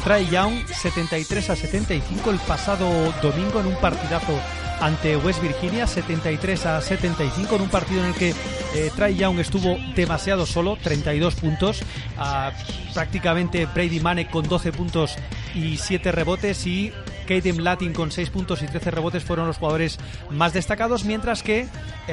[0.05, 4.39] Trae Young 73 a 75 el pasado domingo en un partidazo
[4.81, 8.31] ante West Virginia 73 a 75 en un partido en el que
[8.75, 11.83] eh, Trae Young estuvo demasiado solo 32 puntos
[12.17, 12.53] ah,
[12.95, 15.17] prácticamente Brady Manek con 12 puntos
[15.55, 16.93] y 7 rebotes y
[17.29, 19.99] Kaden Latin con 6 puntos y 13 rebotes fueron los jugadores
[20.31, 21.69] más destacados, mientras que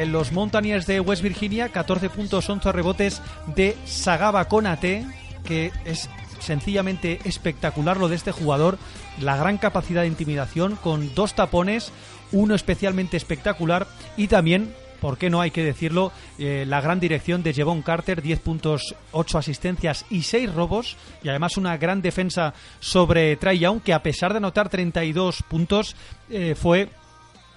[0.07, 3.21] los Mountaineers de West Virginia 14 puntos, 11 rebotes
[3.55, 5.05] de Sagaba Konate,
[5.45, 6.09] que es
[6.39, 8.77] sencillamente espectacular lo de este jugador,
[9.19, 11.91] la gran capacidad de intimidación con dos tapones,
[12.31, 13.87] uno especialmente espectacular
[14.17, 14.73] y también
[15.05, 16.11] ¿por qué no hay que decirlo?
[16.39, 21.29] Eh, la gran dirección de Jevon Carter, 10 puntos, 8 asistencias y 6 robos, y
[21.29, 25.95] además una gran defensa sobre Trae Young, que a pesar de anotar 32 puntos,
[26.31, 26.89] eh, fue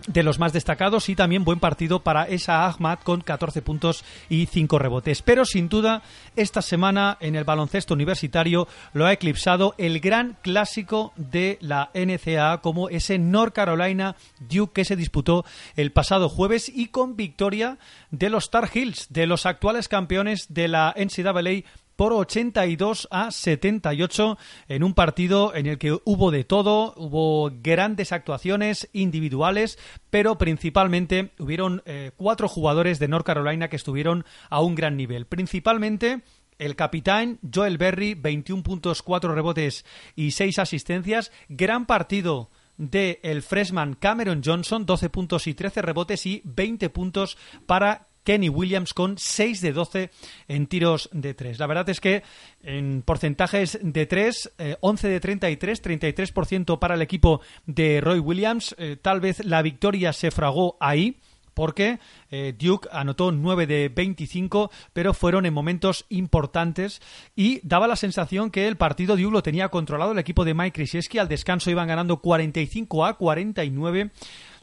[0.06, 4.46] de los más destacados y también buen partido para esa Ahmad con 14 puntos y
[4.46, 5.22] 5 rebotes.
[5.22, 6.02] Pero sin duda,
[6.36, 12.60] esta semana en el baloncesto universitario lo ha eclipsado el gran clásico de la NCAA
[12.60, 15.44] como ese North Carolina Duke que se disputó
[15.76, 17.78] el pasado jueves y con victoria
[18.10, 21.64] de los Tar Heels, de los actuales campeones de la NCAA
[21.98, 24.38] por 82 a 78
[24.68, 31.32] en un partido en el que hubo de todo, hubo grandes actuaciones individuales, pero principalmente
[31.40, 35.26] hubieron eh, cuatro jugadores de North Carolina que estuvieron a un gran nivel.
[35.26, 36.22] Principalmente
[36.60, 39.84] el capitán Joel Berry, 21 puntos, 4 rebotes
[40.14, 41.32] y 6 asistencias.
[41.48, 47.36] Gran partido de el freshman Cameron Johnson, 12 puntos y 13 rebotes y 20 puntos
[47.66, 50.10] para Kenny Williams con 6 de 12
[50.48, 51.58] en tiros de 3.
[51.58, 52.22] La verdad es que
[52.62, 58.76] en porcentajes de 3, eh, 11 de 33, 33% para el equipo de Roy Williams.
[58.76, 61.16] Eh, tal vez la victoria se fragó ahí
[61.54, 62.00] porque
[62.30, 67.00] eh, Duke anotó 9 de 25, pero fueron en momentos importantes
[67.34, 70.82] y daba la sensación que el partido Duke lo tenía controlado el equipo de Mike
[70.82, 71.16] Krzyzewski.
[71.16, 74.10] Al descanso iban ganando 45 a 49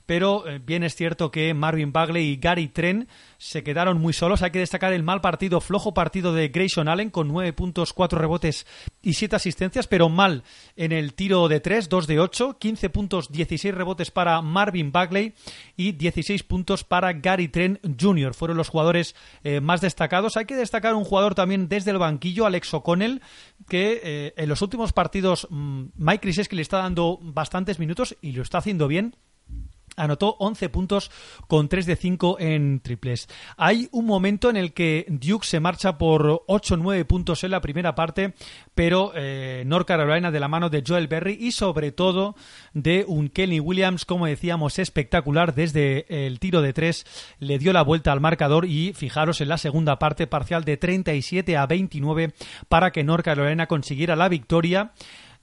[0.06, 4.42] pero eh, bien es cierto que Marvin Bagley y Gary Trent se quedaron muy solos.
[4.42, 8.20] Hay que destacar el mal partido, flojo partido de Grayson Allen con 9 puntos, 4
[8.20, 8.66] rebotes
[9.02, 10.44] y 7 asistencias, pero mal
[10.76, 15.34] en el tiro de 3, 2 de 8, 15 puntos, 16 rebotes para Marvin Bagley
[15.76, 18.34] y 16 puntos para Gary Trent Jr.
[18.34, 20.38] Fueron los jugadores eh, más destacados.
[20.38, 23.22] Hay que destacar un jugador también desde el banquillo, Alex O'Connell,
[23.68, 28.32] que eh, en los últimos partidos mmm, Mike Krzyzewski le está dando bastantes minutos y
[28.32, 29.16] lo está haciendo bien
[29.96, 31.12] anotó 11 puntos
[31.48, 33.28] con 3 de 5 en triples.
[33.58, 37.96] Hay un momento en el que Duke se marcha por 8-9 puntos en la primera
[37.96, 38.34] parte,
[38.74, 42.36] pero eh, North Carolina de la mano de Joel Berry y sobre todo
[42.74, 47.06] de un Kenny Williams, como decíamos, espectacular desde el tiro de 3,
[47.40, 51.58] le dio la vuelta al marcador y fijaros en la segunda parte parcial de 37
[51.58, 52.34] a 29
[52.70, 54.94] para que North Carolina consiguiera la victoria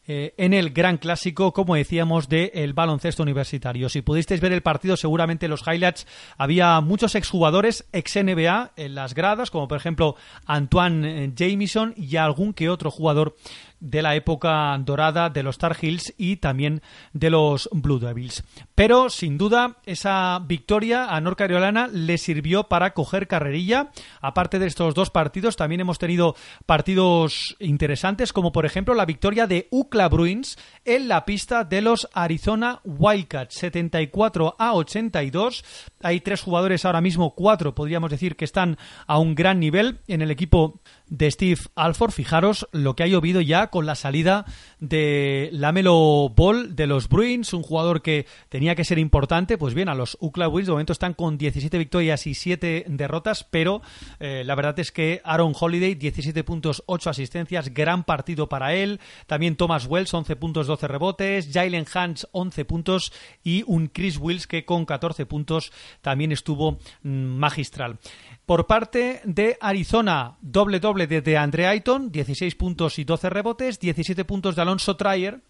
[0.07, 3.89] eh, en el gran clásico, como decíamos, del baloncesto universitario.
[3.89, 6.07] Si pudisteis ver el partido, seguramente en los highlights
[6.37, 12.53] había muchos exjugadores ex-NBA en las gradas, como por ejemplo Antoine eh, Jamison y algún
[12.53, 13.37] que otro jugador
[13.83, 16.83] de la época dorada de los Tar Heels y también
[17.13, 18.45] de los Blue Devils.
[18.75, 23.91] Pero, sin duda, esa victoria a North Carolina le sirvió para coger carrerilla.
[24.21, 29.47] Aparte de estos dos partidos, también hemos tenido partidos interesantes, como por ejemplo la victoria
[29.47, 35.65] de UCLA Bruins en la pista de los Arizona Wildcats, 74 a 82.
[36.03, 40.23] Hay tres jugadores ahora mismo, cuatro podríamos decir que están a un gran nivel en
[40.23, 42.13] el equipo de Steve Alford.
[42.13, 44.45] Fijaros lo que ha llovido ya con la salida
[44.81, 49.59] de Lamelo Ball de los Bruins, un jugador que tenía que ser importante.
[49.59, 53.45] Pues bien, a los UCLA Bruins de momento están con 17 victorias y 7 derrotas,
[53.45, 53.83] pero
[54.21, 59.01] eh, la verdad es que Aaron Holiday, 17 puntos, 8 asistencias, gran partido para él.
[59.27, 61.51] También Thomas Wells, 11 puntos, 12 rebotes.
[61.53, 63.13] Jalen Hans, 11 puntos
[63.43, 67.99] y un Chris Wills que con 14 puntos también estuvo mm, magistral.
[68.47, 74.25] Por parte de Arizona, doble doble de DeAndre Ayton, 16 puntos y 12 rebotes, 17
[74.25, 75.41] puntos de Alonso Trier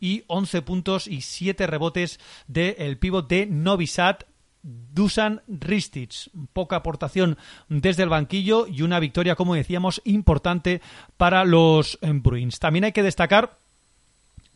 [0.00, 4.16] y 11 puntos y 7 rebotes del el pívot de Novi Sad,
[4.62, 6.30] Dusan Ristic.
[6.52, 7.36] Poca aportación
[7.68, 10.80] desde el banquillo y una victoria, como decíamos, importante
[11.16, 12.60] para los Bruins.
[12.60, 13.58] También hay que destacar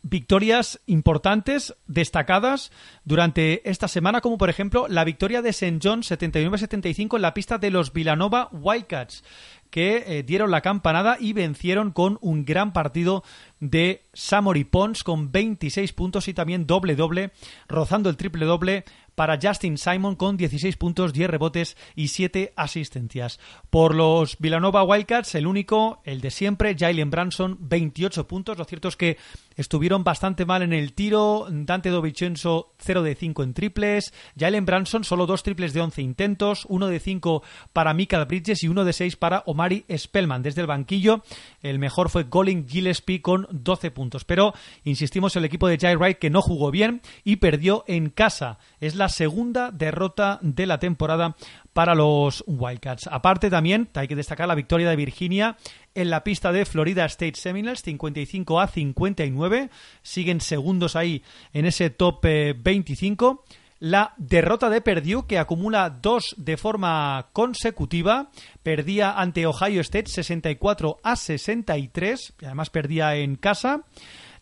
[0.09, 2.71] victorias importantes, destacadas
[3.03, 5.79] durante esta semana, como por ejemplo la victoria de St.
[5.81, 9.23] John 79-75 en la pista de los Villanova Wildcats,
[9.69, 13.23] que eh, dieron la campanada y vencieron con un gran partido
[13.59, 17.31] de Samory Pons con 26 puntos y también doble-doble,
[17.67, 18.85] rozando el triple-doble
[19.15, 23.39] para Justin Simon con 16 puntos, 10 rebotes y 7 asistencias.
[23.69, 28.59] Por los Villanova Wildcats, el único, el de siempre, Jalen Branson, 28 puntos.
[28.59, 29.17] Lo cierto es que
[29.57, 31.47] estuvieron bastante mal en el tiro.
[31.49, 34.13] Dante Dovicenzo, 0 de 5 en triples.
[34.39, 36.65] Jalen Branson, solo dos triples de 11 intentos.
[36.69, 37.43] 1 de 5
[37.73, 40.43] para Michael Bridges y 1 de 6 para Omari Spellman.
[40.43, 41.23] Desde el banquillo,
[41.61, 44.23] el mejor fue Colin Gillespie con 12 puntos.
[44.23, 44.53] Pero
[44.83, 48.59] insistimos, el equipo de Jai Wright que no jugó bien y perdió en casa.
[48.79, 51.35] Es la segunda derrota de la temporada
[51.77, 53.05] para los Wildcats.
[53.05, 55.57] Aparte también hay que destacar la victoria de Virginia
[55.93, 59.69] en la pista de Florida State Seminoles, 55 a 59.
[60.01, 61.21] Siguen segundos ahí
[61.53, 63.43] en ese top eh, 25
[63.77, 68.31] la derrota de Purdue, que acumula dos de forma consecutiva.
[68.63, 73.83] Perdía ante Ohio State 64 a 63, y además perdía en casa.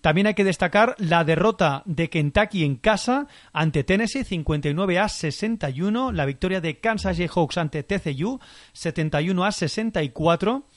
[0.06, 6.12] También hay que destacar la derrota de Kentucky en casa ante Tennessee 59 a 61,
[6.12, 8.40] la victoria de Kansas Jayhawks ante TCU
[8.74, 10.68] 71 a 64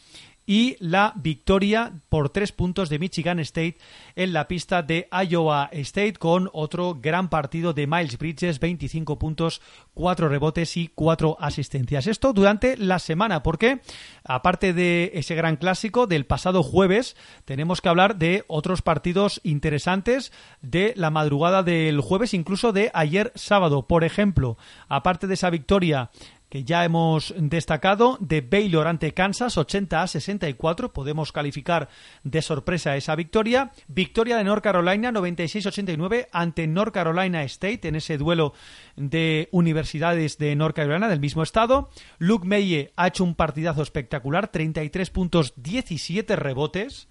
[0.48, 3.76] y la victoria por tres puntos de Michigan State
[4.16, 9.60] en la pista de Iowa State con otro gran partido de Miles Bridges, 25 puntos,
[9.92, 12.06] 4 rebotes y 4 asistencias.
[12.06, 13.82] Esto durante la semana, porque
[14.24, 17.14] aparte de ese gran clásico del pasado jueves,
[17.44, 23.32] tenemos que hablar de otros partidos interesantes de la madrugada del jueves, incluso de ayer
[23.34, 23.86] sábado.
[23.86, 24.56] Por ejemplo,
[24.88, 26.08] aparte de esa victoria
[26.48, 31.88] que ya hemos destacado, de Baylor ante Kansas, 80 a 64, podemos calificar
[32.24, 33.72] de sorpresa esa victoria.
[33.86, 38.54] Victoria de North Carolina, 96-89 ante North Carolina State, en ese duelo
[38.96, 41.90] de universidades de North Carolina, del mismo estado.
[42.18, 47.08] Luke Maye ha hecho un partidazo espectacular, 33 puntos, 17 rebotes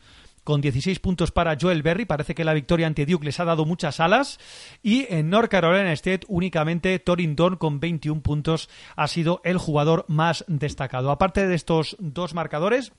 [0.48, 2.06] con 16 puntos para Joel Berry.
[2.06, 4.40] Parece que la victoria ante Duke les ha dado muchas alas.
[4.82, 10.06] Y en North Carolina State únicamente Torin Dorn con 21 puntos ha sido el jugador
[10.07, 11.11] más destacado.
[11.11, 12.94] Aparte de estos dos marcadores,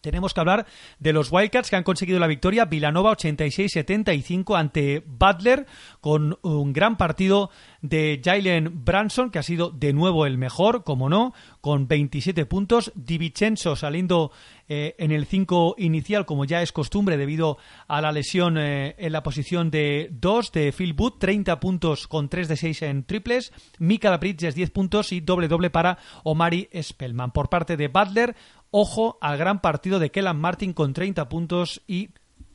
[0.00, 0.66] tenemos que hablar
[0.98, 5.66] de los Wildcats que han conseguido la victoria Villanova 86-75 ante Butler
[6.00, 7.50] con un gran partido
[7.82, 12.92] de Jalen Branson que ha sido de nuevo el mejor, como no, con 27 puntos.
[12.94, 14.32] Di Vincenzo saliendo
[14.68, 17.58] eh, en el 5 inicial como ya es costumbre debido
[17.88, 22.28] a la lesión eh, en la posición de 2 de Phil Booth, 30 puntos con
[22.28, 23.52] 3 de 6 en triples.
[23.78, 27.32] Mika Bridges 10 puntos y doble doble para Omari Spellman.
[27.32, 28.36] Por parte de Butler,
[28.70, 32.10] Ojo al gran partido de Kellan Martin con 30 puntos y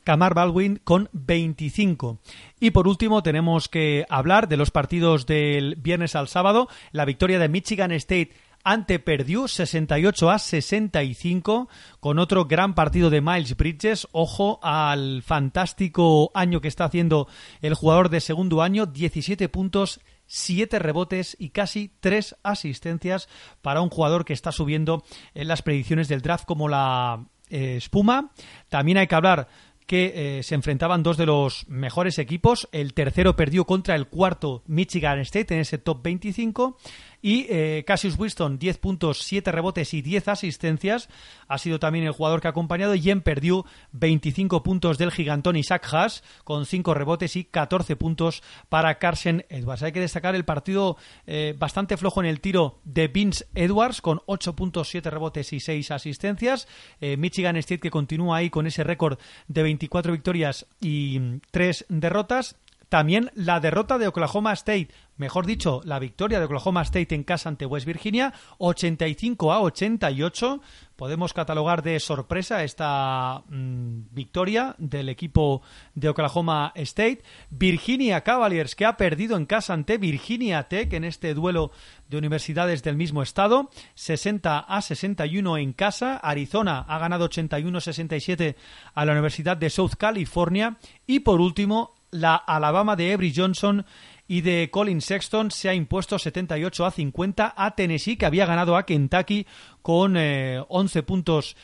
[0.06, 2.20] Kamar Baldwin con 25.
[2.60, 6.70] Y por último tenemos que hablar de los partidos del viernes al sábado.
[6.92, 8.32] La victoria de Michigan State
[8.64, 11.70] ante Purdue 68 a 65
[12.00, 14.08] con otro gran partido de Miles Bridges.
[14.12, 17.28] Ojo al fantástico año que está haciendo
[17.62, 23.30] el jugador de segundo año, 17 puntos, 7 rebotes y casi 3 asistencias
[23.62, 25.04] para un jugador que está subiendo
[25.34, 28.32] en las predicciones del draft como la eh, espuma.
[28.70, 29.48] También hay que hablar
[29.86, 32.68] que eh, se enfrentaban dos de los mejores equipos.
[32.72, 36.78] El tercero perdió contra el cuarto Michigan State en ese top 25
[37.26, 41.10] y eh, Cassius Winston, 10 puntos, 7 rebotes y 10 asistencias.
[41.48, 42.94] Ha sido también el jugador que ha acompañado.
[42.94, 48.44] Y en Perdue, 25 puntos del gigantón Isaac Haas, con 5 rebotes y 14 puntos
[48.70, 49.82] para Carson Edwards.
[49.82, 54.22] Hay que destacar el partido eh, bastante flojo en el tiro de Vince Edwards, con
[54.28, 56.68] 8 puntos, 7 rebotes y 6 asistencias.
[57.02, 62.56] Eh, Michigan State que continúa ahí con ese récord de 24 victorias y 3 derrotas.
[62.90, 67.50] También la derrota de Oklahoma State, mejor dicho, la victoria de Oklahoma State en casa
[67.50, 70.62] ante West Virginia, 85 a 88.
[70.96, 75.62] Podemos catalogar de sorpresa esta mm, victoria del equipo
[75.94, 77.24] de Oklahoma State.
[77.50, 81.72] Virginia Cavaliers, que ha perdido en casa ante Virginia Tech en este duelo
[82.08, 86.18] de universidades del mismo estado, 60 a 61 en casa.
[86.18, 88.56] Arizona ha ganado 81-67
[88.94, 90.78] a la Universidad de South California.
[91.08, 93.86] Y por último, la Alabama de Avery Johnson
[94.28, 98.76] y de Colin Sexton se ha impuesto 78 a 50 a Tennessee, que había ganado
[98.76, 99.46] a Kentucky
[99.82, 101.56] con eh, 11 puntos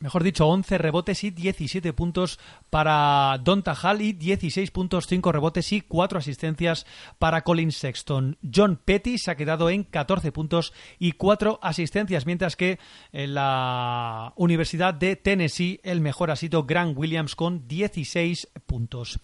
[0.00, 2.38] mejor dicho, 11 rebotes y 17 puntos
[2.70, 6.86] para Don Hall y 16 puntos, 5 rebotes y 4 asistencias
[7.18, 8.38] para Colin Sexton.
[8.42, 12.78] John Petty se ha quedado en 14 puntos y 4 asistencias, mientras que
[13.12, 19.20] en la Universidad de Tennessee el mejor ha sido Grant Williams con 16 puntos.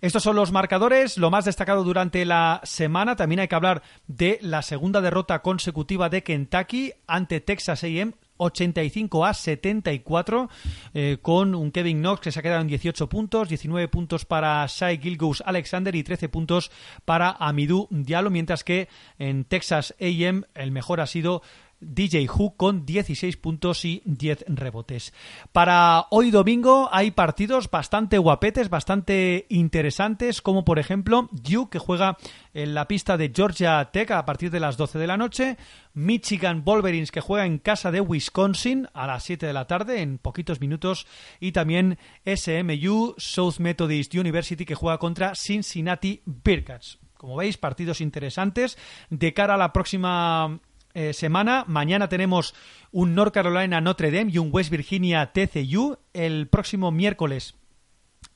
[0.00, 3.16] Estos son los marcadores, lo más destacado durante la semana.
[3.16, 9.26] También hay que hablar de la segunda derrota consecutiva de Kentucky ante Texas AM 85
[9.26, 10.48] a 74
[10.94, 14.66] eh, con un Kevin Knox que se ha quedado en 18 puntos, 19 puntos para
[14.66, 16.70] Shai Gilgous Alexander y 13 puntos
[17.04, 18.88] para Amidou Diallo, mientras que
[19.18, 21.42] en Texas AM el mejor ha sido
[21.82, 25.12] DJ Who con 16 puntos y 10 rebotes.
[25.52, 32.16] Para hoy domingo hay partidos bastante guapetes, bastante interesantes, como por ejemplo Duke que juega
[32.54, 35.56] en la pista de Georgia Tech a partir de las 12 de la noche,
[35.94, 40.18] Michigan Wolverines que juega en casa de Wisconsin a las 7 de la tarde en
[40.18, 41.06] poquitos minutos
[41.40, 46.98] y también SMU South Methodist University que juega contra Cincinnati Bearcats.
[47.16, 48.76] Como veis, partidos interesantes
[49.08, 50.58] de cara a la próxima
[50.94, 51.64] eh, semana.
[51.66, 52.54] Mañana tenemos
[52.90, 55.98] un North Carolina Notre Dame y un West Virginia TCU.
[56.12, 57.54] El próximo miércoles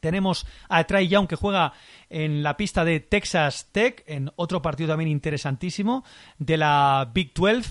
[0.01, 1.73] tenemos a Trey Young que juega
[2.11, 6.05] en la pista de Texas Tech, en otro partido también interesantísimo
[6.39, 7.71] de la Big 12.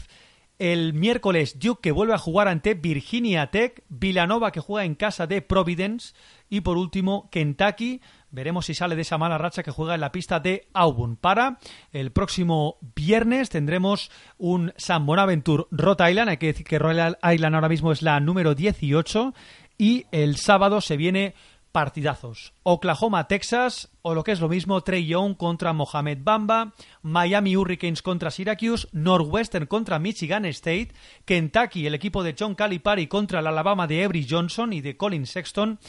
[0.58, 5.28] El miércoles Duke que vuelve a jugar ante Virginia Tech, Villanova que juega en casa
[5.28, 6.14] de Providence
[6.50, 8.02] y por último Kentucky
[8.36, 11.16] veremos si sale de esa mala racha que juega en la pista de Auburn.
[11.16, 11.58] Para
[11.92, 17.56] el próximo viernes tendremos un San Bonaventure Rhode Island, hay que decir que Rhode Island
[17.56, 19.34] ahora mismo es la número 18
[19.78, 21.34] y el sábado se viene
[21.76, 22.54] partidazos.
[22.64, 28.02] Oklahoma, Texas, o lo que es lo mismo, Trey Young contra Mohamed Bamba, Miami Hurricanes
[28.02, 30.94] contra Syracuse, Northwestern contra Michigan State,
[31.26, 35.26] Kentucky, el equipo de John Calipari contra el Alabama de Avery Johnson y de Colin
[35.26, 35.80] Sexton,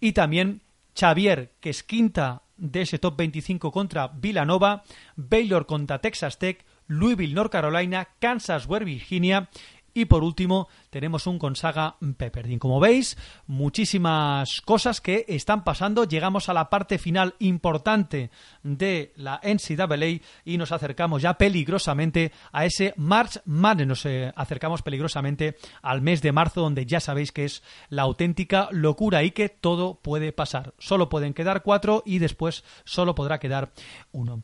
[0.00, 0.62] y también
[0.94, 4.84] Xavier, que es quinta de ese top 25 contra Villanova,
[5.16, 9.48] Baylor contra Texas Tech, Louisville, North Carolina, Kansas, West Virginia
[9.94, 12.58] y por último tenemos un Gonzaga Pepperdine.
[12.58, 13.16] Como veis,
[13.46, 16.04] muchísimas cosas que están pasando.
[16.04, 18.30] Llegamos a la parte final importante
[18.62, 23.86] de la NCAA y nos acercamos ya peligrosamente a ese March Madness.
[23.86, 28.68] Nos eh, acercamos peligrosamente al mes de marzo donde ya sabéis que es la auténtica
[28.72, 30.74] locura y que todo puede pasar.
[30.78, 33.72] Solo pueden quedar cuatro y después solo podrá quedar
[34.12, 34.42] uno.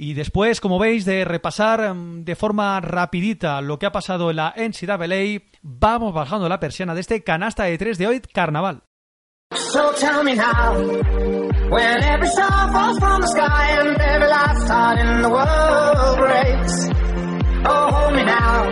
[0.00, 4.36] Y después, como veis, de repasar mm, de forma rapidita lo que ha pasado en
[4.36, 8.84] la NCAA, vamos bajando la persiana de este canasta de tres de hoy, Carnaval.
[9.54, 10.74] So tell me now,
[11.70, 16.90] when every star falls from the sky and every last heart in the world breaks.
[17.64, 18.68] Oh, hold me now,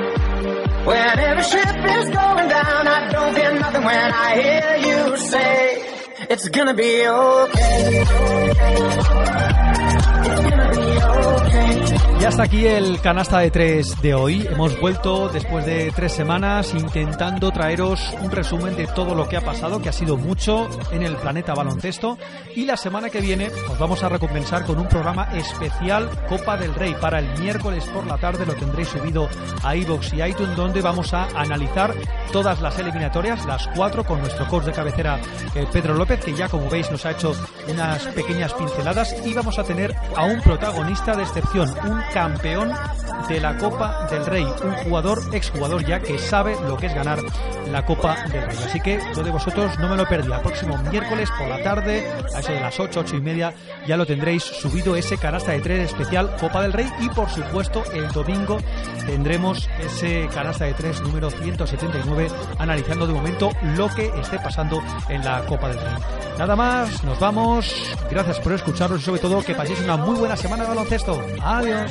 [0.85, 5.83] when every ship is going down, I don't fear nothing when I hear you say,
[6.31, 8.05] it's gonna be okay.
[12.19, 14.49] Y hasta aquí el canasta de tres de hoy.
[14.51, 19.43] Hemos vuelto después de tres semanas intentando traeros un resumen de todo lo que ha
[19.43, 22.17] pasado, que ha sido mucho en el planeta baloncesto.
[22.55, 26.75] Y la semana que viene os vamos a recompensar con un programa especial Copa del
[26.75, 26.97] Rey.
[26.99, 29.29] Para el miércoles por la tarde lo tendréis subido
[29.63, 31.95] a iVoox y iTunes, donde vamos a analizar
[32.33, 35.21] todas las eliminatorias, las cuatro, con nuestro coach de cabecera
[35.55, 37.35] eh, Pedro López, que ya como veis nos ha hecho
[37.69, 39.15] unas pequeñas pinceladas.
[39.27, 42.73] Y vamos a tener a un protagonista de excepción, un campeón
[43.29, 47.19] de la Copa del Rey, un jugador, exjugador ya, que sabe lo que es ganar
[47.71, 48.59] la Copa del Rey.
[48.65, 50.33] Así que yo de vosotros no me lo perdí.
[50.33, 53.55] El próximo miércoles por la tarde, a eso de las 8, 8 y media,
[53.87, 57.83] ya lo tendréis subido ese canasta de tres especial Copa del Rey y por supuesto
[57.93, 58.59] el domingo
[59.07, 62.29] tendremos ese canasta de tres número 179
[62.59, 65.95] analizando de momento lo que esté pasando en la Copa del Rey.
[66.39, 67.75] Nada más, nos vamos.
[68.11, 71.21] Gracias por escucharnos y sobre todo que paséis una muy buena semana de baloncesto.
[71.43, 71.91] Adiós.